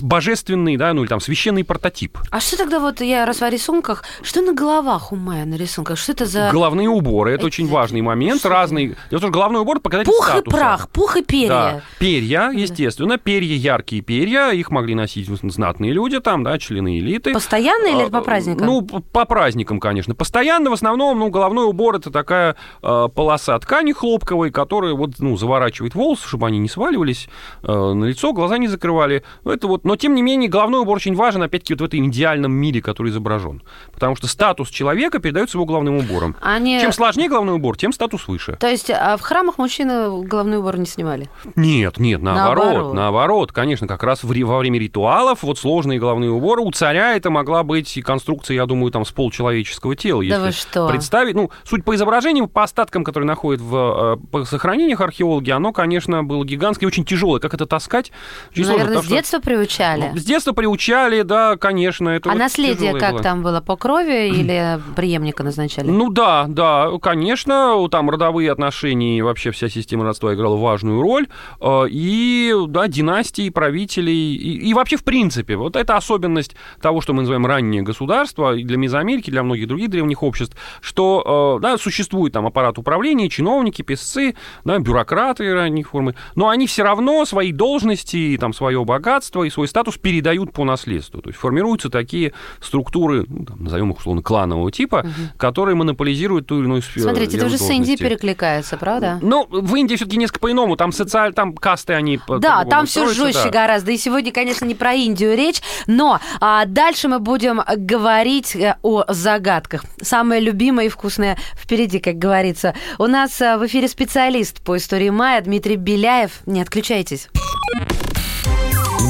божественный, 0.00 0.78
да, 0.78 0.94
ну 0.94 1.02
или 1.02 1.08
там 1.08 1.20
священный 1.20 1.64
прототип. 1.64 2.18
А 2.30 2.40
что 2.40 2.56
тогда 2.56 2.80
вот 2.80 3.02
я 3.02 3.26
раз 3.26 3.42
о 3.42 3.50
рисунках, 3.50 4.04
что 4.22 4.40
на 4.40 4.54
головах 4.54 5.12
у 5.12 5.16
Майя 5.16 5.44
на 5.44 5.56
рисунках? 5.56 5.98
Что 5.98 6.12
это 6.12 6.24
за... 6.24 6.50
Головные 6.50 6.88
уборы. 6.88 7.15
Уборы, 7.16 7.32
это 7.32 7.46
очень 7.46 7.66
важный 7.68 8.02
момент. 8.02 8.44
Разный. 8.44 8.88
Дело 8.88 8.96
в 9.08 9.10
том, 9.10 9.18
что 9.20 9.30
головной 9.30 9.62
убор 9.62 9.80
показатель 9.80 10.10
Пух 10.10 10.28
и 10.28 10.32
статуса. 10.32 10.56
прах, 10.56 10.88
пух 10.90 11.16
и 11.16 11.22
перья. 11.22 11.48
Да. 11.48 11.80
Перья, 11.98 12.50
естественно, 12.50 13.16
перья, 13.18 13.54
яркие 13.56 14.02
перья, 14.02 14.50
их 14.50 14.70
могли 14.70 14.94
носить 14.94 15.26
знатные 15.28 15.92
люди 15.92 16.20
там, 16.20 16.44
да, 16.44 16.58
члены 16.58 16.98
элиты. 16.98 17.32
Постоянно 17.32 17.86
или 17.86 18.06
А, 18.06 18.10
по 18.10 18.20
праздникам? 18.20 18.66
Ну, 18.66 18.82
по 18.82 19.24
праздникам, 19.24 19.80
конечно. 19.80 20.14
Постоянно, 20.14 20.70
в 20.70 20.72
основном, 20.74 21.18
ну, 21.18 21.30
головной 21.30 21.64
убор 21.66 21.96
это 21.96 22.10
такая 22.10 22.56
э, 22.82 23.08
полоса 23.14 23.58
ткани 23.58 23.92
хлопковой, 23.92 24.50
которая 24.50 24.92
вот, 24.94 25.12
ну, 25.18 25.36
заворачивает 25.36 25.94
волосы, 25.94 26.26
чтобы 26.28 26.46
они 26.46 26.58
не 26.58 26.68
сваливались 26.68 27.28
э, 27.62 27.72
на 27.72 28.04
лицо, 28.04 28.32
глаза 28.32 28.58
не 28.58 28.68
закрывали. 28.68 29.22
Ну, 29.44 29.52
это 29.52 29.66
вот, 29.66 29.84
но, 29.84 29.96
тем 29.96 30.14
не 30.14 30.22
менее, 30.22 30.48
головной 30.50 30.80
убор 30.80 30.96
очень 30.96 31.14
важен, 31.14 31.42
опять-таки, 31.42 31.74
вот 31.74 31.80
в 31.80 31.84
этом 31.84 32.08
идеальном 32.08 32.52
мире, 32.52 32.82
который 32.82 33.10
изображен. 33.10 33.62
Потому 33.92 34.16
что 34.16 34.26
статус 34.26 34.68
человека 34.70 35.18
передается 35.18 35.56
его 35.56 35.64
головным 35.64 35.96
убором. 35.96 36.36
Они- 36.42 36.80
Чем 36.80 36.92
сложнее 37.12 37.28
головной 37.28 37.54
убор, 37.56 37.76
тем 37.76 37.92
статус 37.92 38.28
выше. 38.28 38.56
То 38.60 38.68
есть 38.68 38.90
а 38.90 39.16
в 39.16 39.20
храмах 39.20 39.58
мужчины 39.58 40.22
головной 40.24 40.58
убор 40.58 40.78
не 40.78 40.86
снимали? 40.86 41.28
Нет, 41.54 41.98
нет, 41.98 42.22
наоборот, 42.22 42.64
Наоборот. 42.64 42.94
наоборот, 42.94 43.52
конечно, 43.52 43.86
как 43.86 44.02
раз 44.02 44.22
в 44.22 44.36
во 44.36 44.58
время 44.58 44.78
ритуалов 44.78 45.42
вот 45.42 45.58
сложные 45.58 45.98
головные 45.98 46.30
уборы 46.30 46.60
у 46.62 46.70
царя 46.70 47.14
это 47.16 47.30
могла 47.30 47.62
быть 47.62 47.96
и 47.96 48.02
конструкция, 48.02 48.54
я 48.54 48.66
думаю, 48.66 48.90
там 48.92 49.04
с 49.04 49.12
полчеловеческого 49.12 49.96
тела. 49.96 50.20
Да 50.28 50.46
если 50.46 50.50
что? 50.50 50.88
представить, 50.88 51.34
ну, 51.34 51.50
суть 51.64 51.84
по 51.84 51.94
изображениям, 51.94 52.48
по 52.48 52.62
остаткам, 52.64 53.02
которые 53.02 53.26
находят 53.26 53.60
в 53.62 54.16
э, 54.22 54.26
по 54.30 54.44
сохранениях 54.44 55.00
археологи, 55.00 55.50
оно, 55.50 55.72
конечно, 55.72 56.22
было 56.22 56.44
гигантское 56.44 56.86
очень 56.86 57.04
тяжелое. 57.04 57.40
Как 57.40 57.54
это 57.54 57.66
таскать? 57.66 58.12
Очень 58.50 58.62
Ну, 58.62 58.68
сложно, 58.68 58.72
наверное, 58.72 58.86
потому 58.88 59.02
с 59.02 59.06
что- 59.06 59.14
детства 59.14 59.38
приучали. 59.40 60.10
Ну, 60.12 60.18
С 60.18 60.24
детства 60.24 60.52
приучали, 60.52 61.22
да, 61.22 61.56
конечно. 61.56 62.08
Это 62.10 62.30
а 62.30 62.32
вот 62.32 62.38
наследие 62.38 62.94
как 62.98 63.12
было. 63.14 63.22
там 63.22 63.42
было? 63.42 63.60
По 63.60 63.76
крови 63.76 64.28
или 64.34 64.80
преемника 64.94 65.42
назначали? 65.42 65.90
Ну 65.90 66.10
да, 66.10 66.44
да, 66.48 66.90
конечно, 66.98 67.86
там 67.90 68.10
родовые 68.10 68.50
отношения 68.52 69.18
и 69.18 69.22
вообще 69.22 69.50
вся 69.50 69.68
система 69.68 70.04
родства 70.04 70.34
играла 70.34 70.56
важную 70.56 71.00
роль. 71.00 71.26
Э, 71.60 71.86
И, 71.88 72.52
да, 72.68 72.88
династии, 72.88 73.50
правителей, 73.50 74.34
и, 74.34 74.68
и 74.68 74.74
вообще 74.74 74.96
в 74.96 75.04
принципе. 75.04 75.56
Вот 75.56 75.76
это 75.76 75.96
особенность 75.96 76.56
того, 76.80 77.00
что 77.00 77.12
мы 77.12 77.22
называем 77.22 77.46
раннее 77.46 77.82
государство, 77.82 78.54
и 78.54 78.64
для 78.64 78.76
Мезоамерики, 78.76 79.30
для 79.30 79.42
многих 79.42 79.68
других 79.68 79.90
древних 79.90 80.22
обществ, 80.22 80.56
что, 80.80 81.58
э, 81.58 81.62
да, 81.62 81.78
существует 81.78 82.32
там 82.32 82.46
аппарат 82.46 82.78
управления, 82.78 83.28
чиновники, 83.28 83.82
писцы, 83.82 84.34
да, 84.64 84.78
бюрократы 84.78 85.52
ранней 85.52 85.82
формы, 85.82 86.14
но 86.34 86.48
они 86.48 86.66
все 86.66 86.82
равно 86.82 87.24
свои 87.24 87.52
должности, 87.52 88.16
и, 88.16 88.36
там, 88.38 88.52
свое 88.52 88.84
богатство 88.84 89.44
и 89.44 89.50
свой 89.50 89.68
статус 89.68 89.96
передают 89.98 90.52
по 90.52 90.64
наследству. 90.64 91.20
То 91.20 91.30
есть 91.30 91.38
формируются 91.38 91.90
такие 91.90 92.32
структуры, 92.60 93.24
ну, 93.28 93.44
там, 93.44 93.64
назовем 93.64 93.90
их 93.90 93.98
условно 93.98 94.22
кланового 94.22 94.70
типа, 94.70 95.06
которые 95.36 95.74
монополизируют 95.74 96.46
ту 96.46 96.58
или 96.58 96.64
иную 96.64 96.82
сферу. 96.86 97.04
Смотрите, 97.08 97.36
это 97.36 97.46
уже 97.46 97.58
с 97.58 97.70
Индией 97.70 97.96
перекликается, 97.96 98.76
правда? 98.76 99.18
Ну, 99.22 99.46
в 99.50 99.74
Индии 99.74 99.96
все-таки 99.96 100.16
несколько 100.16 100.40
по-иному. 100.40 100.76
Там 100.76 100.92
социаль, 100.92 101.32
там 101.34 101.54
касты 101.54 101.92
они 101.94 102.18
по- 102.18 102.38
Да, 102.38 102.64
там 102.64 102.86
все 102.86 103.08
жестче 103.08 103.44
да. 103.44 103.50
гораздо. 103.50 103.92
И 103.92 103.98
сегодня, 103.98 104.32
конечно, 104.32 104.64
не 104.64 104.74
про 104.74 104.92
Индию 104.94 105.36
речь, 105.36 105.60
но 105.86 106.20
а, 106.40 106.64
дальше 106.66 107.08
мы 107.08 107.18
будем 107.18 107.60
говорить 107.76 108.56
э, 108.56 108.76
о 108.82 109.04
загадках. 109.08 109.84
Самое 110.00 110.40
любимое 110.40 110.86
и 110.86 110.88
вкусное 110.88 111.38
впереди, 111.54 111.98
как 111.98 112.16
говорится. 112.16 112.74
У 112.98 113.06
нас 113.06 113.40
а, 113.40 113.58
в 113.58 113.66
эфире 113.66 113.88
специалист 113.88 114.60
по 114.62 114.76
истории 114.76 115.10
Майя 115.10 115.40
Дмитрий 115.40 115.76
Беляев. 115.76 116.40
Не 116.46 116.62
отключайтесь. 116.62 117.28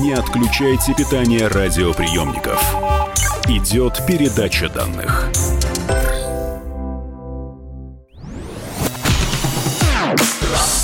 Не 0.01 0.13
отключайте 0.13 0.95
питание 0.95 1.49
радиоприемников. 1.49 2.63
Идет 3.49 4.01
передача 4.07 4.69
данных. 4.69 5.31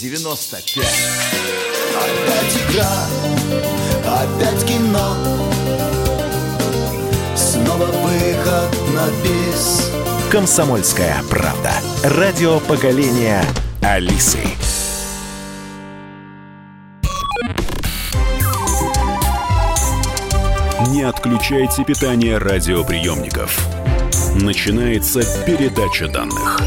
Е-95 0.00 0.78
Опять 1.96 2.56
игра, 2.70 2.86
опять 4.06 4.64
кино 4.64 5.16
Снова 7.34 7.86
выход 7.86 8.94
на 8.94 9.08
бис 9.24 9.90
Комсомольская 10.30 11.20
правда. 11.28 11.72
Радио 12.04 12.60
поколения 12.60 13.42
Алисы. 13.82 14.38
Не 20.90 21.02
отключайте 21.02 21.82
питание 21.84 22.38
радиоприемников. 22.38 23.58
Начинается 24.34 25.22
передача 25.44 26.08
данных. 26.08 26.60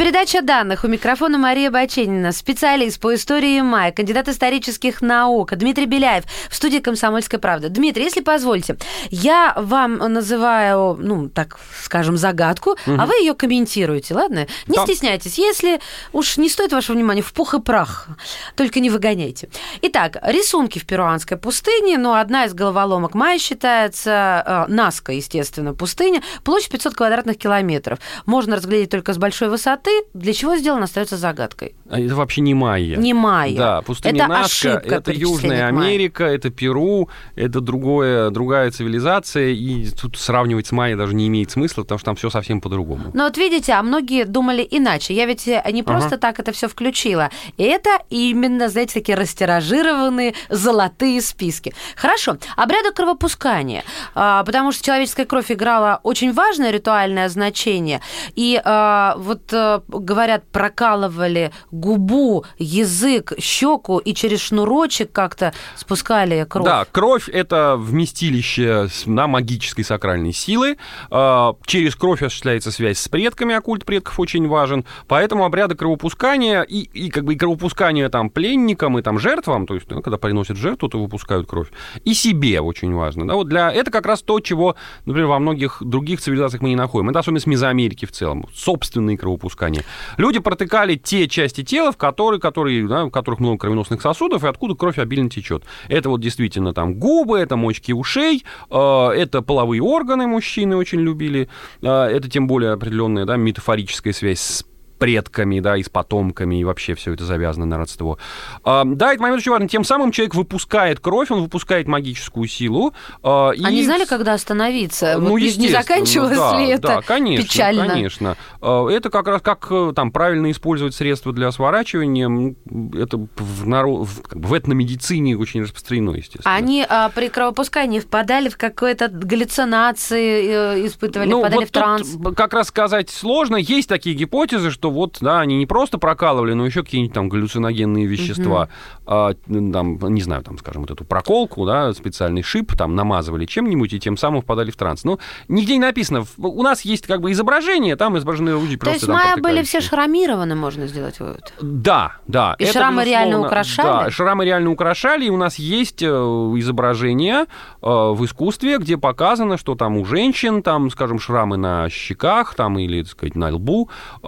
Передача 0.00 0.40
данных. 0.40 0.84
У 0.84 0.88
микрофона 0.88 1.36
Мария 1.36 1.70
Баченина, 1.70 2.32
специалист 2.32 2.98
по 2.98 3.14
истории 3.14 3.60
Майя, 3.60 3.92
кандидат 3.92 4.28
исторических 4.28 5.02
наук 5.02 5.54
Дмитрий 5.54 5.84
Беляев 5.84 6.24
в 6.48 6.54
студии 6.54 6.78
«Комсомольская 6.78 7.38
правда». 7.38 7.68
Дмитрий, 7.68 8.04
если 8.04 8.22
позвольте, 8.22 8.78
я 9.10 9.52
вам 9.58 9.98
называю, 9.98 10.96
ну, 10.98 11.28
так 11.28 11.58
скажем, 11.82 12.16
загадку, 12.16 12.78
а 12.86 13.04
вы 13.04 13.12
ее 13.16 13.34
комментируете, 13.34 14.14
ладно? 14.14 14.46
Не 14.68 14.76
Да. 14.76 14.86
стесняйтесь. 14.86 15.36
Если 15.36 15.80
уж 16.14 16.38
не 16.38 16.48
стоит 16.48 16.72
вашего 16.72 16.96
внимания, 16.96 17.20
в 17.20 17.34
пух 17.34 17.52
и 17.52 17.60
прах, 17.60 18.08
только 18.56 18.80
не 18.80 18.88
выгоняйте. 18.88 19.50
Итак, 19.82 20.16
рисунки 20.22 20.78
в 20.78 20.86
перуанской 20.86 21.36
пустыне, 21.36 21.98
но 21.98 22.14
одна 22.14 22.46
из 22.46 22.54
головоломок 22.54 23.12
Майя 23.12 23.38
считается 23.38 24.66
э, 24.66 24.72
Наска, 24.72 25.12
естественно, 25.12 25.74
пустыня, 25.74 26.22
площадь 26.42 26.70
500 26.70 26.94
квадратных 26.94 27.36
километров. 27.36 27.98
Можно 28.24 28.56
разглядеть 28.56 28.88
только 28.88 29.12
с 29.12 29.18
большой 29.18 29.50
высоты. 29.50 29.89
Для 30.14 30.32
чего 30.32 30.56
сделано, 30.56 30.84
остается 30.84 31.16
загадкой. 31.16 31.74
А 31.88 32.00
Это 32.00 32.14
вообще 32.14 32.40
не 32.40 32.54
майя. 32.54 32.96
Не 32.96 33.14
майя. 33.14 33.56
Да, 33.56 33.82
пустыня 33.82 34.16
Это 34.16 34.28
Наска, 34.28 34.44
ошибка 34.44 34.94
это 34.96 35.12
Южная 35.12 35.70
к 35.70 35.72
майя. 35.72 35.88
Америка, 35.88 36.24
это 36.24 36.50
Перу, 36.50 37.08
это 37.34 37.60
другое, 37.60 38.30
другая 38.30 38.70
цивилизация, 38.70 39.48
и 39.48 39.88
тут 39.90 40.16
сравнивать 40.16 40.66
с 40.66 40.72
майей 40.72 40.96
даже 40.96 41.14
не 41.14 41.26
имеет 41.28 41.50
смысла, 41.50 41.82
потому 41.82 41.98
что 41.98 42.06
там 42.06 42.16
все 42.16 42.30
совсем 42.30 42.60
по-другому. 42.60 43.10
Но 43.14 43.24
вот 43.24 43.36
видите, 43.36 43.72
а 43.72 43.82
многие 43.82 44.24
думали 44.24 44.66
иначе. 44.70 45.14
Я 45.14 45.26
ведь 45.26 45.48
э, 45.48 45.62
не 45.72 45.82
просто 45.82 46.18
так 46.18 46.38
это 46.38 46.52
все 46.52 46.68
включила. 46.68 47.30
И 47.56 47.64
это 47.64 47.90
именно, 48.10 48.68
знаете, 48.68 48.94
такие 48.94 49.16
растиражированные 49.16 50.34
золотые 50.48 51.20
списки. 51.20 51.74
Хорошо. 51.96 52.36
Обряды 52.56 52.92
кровопускания. 52.92 53.84
А, 54.14 54.44
Потому 54.44 54.72
что 54.72 54.84
человеческая 54.84 55.26
кровь 55.26 55.50
играла 55.50 56.00
очень 56.02 56.32
важное 56.32 56.70
ритуальное 56.70 57.28
значение. 57.28 58.00
И 58.34 58.60
а, 58.64 59.14
вот 59.18 59.42
говорят, 59.88 60.44
прокалывали 60.50 61.52
губу, 61.70 62.44
язык, 62.58 63.32
щеку 63.38 63.98
и 63.98 64.14
через 64.14 64.40
шнурочек 64.40 65.12
как-то 65.12 65.52
спускали 65.76 66.46
кровь. 66.48 66.64
Да, 66.64 66.86
кровь 66.90 67.28
это 67.28 67.76
вместилище 67.78 68.88
на 69.06 69.26
магической 69.26 69.84
сакральной 69.84 70.32
силы. 70.32 70.76
А, 71.10 71.54
Через 71.66 71.94
кровь 71.94 72.22
осуществляется 72.22 72.70
связь 72.70 72.98
с 72.98 73.08
предками, 73.08 73.54
а 73.54 73.60
культ 73.60 73.84
предков 73.84 74.18
очень 74.20 74.46
важен. 74.48 74.84
Поэтому 75.06 75.44
обряды 75.44 75.74
кровопускания 75.74 76.62
и, 76.62 76.80
и 76.80 77.10
как 77.10 77.24
бы 77.24 77.34
и 77.34 77.36
кровопускание 77.36 78.08
там 78.08 78.30
пленникам 78.30 78.98
и 78.98 79.02
там 79.02 79.18
жертвам, 79.18 79.66
то 79.66 79.74
есть 79.74 79.90
ну, 79.90 80.02
когда 80.02 80.18
приносят 80.18 80.56
жертву, 80.56 80.88
то 80.88 81.00
выпускают 81.00 81.46
кровь, 81.46 81.68
и 82.04 82.14
себе 82.14 82.60
очень 82.60 82.94
важно. 82.94 83.26
Да, 83.26 83.34
вот 83.34 83.48
для 83.48 83.70
это 83.70 83.90
как 83.90 84.06
раз 84.06 84.22
то, 84.22 84.40
чего, 84.40 84.76
например, 85.04 85.28
во 85.28 85.38
многих 85.38 85.78
других 85.80 86.20
цивилизациях 86.20 86.62
мы 86.62 86.70
не 86.70 86.76
находим. 86.76 87.10
Это 87.10 87.20
особенность 87.20 87.46
Мезоамерики 87.46 88.04
в 88.04 88.12
целом, 88.12 88.46
собственные 88.54 89.18
кровопускания. 89.18 89.69
Люди 90.16 90.38
протыкали 90.38 90.96
те 90.96 91.28
части 91.28 91.62
тела, 91.62 91.92
в 91.92 91.96
которые, 91.96 92.40
которые, 92.40 92.86
да, 92.86 93.04
в 93.04 93.10
которых 93.10 93.40
много 93.40 93.58
кровеносных 93.58 94.02
сосудов, 94.02 94.44
и 94.44 94.48
откуда 94.48 94.74
кровь 94.74 94.98
обильно 94.98 95.30
течет. 95.30 95.64
Это 95.88 96.08
вот 96.08 96.20
действительно 96.20 96.72
там 96.74 96.94
губы, 96.94 97.38
это 97.38 97.56
мочки 97.56 97.92
ушей, 97.92 98.44
э, 98.70 99.08
это 99.16 99.42
половые 99.42 99.82
органы 99.82 100.26
мужчины 100.26 100.76
очень 100.76 101.00
любили, 101.00 101.48
э, 101.82 101.86
это 101.88 102.28
тем 102.28 102.46
более 102.46 102.72
определенная 102.72 103.24
да, 103.24 103.36
метафорическая 103.36 104.12
связь 104.12 104.40
с 104.40 104.69
предками, 105.00 105.60
да, 105.60 105.78
и 105.78 105.82
с 105.82 105.88
потомками, 105.88 106.60
и 106.60 106.64
вообще 106.64 106.94
все 106.94 107.14
это 107.14 107.24
завязано 107.24 107.64
на 107.64 107.78
родство. 107.78 108.18
А, 108.62 108.84
да, 108.84 109.14
это 109.14 109.22
момент 109.22 109.40
очень 109.40 109.50
важный. 109.50 109.66
Тем 109.66 109.82
самым 109.82 110.12
человек 110.12 110.34
выпускает 110.34 111.00
кровь, 111.00 111.30
он 111.30 111.40
выпускает 111.40 111.88
магическую 111.88 112.46
силу. 112.46 112.92
А, 113.22 113.50
и... 113.50 113.64
не 113.64 113.82
знали, 113.82 114.04
когда 114.04 114.34
остановиться? 114.34 115.16
Ну, 115.18 115.30
вот 115.30 115.40
не 115.40 115.70
заканчивалось 115.70 116.36
да, 116.36 116.58
ли 116.58 116.68
это 116.68 116.82
да, 116.82 117.00
конечно, 117.00 117.44
печально? 117.44 117.88
конечно. 117.88 118.36
А, 118.60 118.88
это 118.88 119.08
как 119.08 119.26
раз 119.26 119.40
как 119.40 119.66
э, 119.70 119.92
там 119.96 120.12
правильно 120.12 120.50
использовать 120.50 120.94
средства 120.94 121.32
для 121.32 121.50
сворачивания. 121.50 122.54
Это 122.94 123.26
в, 123.36 123.66
народ, 123.66 124.06
в 124.30 124.58
этномедицине 124.58 125.36
очень 125.38 125.62
распространено, 125.62 126.10
естественно. 126.10 126.54
Они 126.54 126.84
а, 126.86 127.08
при 127.08 127.28
кровопускании 127.28 128.00
впадали 128.00 128.50
в 128.50 128.58
какое-то 128.58 129.08
галлюцинации, 129.08 130.76
э, 130.76 130.86
испытывали, 130.86 131.30
ну, 131.30 131.40
впадали 131.40 131.60
вот 131.60 131.68
в 131.68 131.72
транс? 131.72 132.18
Как 132.36 132.52
раз 132.52 132.68
сказать 132.68 133.08
сложно. 133.08 133.56
Есть 133.56 133.88
такие 133.88 134.14
гипотезы, 134.14 134.70
что 134.70 134.89
вот, 134.90 135.18
да, 135.20 135.40
они 135.40 135.56
не 135.56 135.66
просто 135.66 135.98
прокалывали, 135.98 136.52
но 136.52 136.66
еще 136.66 136.82
какие-нибудь 136.82 137.14
там 137.14 137.28
галлюциногенные 137.28 138.06
вещества, 138.06 138.62
угу. 138.62 138.70
а, 139.06 139.34
там, 139.46 139.98
не 140.14 140.22
знаю, 140.22 140.42
там, 140.42 140.58
скажем, 140.58 140.82
вот 140.82 140.90
эту 140.90 141.04
проколку, 141.04 141.66
да, 141.66 141.92
специальный 141.92 142.42
шип, 142.42 142.76
там, 142.76 142.94
намазывали 142.94 143.46
чем-нибудь, 143.46 143.92
и 143.92 144.00
тем 144.00 144.16
самым 144.16 144.42
впадали 144.42 144.70
в 144.70 144.76
транс. 144.76 145.04
Ну, 145.04 145.18
нигде 145.48 145.74
не 145.74 145.80
написано. 145.80 146.24
У 146.38 146.62
нас 146.62 146.82
есть 146.82 147.06
как 147.06 147.20
бы 147.20 147.32
изображение, 147.32 147.96
там 147.96 148.18
изображены 148.18 148.50
люди 148.50 148.76
То 148.76 148.86
просто... 148.86 149.06
То 149.06 149.12
есть 149.12 149.24
майя 149.24 149.36
были 149.36 149.62
все 149.62 149.80
шрамированы, 149.80 150.54
можно 150.54 150.86
сделать 150.86 151.20
вывод? 151.20 151.52
Да, 151.60 152.16
да. 152.26 152.56
И 152.58 152.64
это, 152.64 152.72
шрамы 152.72 153.04
реально 153.04 153.40
украшали? 153.40 153.86
Да, 153.86 154.10
шрамы 154.10 154.44
реально 154.44 154.70
украшали, 154.70 155.26
и 155.26 155.30
у 155.30 155.36
нас 155.36 155.56
есть 155.56 156.02
э, 156.02 156.06
изображение 156.06 157.46
э, 157.82 157.86
в 157.86 158.24
искусстве, 158.24 158.78
где 158.78 158.96
показано, 158.96 159.56
что 159.56 159.74
там 159.74 159.96
у 159.96 160.04
женщин, 160.04 160.62
там, 160.62 160.90
скажем, 160.90 161.18
шрамы 161.18 161.56
на 161.56 161.88
щеках, 161.88 162.54
там, 162.54 162.78
или, 162.78 163.02
так 163.02 163.12
сказать, 163.12 163.36
на 163.36 163.54
лбу, 163.54 163.90
э, 164.22 164.26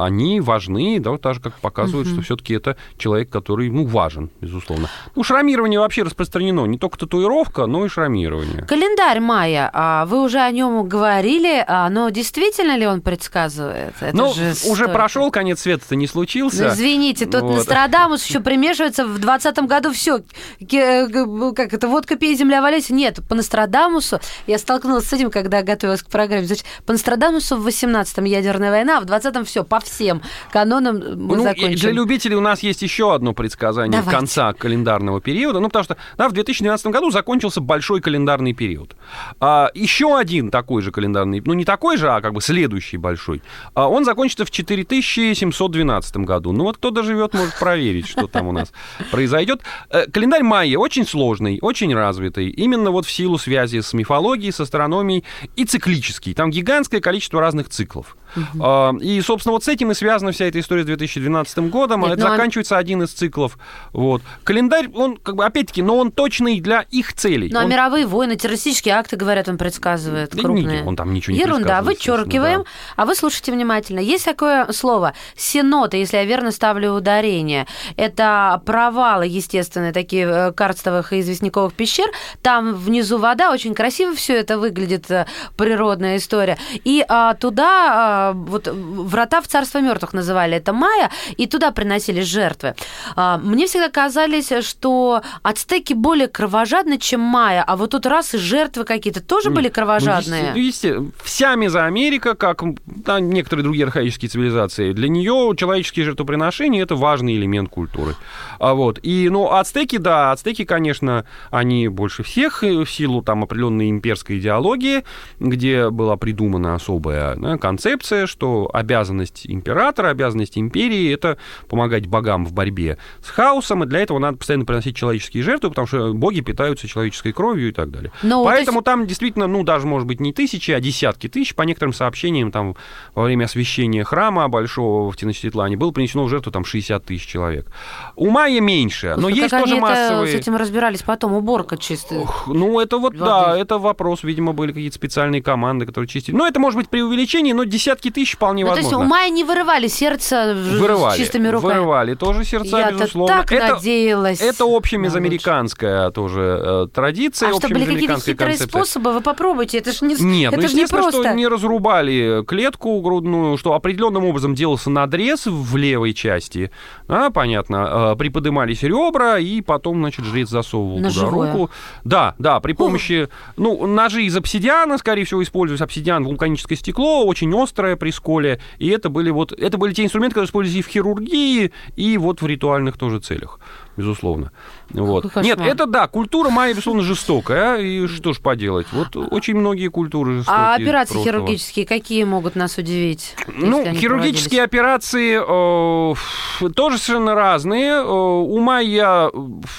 они 0.00 0.40
важны, 0.40 0.98
да, 1.00 1.10
вот 1.10 1.20
так 1.20 1.34
же, 1.34 1.40
как 1.40 1.54
показывают, 1.54 2.08
угу. 2.08 2.14
что 2.14 2.22
все-таки 2.22 2.54
это 2.54 2.76
человек, 2.96 3.30
который, 3.30 3.70
ну, 3.70 3.84
важен, 3.84 4.30
безусловно. 4.40 4.88
Ну, 5.14 5.22
шрамирование 5.22 5.80
вообще 5.80 6.02
распространено, 6.02 6.66
не 6.66 6.78
только 6.78 6.98
татуировка, 6.98 7.66
но 7.66 7.84
и 7.84 7.88
шрамирование. 7.88 8.64
Календарь 8.64 9.20
Майя, 9.20 9.70
а 9.72 10.06
вы 10.06 10.22
уже 10.22 10.38
о 10.38 10.50
нем 10.50 10.86
говорили, 10.88 11.64
а, 11.66 11.88
но 11.88 12.10
действительно 12.10 12.76
ли 12.76 12.86
он 12.86 13.00
предсказывает? 13.00 13.94
Это 14.00 14.16
ну, 14.16 14.32
же 14.32 14.54
уже 14.66 14.88
прошел, 14.88 15.30
конец 15.30 15.60
света-то 15.60 15.96
не 15.96 16.06
случился. 16.06 16.64
Ну, 16.64 16.70
извините, 16.70 17.26
тут 17.26 17.42
вот. 17.42 17.56
Нострадамус 17.56 18.24
еще 18.28 18.40
примешивается 18.40 19.06
в 19.06 19.18
20 19.18 19.58
году 19.60 19.92
все. 19.92 20.20
Как 20.60 21.72
это, 21.72 21.88
водка 21.88 22.16
пей, 22.16 22.34
земля 22.36 22.62
валяйся. 22.62 22.94
Нет, 22.94 23.20
по 23.28 23.34
Нострадамусу, 23.34 24.20
я 24.46 24.58
столкнулась 24.58 25.06
с 25.06 25.12
этим, 25.12 25.30
когда 25.30 25.62
готовилась 25.62 26.02
к 26.02 26.08
программе. 26.08 26.46
Значит, 26.46 26.66
по 26.86 26.92
Нострадамусу 26.92 27.56
в 27.56 27.66
18-м 27.66 28.24
ядерная 28.24 28.70
война, 28.70 28.98
а 28.98 29.00
в 29.00 29.04
20-м 29.04 29.44
все, 29.44 29.64
по 29.72 29.80
всем 29.80 30.20
канонам 30.50 30.96
мы 30.98 31.36
ну, 31.38 31.42
закончим. 31.44 31.78
Для 31.78 31.92
любителей 31.92 32.36
у 32.36 32.42
нас 32.42 32.62
есть 32.62 32.82
еще 32.82 33.14
одно 33.14 33.32
предсказание 33.32 34.00
Давайте. 34.00 34.18
конца 34.18 34.52
календарного 34.52 35.22
периода. 35.22 35.60
Ну, 35.60 35.68
потому 35.68 35.84
что 35.84 35.96
да, 36.18 36.28
в 36.28 36.32
2012 36.32 36.88
году 36.88 37.10
закончился 37.10 37.62
большой 37.62 38.02
календарный 38.02 38.52
период. 38.52 38.94
А, 39.40 39.70
еще 39.72 40.18
один 40.18 40.50
такой 40.50 40.82
же 40.82 40.92
календарный, 40.92 41.40
ну, 41.42 41.54
не 41.54 41.64
такой 41.64 41.96
же, 41.96 42.10
а 42.10 42.20
как 42.20 42.34
бы 42.34 42.42
следующий 42.42 42.98
большой, 42.98 43.40
а, 43.72 43.88
он 43.88 44.04
закончится 44.04 44.44
в 44.44 44.50
4712 44.50 46.16
году. 46.18 46.52
Ну, 46.52 46.64
вот 46.64 46.76
кто 46.76 46.90
доживет, 46.90 47.32
может 47.32 47.58
проверить, 47.58 48.06
что 48.06 48.26
там 48.26 48.48
у 48.48 48.52
нас 48.52 48.74
произойдет. 49.10 49.62
Э, 49.88 50.04
календарь 50.06 50.42
майя 50.42 50.76
очень 50.76 51.06
сложный, 51.06 51.58
очень 51.62 51.94
развитый. 51.94 52.50
Именно 52.50 52.90
вот 52.90 53.06
в 53.06 53.10
силу 53.10 53.38
связи 53.38 53.80
с 53.80 53.94
мифологией, 53.94 54.52
с 54.52 54.60
астрономией 54.60 55.24
и 55.56 55.64
циклический. 55.64 56.34
Там 56.34 56.50
гигантское 56.50 57.00
количество 57.00 57.40
разных 57.40 57.70
циклов. 57.70 58.18
Uh-huh. 58.36 59.00
И, 59.00 59.20
собственно, 59.20 59.52
вот 59.52 59.64
с 59.64 59.68
этим 59.68 59.90
и 59.90 59.94
связана 59.94 60.32
вся 60.32 60.46
эта 60.46 60.60
история 60.60 60.82
с 60.82 60.86
2012 60.86 61.58
годом. 61.70 62.02
Нет, 62.02 62.12
это 62.12 62.22
заканчивается 62.22 62.76
один 62.76 63.02
из 63.02 63.10
циклов. 63.10 63.58
Вот. 63.92 64.22
Календарь, 64.44 64.88
он, 64.94 65.16
как 65.16 65.36
бы, 65.36 65.44
опять-таки, 65.44 65.82
но 65.82 65.96
он 65.96 66.10
точный 66.10 66.60
для 66.60 66.82
их 66.90 67.12
целей. 67.12 67.50
Ну, 67.52 67.60
а 67.60 67.64
он... 67.64 67.70
мировые 67.70 68.06
войны, 68.06 68.36
террористические 68.36 68.94
акты, 68.94 69.16
говорят, 69.16 69.48
он 69.48 69.58
предсказывает 69.58 70.30
да 70.30 70.42
крупные. 70.42 70.78
Нет, 70.78 70.86
он 70.86 70.96
там 70.96 71.12
ничего 71.12 71.34
не 71.34 71.40
Ерунда, 71.40 71.82
вычеркиваем. 71.82 72.60
Да. 72.60 72.66
А 72.96 73.06
вы 73.06 73.14
слушайте 73.14 73.52
внимательно. 73.52 74.00
Есть 74.00 74.24
такое 74.24 74.70
слово 74.72 75.14
синота, 75.36 75.96
если 75.96 76.16
я 76.16 76.24
верно 76.24 76.50
ставлю 76.50 76.92
ударение. 76.92 77.66
Это 77.96 78.62
провалы, 78.64 79.26
естественно, 79.26 79.92
такие 79.92 80.26
э, 80.26 80.52
карстовых 80.52 81.12
и 81.12 81.20
известняковых 81.20 81.74
пещер. 81.74 82.06
Там 82.42 82.74
внизу 82.74 83.18
вода, 83.18 83.52
очень 83.52 83.74
красиво 83.74 84.14
все 84.14 84.36
это 84.36 84.58
выглядит, 84.58 85.10
э, 85.10 85.26
природная 85.56 86.16
история. 86.16 86.58
И 86.84 87.04
а, 87.08 87.34
туда 87.34 88.21
а, 88.22 88.32
вот 88.32 88.68
врата 88.68 89.40
в 89.40 89.46
царство 89.46 89.80
мертвых 89.80 90.12
называли 90.12 90.56
это 90.56 90.72
майя, 90.72 91.10
и 91.36 91.46
туда 91.46 91.70
приносили 91.70 92.22
жертвы. 92.22 92.74
А, 93.16 93.38
мне 93.38 93.66
всегда 93.66 93.88
казались, 93.88 94.52
что 94.64 95.22
ацтеки 95.42 95.94
более 95.94 96.28
кровожадны, 96.28 96.98
чем 96.98 97.20
майя, 97.20 97.64
а 97.66 97.76
вот 97.76 97.90
тут 97.90 98.06
раз 98.06 98.34
и 98.34 98.38
жертвы 98.38 98.84
какие-то 98.84 99.20
тоже 99.20 99.50
были 99.50 99.68
ну, 99.68 99.74
кровожадные. 99.74 100.52
Ну, 100.54 100.60
естественно, 100.60 101.10
вся 101.22 101.54
Мезоамерика, 101.54 102.34
как 102.34 102.62
да, 102.86 103.20
некоторые 103.20 103.64
другие 103.64 103.84
архаические 103.84 104.28
цивилизации, 104.28 104.92
для 104.92 105.08
нее 105.08 105.54
человеческие 105.56 106.04
жертвоприношения 106.04 106.82
это 106.82 106.96
важный 106.96 107.36
элемент 107.36 107.70
культуры. 107.70 108.14
А 108.62 108.74
вот 108.74 109.00
и 109.02 109.28
ну 109.28 109.50
ацтеки, 109.50 109.98
да, 109.98 110.30
ацтеки, 110.30 110.64
конечно, 110.64 111.24
они 111.50 111.88
больше 111.88 112.22
всех 112.22 112.62
в 112.62 112.86
силу 112.86 113.20
там 113.20 113.42
определенной 113.42 113.90
имперской 113.90 114.38
идеологии, 114.38 115.02
где 115.40 115.90
была 115.90 116.16
придумана 116.16 116.76
особая 116.76 117.34
да, 117.34 117.58
концепция 117.58 118.28
что 118.28 118.70
обязанность 118.72 119.46
императора, 119.48 120.10
обязанность 120.10 120.56
империи— 120.56 121.12
это 121.12 121.38
помогать 121.68 122.06
богам 122.06 122.46
в 122.46 122.52
борьбе 122.52 122.98
с 123.20 123.30
хаосом, 123.30 123.82
и 123.82 123.86
для 123.86 123.98
этого 123.98 124.20
надо 124.20 124.38
постоянно 124.38 124.64
приносить 124.64 124.94
человеческие 124.94 125.42
жертвы, 125.42 125.70
потому 125.70 125.88
что 125.88 126.14
боги 126.14 126.40
питаются 126.40 126.86
человеческой 126.86 127.32
кровью 127.32 127.70
и 127.70 127.72
так 127.72 127.90
далее. 127.90 128.12
Но 128.22 128.44
Поэтому 128.44 128.78
есть... 128.78 128.84
там 128.84 129.08
действительно, 129.08 129.48
ну, 129.48 129.64
даже, 129.64 129.88
может 129.88 130.06
быть, 130.06 130.20
не 130.20 130.32
тысячи, 130.32 130.70
а 130.70 130.80
десятки 130.80 131.28
тысяч, 131.28 131.56
по 131.56 131.62
некоторым 131.62 131.92
сообщениям, 131.92 132.52
там, 132.52 132.76
во 133.16 133.24
время 133.24 133.46
освящения 133.46 134.04
храма 134.04 134.48
большого 134.48 135.10
в 135.10 135.16
Теночтитлане 135.16 135.76
было 135.76 135.90
принесено 135.90 136.22
в 136.22 136.28
жертву 136.28 136.52
там 136.52 136.64
60 136.64 137.04
тысяч 137.04 137.26
человек. 137.26 137.66
У 138.14 138.30
Майя 138.52 138.60
меньше, 138.60 139.14
но 139.16 139.28
как 139.28 139.36
есть 139.36 139.50
тоже 139.50 139.76
массовые... 139.76 140.32
с 140.32 140.34
этим 140.34 140.56
разбирались 140.56 141.02
потом, 141.02 141.32
уборка 141.32 141.76
чистая. 141.76 142.26
Ну, 142.46 142.80
это 142.80 142.98
вот, 142.98 143.14
воды. 143.14 143.24
да, 143.24 143.58
это 143.58 143.78
вопрос, 143.78 144.22
видимо, 144.22 144.52
были 144.52 144.72
какие-то 144.72 144.94
специальные 144.94 145.42
команды, 145.42 145.86
которые 145.86 146.08
чистили. 146.08 146.34
Ну, 146.34 146.46
это 146.46 146.60
может 146.60 146.78
быть 146.78 146.88
преувеличение, 146.88 147.54
но 147.54 147.64
десятки 147.64 148.10
тысяч 148.10 148.34
вполне 148.34 148.64
ну, 148.64 148.70
возможно. 148.70 148.90
То 148.90 148.96
есть 148.96 149.06
у 149.06 149.08
Майя 149.08 149.30
не 149.30 149.44
вырывали 149.44 149.86
сердце 149.88 150.54
вырывали, 150.54 151.18
чистыми 151.18 151.48
руками? 151.48 151.72
Вырывали 151.72 152.14
тоже 152.14 152.44
сердца, 152.44 152.78
Я 152.78 152.92
безусловно. 152.92 153.38
так 153.38 153.52
это, 153.52 153.74
надеялась. 153.74 154.40
Это 154.40 154.64
общемезоамериканская 154.64 156.10
тоже 156.10 156.40
э, 156.62 156.86
традиция, 156.92 157.50
А 157.50 157.54
что, 157.54 157.68
были 157.68 157.84
какие-то 157.84 158.16
хитрые 158.16 158.36
концепция. 158.36 158.68
способы? 158.68 159.12
Вы 159.12 159.20
попробуйте, 159.20 159.78
это 159.78 159.92
же 159.92 160.04
не 160.04 160.14
Нет, 160.14 160.52
это 160.52 160.62
ну, 160.62 160.68
же 160.68 160.74
не 160.74 160.86
просто. 160.86 161.22
что 161.22 161.32
не 161.34 161.46
разрубали 161.46 162.44
клетку 162.46 163.00
грудную, 163.00 163.56
что 163.56 163.74
определенным 163.74 164.24
образом 164.24 164.54
делался 164.54 164.90
надрез 164.90 165.46
в 165.46 165.76
левой 165.76 166.12
части, 166.12 166.70
а, 167.08 167.30
понятно, 167.30 168.12
э, 168.12 168.16
приподнимались 168.42 168.82
ребра, 168.82 169.38
и 169.38 169.60
потом, 169.60 169.98
значит, 169.98 170.24
жрец 170.24 170.48
засовывал 170.48 170.98
На 170.98 171.08
туда 171.10 171.20
живое. 171.20 171.52
руку. 171.52 171.70
Да, 172.04 172.34
да, 172.38 172.60
при 172.60 172.72
помощи, 172.72 173.28
ну, 173.56 173.86
ножи 173.86 174.24
из 174.24 174.36
обсидиана, 174.36 174.98
скорее 174.98 175.24
всего, 175.24 175.42
используется 175.42 175.84
обсидиан, 175.84 176.24
вулканическое 176.24 176.76
стекло, 176.76 177.24
очень 177.24 177.52
острое 177.54 177.96
при 177.96 178.10
сколе. 178.10 178.60
И 178.78 178.88
это 178.88 179.08
были 179.08 179.30
вот 179.30 179.52
это 179.52 179.78
были 179.78 179.92
те 179.94 180.04
инструменты, 180.04 180.34
которые 180.34 180.48
использовались 180.48 180.84
и 180.84 180.88
в 180.88 180.92
хирургии, 180.92 181.72
и 181.96 182.18
вот 182.18 182.42
в 182.42 182.46
ритуальных 182.46 182.96
тоже 182.98 183.20
целях 183.20 183.58
безусловно. 183.96 184.52
Вот. 184.90 185.34
Нет, 185.36 185.60
это 185.60 185.86
да, 185.86 186.06
культура 186.06 186.50
майя, 186.50 186.72
безусловно, 186.72 187.02
жестокая, 187.02 187.78
и 187.78 188.06
что 188.06 188.32
ж 188.32 188.40
поделать. 188.40 188.86
Вот 188.92 189.16
очень 189.16 189.56
многие 189.56 189.88
культуры 189.88 190.38
жестокие. 190.38 190.58
А 190.58 190.74
операции 190.74 191.14
прошлого. 191.14 191.38
хирургические 191.38 191.86
какие 191.86 192.24
могут 192.24 192.56
нас 192.56 192.78
удивить? 192.78 193.34
Ну, 193.46 193.84
хирургические 193.94 194.62
операции 194.62 195.38
э, 195.40 196.70
тоже 196.70 196.98
совершенно 196.98 197.34
разные. 197.34 197.92
Э, 197.92 198.02
у 198.02 198.58
майя, 198.60 199.30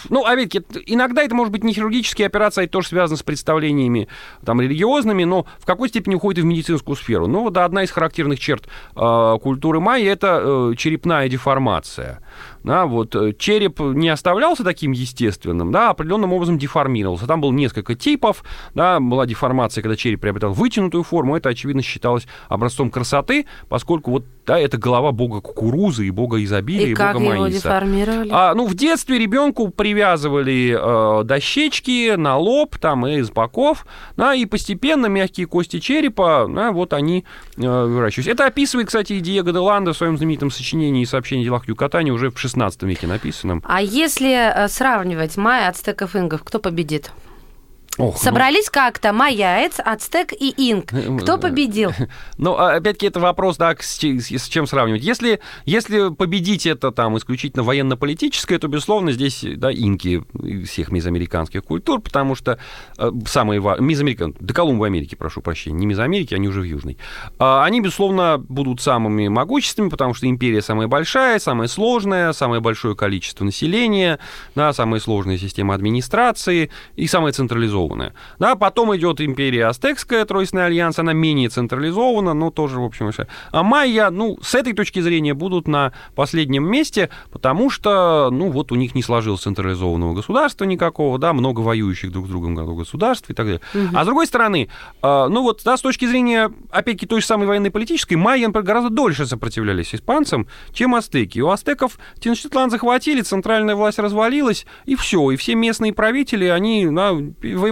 ну, 0.10 0.26
а 0.26 0.36
ведь 0.36 0.56
иногда 0.86 1.24
это 1.24 1.36
может 1.36 1.52
быть 1.52 1.64
не 1.64 1.74
хирургические 1.74 2.28
операции, 2.28 2.62
а 2.62 2.64
это 2.64 2.74
тоже 2.74 2.90
связано 2.90 3.18
с 3.18 3.24
представлениями 3.24 4.08
там 4.46 4.62
религиозными, 4.62 5.24
но 5.24 5.46
в 5.60 5.66
какой 5.66 5.90
степени 5.90 6.16
уходит 6.16 6.40
и 6.40 6.42
в 6.42 6.46
медицинскую 6.46 6.96
сферу. 6.96 7.28
Ну, 7.28 7.50
да, 7.50 7.66
одна 7.66 7.84
из 7.84 7.92
характерных 7.92 8.40
черт 8.40 8.68
э, 8.96 9.38
культуры 9.42 9.80
майя– 9.80 10.12
это 10.14 10.42
э, 10.44 10.76
черепная 10.78 11.30
деформация. 11.30 12.23
Да, 12.64 12.86
вот 12.86 13.14
э, 13.16 13.34
череп 13.38 13.80
не 13.80 14.10
оставлялся 14.10 14.64
таким 14.64 14.92
естественным, 14.92 15.72
да, 15.72 15.90
определенным 15.90 16.32
образом 16.32 16.58
деформировался. 16.58 17.28
Там 17.28 17.42
было 17.42 17.52
несколько 17.52 17.96
типов, 17.96 18.44
да, 18.74 19.00
была 19.00 19.26
деформация, 19.26 19.82
когда 19.82 19.98
череп 19.98 20.22
приобретал 20.22 20.54
вытянутую 20.54 21.04
форму, 21.04 21.36
это, 21.36 21.50
очевидно, 21.50 21.82
считалось 21.82 22.26
образцом 22.48 22.90
красоты, 22.90 23.48
поскольку 23.68 24.12
вот 24.12 24.26
да, 24.46 24.60
это 24.60 24.78
голова 24.78 25.12
бога 25.12 25.42
кукурузы 25.42 26.06
и 26.06 26.12
бога 26.12 26.44
изобилия, 26.44 26.88
и, 26.88 26.92
и 26.92 26.94
как 26.94 27.14
бога 27.16 27.26
его 27.26 27.44
маиса. 27.44 27.58
деформировали? 27.58 28.30
А, 28.32 28.54
ну, 28.54 28.68
в 28.68 28.76
детстве 28.76 29.18
ребенку 29.18 29.70
привязывали 29.70 30.78
э, 30.78 31.24
дощечки 31.24 32.16
на 32.16 32.38
лоб, 32.38 32.78
там, 32.78 33.08
и 33.08 33.20
из 33.20 33.32
боков, 33.32 33.86
да, 34.18 34.34
и 34.34 34.46
постепенно 34.46 35.06
мягкие 35.06 35.48
кости 35.48 35.80
черепа, 35.80 36.48
да, 36.50 36.72
вот 36.72 36.94
они 36.94 37.26
э, 37.58 37.62
выращиваются. 37.62 38.32
Это 38.32 38.46
описывает, 38.46 38.88
кстати, 38.88 39.14
и 39.14 39.20
Диего 39.20 39.52
де 39.52 39.60
Ландо 39.60 39.94
в 39.94 39.98
своем 39.98 40.18
знаменитом 40.18 40.52
сочинении 40.52 41.06
«Сообщение 41.06 41.44
о 41.44 41.46
делах 41.46 41.68
Юкатани» 41.68 42.12
уже 42.12 42.30
в 42.30 42.40
16 42.40 42.84
веке 42.84 43.08
написанном. 43.08 43.64
А 43.66 43.82
если 43.82 44.34
э, 44.34 44.68
сравнивать 44.68 45.38
майя, 45.38 45.70
ацтеков, 45.70 46.16
ингов, 46.16 46.44
кто 46.44 46.60
победит? 46.60 47.12
Ох, 48.00 48.18
Собрались 48.18 48.66
ну... 48.68 48.72
как-то 48.74 49.14
майяец, 49.14 49.76
ацтек 49.78 50.34
и 50.34 50.54
инк. 50.58 50.92
Кто 51.22 51.38
победил? 51.38 51.92
Ну, 52.38 52.56
опять-таки, 52.56 53.08
это 53.08 53.20
вопрос, 53.20 53.58
да, 53.58 53.76
с, 53.80 53.98
чем 53.98 54.68
сравнивать. 54.68 55.04
Если, 55.04 55.40
если 55.66 56.14
победить 56.14 56.66
это 56.66 56.92
там 56.92 57.18
исключительно 57.18 57.64
военно-политическое, 57.64 58.60
то, 58.60 58.68
безусловно, 58.68 59.12
здесь, 59.12 59.46
да, 59.58 59.72
инки 59.72 60.24
всех 60.66 60.92
мезоамериканских 60.92 61.64
культур, 61.64 62.02
потому 62.02 62.36
что 62.36 62.60
э, 62.98 63.12
самые 63.28 63.62
мезоамерикан, 63.62 64.36
до 64.40 64.54
Колумба 64.54 64.88
Америки, 64.88 65.16
прошу 65.16 65.42
прощения, 65.42 65.78
не 65.78 65.86
Мезоамерики, 65.86 66.34
они 66.34 66.48
уже 66.48 66.62
в 66.62 66.64
Южной. 66.64 66.98
Э, 67.40 67.62
они, 67.64 67.82
безусловно, 67.82 68.38
будут 68.38 68.82
самыми 68.82 69.28
могущественными, 69.28 69.90
потому 69.90 70.14
что 70.14 70.28
империя 70.28 70.62
самая 70.62 70.88
большая, 70.88 71.40
самая 71.40 71.68
сложная, 71.68 72.34
самое 72.34 72.62
большое 72.62 72.96
количество 72.96 73.46
населения, 73.46 74.20
да, 74.56 74.74
самая 74.74 75.00
сложная 75.00 75.38
система 75.38 75.76
администрации 75.76 76.70
и 76.96 77.08
самая 77.08 77.34
централизованная 77.34 77.83
централизованная. 77.84 78.14
Да, 78.40 78.56
потом 78.56 78.96
идет 78.96 79.22
империя 79.22 79.68
Астекская, 79.68 80.26
Тройственный 80.26 80.66
альянс, 80.66 81.00
она 81.00 81.14
менее 81.14 81.50
централизована, 81.50 82.34
но 82.34 82.52
тоже, 82.52 82.80
в 82.80 82.84
общем, 82.84 83.12
а 83.52 83.64
майя, 83.64 84.10
ну, 84.10 84.38
с 84.42 84.56
этой 84.56 84.74
точки 84.74 85.02
зрения 85.02 85.34
будут 85.34 85.68
на 85.68 85.92
последнем 86.16 86.66
месте, 86.66 87.10
потому 87.32 87.70
что, 87.70 88.30
ну, 88.32 88.50
вот 88.50 88.72
у 88.72 88.76
них 88.76 88.96
не 88.96 89.04
сложилось 89.04 89.42
централизованного 89.42 90.14
государства 90.14 90.66
никакого, 90.66 91.18
да, 91.20 91.34
много 91.34 91.60
воюющих 91.60 92.12
друг 92.12 92.28
с 92.28 92.30
другом 92.30 92.56
государств 92.56 93.30
и 93.30 93.34
так 93.34 93.46
далее. 93.46 93.62
Угу. 93.74 93.88
А 93.94 94.04
с 94.04 94.06
другой 94.06 94.28
стороны, 94.28 94.70
а, 95.02 95.28
ну, 95.28 95.42
вот, 95.42 95.62
да, 95.66 95.76
с 95.76 95.82
точки 95.82 96.06
зрения, 96.06 96.52
опять-таки, 96.72 97.06
той 97.06 97.22
же 97.22 97.28
самой 97.28 97.48
военной 97.48 97.72
политической, 97.72 98.16
майя, 98.16 98.48
например, 98.48 98.66
гораздо 98.66 98.90
дольше 98.90 99.26
сопротивлялись 99.26 99.94
испанцам, 99.94 100.48
чем 100.72 100.96
астеки. 100.96 101.40
У 101.40 101.50
астеков 101.50 102.00
Тенштитлан 102.22 102.70
захватили, 102.70 103.22
центральная 103.22 103.76
власть 103.76 104.00
развалилась, 104.00 104.66
и 104.86 104.96
все, 104.96 105.32
и 105.32 105.36
все 105.36 105.56
местные 105.56 105.94
правители, 105.94 106.46
они 106.46 106.88
да, 106.90 107.14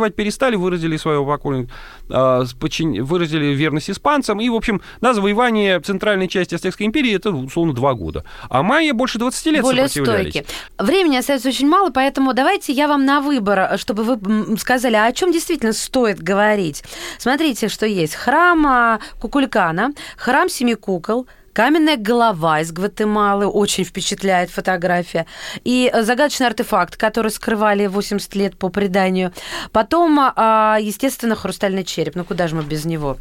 воевать 0.01 0.15
перестали, 0.15 0.55
выразили 0.55 0.97
свое 0.97 1.25
покойное, 1.25 1.67
а, 2.09 2.43
выразили 2.59 3.45
верность 3.53 3.89
испанцам, 3.89 4.41
и, 4.41 4.49
в 4.49 4.55
общем, 4.55 4.81
на 4.99 5.13
завоевание 5.13 5.79
центральной 5.79 6.27
части 6.27 6.55
Ацтекской 6.55 6.85
империи 6.87 7.15
это, 7.15 7.31
условно, 7.31 7.73
два 7.73 7.93
года. 7.93 8.23
А 8.49 8.63
майя 8.63 8.93
больше 8.93 9.19
20 9.19 9.45
лет 9.47 9.61
Более 9.61 9.87
сопротивлялись. 9.87 10.31
Стойки. 10.31 10.47
Времени 10.77 11.17
остается 11.17 11.49
очень 11.49 11.67
мало, 11.67 11.91
поэтому 11.91 12.33
давайте 12.33 12.73
я 12.73 12.87
вам 12.87 13.05
на 13.05 13.21
выбор, 13.21 13.77
чтобы 13.77 14.03
вы 14.03 14.57
сказали, 14.57 14.95
а 14.95 15.05
о 15.05 15.11
чем 15.11 15.31
действительно 15.31 15.73
стоит 15.73 16.21
говорить. 16.21 16.83
Смотрите, 17.17 17.69
что 17.69 17.85
есть. 17.85 18.15
Храм 18.15 18.65
а, 18.65 18.99
Кукулькана, 19.19 19.91
храм 20.17 20.49
Семи 20.49 20.75
Кукол, 20.75 21.27
Каменная 21.53 21.97
голова 21.97 22.61
из 22.61 22.71
Гватемалы, 22.71 23.47
очень 23.47 23.83
впечатляет 23.83 24.49
фотография. 24.49 25.25
И 25.63 25.91
загадочный 26.01 26.47
артефакт, 26.47 26.97
который 26.97 27.31
скрывали 27.31 27.87
80 27.87 28.35
лет 28.35 28.57
по 28.57 28.69
преданию. 28.69 29.33
Потом, 29.71 30.19
а, 30.19 30.77
естественно, 30.79 31.35
хрустальный 31.35 31.83
череп. 31.83 32.15
Ну 32.15 32.23
куда 32.23 32.47
же 32.47 32.55
мы 32.55 32.63
без 32.63 32.85
него? 32.85 33.17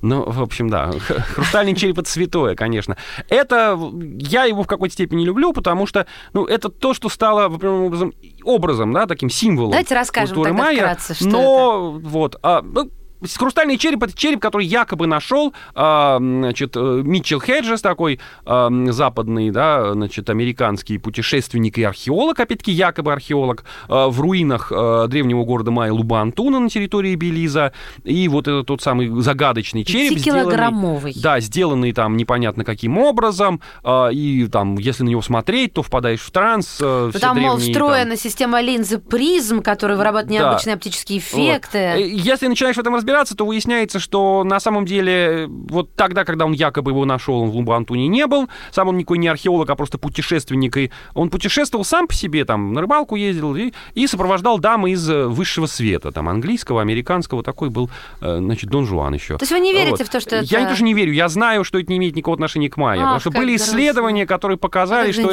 Ну, 0.00 0.30
в 0.30 0.42
общем, 0.42 0.68
да. 0.68 0.90
Хрустальный 1.34 1.74
череп 1.74 1.98
это 1.98 2.08
святое, 2.08 2.54
конечно. 2.54 2.96
Это 3.28 3.78
я 4.18 4.44
его 4.44 4.62
в 4.62 4.66
какой-то 4.66 4.94
степени 4.94 5.24
люблю, 5.24 5.52
потому 5.52 5.86
что 5.86 6.06
ну, 6.32 6.44
это 6.44 6.68
то, 6.68 6.94
что 6.94 7.08
стало 7.08 7.46
образом, 7.46 8.12
образом, 8.44 8.92
да, 8.92 9.06
таким 9.06 9.30
символом. 9.30 9.72
Давайте 9.72 9.94
расскажем 9.94 10.36
тогда 10.36 10.52
майя, 10.52 10.76
вкратце, 10.78 11.14
что 11.14 11.26
но, 11.26 11.96
это. 11.98 12.08
вот, 12.08 12.38
а, 12.42 12.62
ну, 12.62 12.90
Хрустальный 13.36 13.76
череп 13.78 14.02
это 14.02 14.16
череп, 14.16 14.40
который 14.40 14.66
якобы 14.66 15.06
нашел 15.06 15.52
значит, 15.74 16.76
э, 16.76 17.02
Митчелл 17.04 17.40
Хеджес, 17.40 17.80
такой 17.80 18.20
западный, 18.44 19.50
да, 19.50 19.92
значит, 19.92 20.30
американский 20.30 20.98
путешественник 20.98 21.78
и 21.78 21.82
археолог, 21.82 22.38
опять-таки 22.38 22.72
якобы 22.72 23.12
археолог, 23.12 23.64
а, 23.88 24.08
в 24.08 24.20
руинах 24.20 24.70
древнего 25.08 25.44
города 25.44 25.70
Майя 25.70 25.92
Лубантуна 25.92 26.60
на 26.60 26.68
территории 26.68 27.14
Белиза. 27.14 27.72
И 28.04 28.28
вот 28.28 28.48
этот 28.48 28.66
тот 28.66 28.82
самый 28.82 29.08
загадочный 29.20 29.84
череп. 29.84 30.18
Сделанный, 30.18 31.14
да, 31.16 31.40
сделанный 31.40 31.92
там 31.92 32.16
непонятно 32.16 32.64
каким 32.64 32.98
образом. 32.98 33.60
И 34.12 34.48
там, 34.50 34.76
если 34.78 35.04
на 35.04 35.08
него 35.08 35.22
смотреть, 35.22 35.74
то 35.74 35.82
впадаешь 35.82 36.20
в 36.20 36.30
транс. 36.30 36.76
Там, 36.78 37.10
древние, 37.10 37.48
мол, 37.48 37.58
встроена 37.58 38.10
там... 38.10 38.16
система 38.16 38.60
линзы 38.60 38.98
призм, 38.98 39.62
которая 39.62 39.96
вырабатывает 39.96 40.40
необычные 40.40 40.74
да. 40.74 40.78
оптические 40.78 41.18
эффекты. 41.18 41.92
Вот. 41.94 42.04
Если 42.04 42.46
начинаешь 42.46 42.76
в 42.76 42.80
этом 42.80 42.94
разбираться, 42.94 43.07
разбираться, 43.08 43.34
то 43.34 43.46
выясняется, 43.46 43.98
что 43.98 44.44
на 44.44 44.60
самом 44.60 44.84
деле 44.84 45.46
вот 45.48 45.94
тогда, 45.94 46.24
когда 46.24 46.44
он 46.44 46.52
якобы 46.52 46.90
его 46.90 47.06
нашел, 47.06 47.40
он 47.40 47.50
в 47.50 47.56
Лумбантуне 47.56 48.06
не 48.06 48.26
был, 48.26 48.48
сам 48.70 48.88
он 48.88 48.98
никакой 48.98 49.18
не 49.18 49.28
археолог, 49.28 49.68
а 49.70 49.74
просто 49.76 49.96
путешественник, 49.96 50.76
и 50.76 50.90
он 51.14 51.30
путешествовал 51.30 51.84
сам 51.84 52.06
по 52.06 52.14
себе, 52.14 52.44
там, 52.44 52.74
на 52.74 52.82
рыбалку 52.82 53.16
ездил 53.16 53.56
и, 53.56 53.72
и 53.94 54.06
сопровождал 54.06 54.58
дамы 54.58 54.90
из 54.90 55.08
э, 55.08 55.26
высшего 55.26 55.66
света, 55.66 56.12
там, 56.12 56.28
английского, 56.28 56.82
американского, 56.82 57.42
такой 57.42 57.70
был, 57.70 57.88
э, 58.20 58.38
значит, 58.38 58.68
Дон 58.68 58.84
Жуан 58.84 59.14
еще. 59.14 59.38
То 59.38 59.42
есть 59.42 59.52
вы 59.52 59.60
не 59.60 59.72
верите 59.72 59.96
вот. 59.98 60.06
в 60.06 60.10
то, 60.10 60.20
что 60.20 60.40
Я 60.40 60.60
это... 60.60 60.70
тоже 60.70 60.84
не 60.84 60.92
верю, 60.92 61.12
я 61.12 61.28
знаю, 61.28 61.64
что 61.64 61.78
это 61.78 61.90
не 61.90 61.96
имеет 61.96 62.14
никакого 62.14 62.34
отношения 62.34 62.68
к 62.68 62.76
майя, 62.76 63.00
Ах, 63.00 63.04
потому 63.06 63.20
что 63.20 63.30
были 63.30 63.56
исследования, 63.56 64.26
которые 64.26 64.58
показали, 64.58 65.12
что 65.12 65.30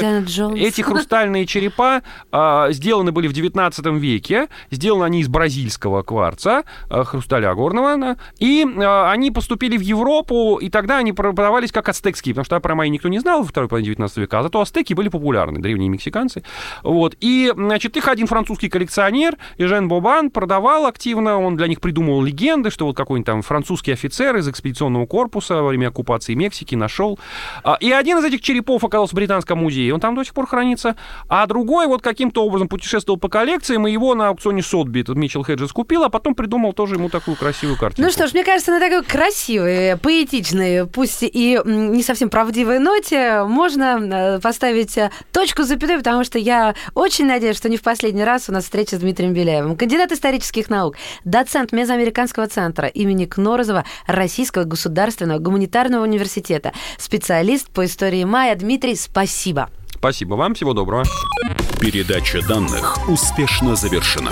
эти 0.56 0.82
хрустальные 0.82 1.46
черепа 1.46 2.04
а, 2.32 2.72
сделаны 2.72 3.12
были 3.12 3.28
в 3.28 3.34
19 3.34 3.86
веке, 4.00 4.48
сделаны 4.72 5.04
они 5.04 5.20
из 5.20 5.28
бразильского 5.28 6.04
кварца, 6.04 6.64
а, 6.90 7.04
хрусталя 7.04 7.52
горного, 7.66 8.18
и 8.40 8.66
а, 8.78 9.12
они 9.12 9.32
поступили 9.32 9.78
в 9.78 9.82
Европу, 9.82 10.58
и 10.58 10.70
тогда 10.70 10.98
они 10.98 11.14
продавались 11.14 11.72
как 11.72 11.90
ацтекские, 11.90 12.34
потому 12.34 12.46
что 12.46 12.60
про 12.60 12.76
майя 12.76 12.90
никто 12.90 13.10
не 13.10 13.20
знал 13.20 13.42
во 13.42 13.48
второй 13.48 13.68
половине 13.68 13.88
19 13.88 14.18
века, 14.18 14.40
а 14.40 14.44
зато 14.44 14.62
ацтеки 14.62 14.94
были 14.94 15.10
популярны, 15.10 15.60
древние 15.60 15.90
мексиканцы. 15.90 16.44
Вот. 16.84 17.16
И, 17.22 17.52
значит, 17.56 17.98
их 17.98 18.08
один 18.08 18.28
французский 18.28 18.70
коллекционер, 18.70 19.38
Жен 19.58 19.88
Бобан, 19.88 20.30
продавал 20.30 20.86
активно, 20.86 21.40
он 21.40 21.56
для 21.56 21.68
них 21.68 21.82
придумывал 21.82 22.24
легенды, 22.24 22.70
что 22.70 22.86
вот 22.86 22.96
какой-нибудь 22.96 23.26
там 23.26 23.42
французский 23.42 23.94
офицер 23.94 24.36
из 24.38 24.48
экспедиционного 24.48 25.06
корпуса 25.06 25.56
во 25.56 25.70
время 25.70 25.88
оккупации 25.88 26.36
Мексики 26.36 26.76
нашел. 26.76 27.20
И 27.80 27.92
один 27.92 28.20
из 28.20 28.26
этих 28.26 28.42
черепов 28.42 28.84
оказался 28.84 29.14
в 29.14 29.16
Британском 29.16 29.60
музее, 29.60 29.94
он 29.94 30.00
там 30.00 30.16
до 30.16 30.24
сих 30.24 30.34
пор 30.34 30.48
хранится, 30.48 30.96
а 31.28 31.48
другой 31.48 31.88
вот 31.88 32.02
каким-то 32.02 32.46
образом 32.46 32.68
путешествовал 32.68 33.20
по 33.20 33.30
коллекциям, 33.30 33.88
и 33.88 33.92
его 33.92 34.14
на 34.16 34.30
аукционе 34.30 34.62
Сотби 34.62 35.02
этот 35.02 35.18
Митчелл 35.18 35.44
Хеджес 35.44 35.72
купил, 35.72 36.04
а 36.04 36.10
потом 36.10 36.36
придумал 36.36 36.74
тоже 36.74 36.96
ему 36.96 37.10
такую 37.10 37.36
красивую 37.36 37.55
картину. 37.78 38.08
Ну 38.08 38.12
что 38.12 38.28
ж, 38.28 38.34
мне 38.34 38.44
кажется, 38.44 38.72
на 38.72 38.80
такой 38.80 39.04
красивой, 39.04 39.98
поэтичной, 39.98 40.88
пусть 40.88 41.24
и 41.24 41.60
не 41.66 42.04
совсем 42.04 42.30
правдивой 42.30 42.80
ноте 42.80 43.44
можно 43.44 44.36
э, 44.36 44.40
поставить 44.40 44.98
э, 44.98 45.12
точку 45.32 45.64
запятой, 45.64 45.98
потому 45.98 46.24
что 46.24 46.38
я 46.38 46.76
очень 46.94 47.26
надеюсь, 47.26 47.58
что 47.58 47.70
не 47.70 47.78
в 47.78 47.82
последний 47.82 48.24
раз 48.24 48.50
у 48.50 48.52
нас 48.52 48.66
встреча 48.66 48.98
с 48.98 49.00
Дмитрием 49.00 49.34
Беляевым. 49.34 49.76
Кандидат 49.76 50.12
исторических 50.12 50.70
наук, 50.70 50.96
доцент 51.24 51.72
Мезоамериканского 51.72 52.48
центра 52.48 52.88
имени 52.88 53.26
Кнорозова 53.26 53.86
Российского 54.08 54.64
государственного 54.64 55.40
гуманитарного 55.40 56.04
университета, 56.04 56.74
специалист 56.98 57.70
по 57.70 57.86
истории 57.86 58.24
майя. 58.24 58.56
Дмитрий, 58.56 58.96
спасибо. 58.96 59.70
Спасибо 59.96 60.36
вам, 60.36 60.54
всего 60.54 60.74
доброго. 60.74 61.04
Передача 61.80 62.46
данных 62.48 63.10
успешно 63.10 63.76
завершена. 63.76 64.32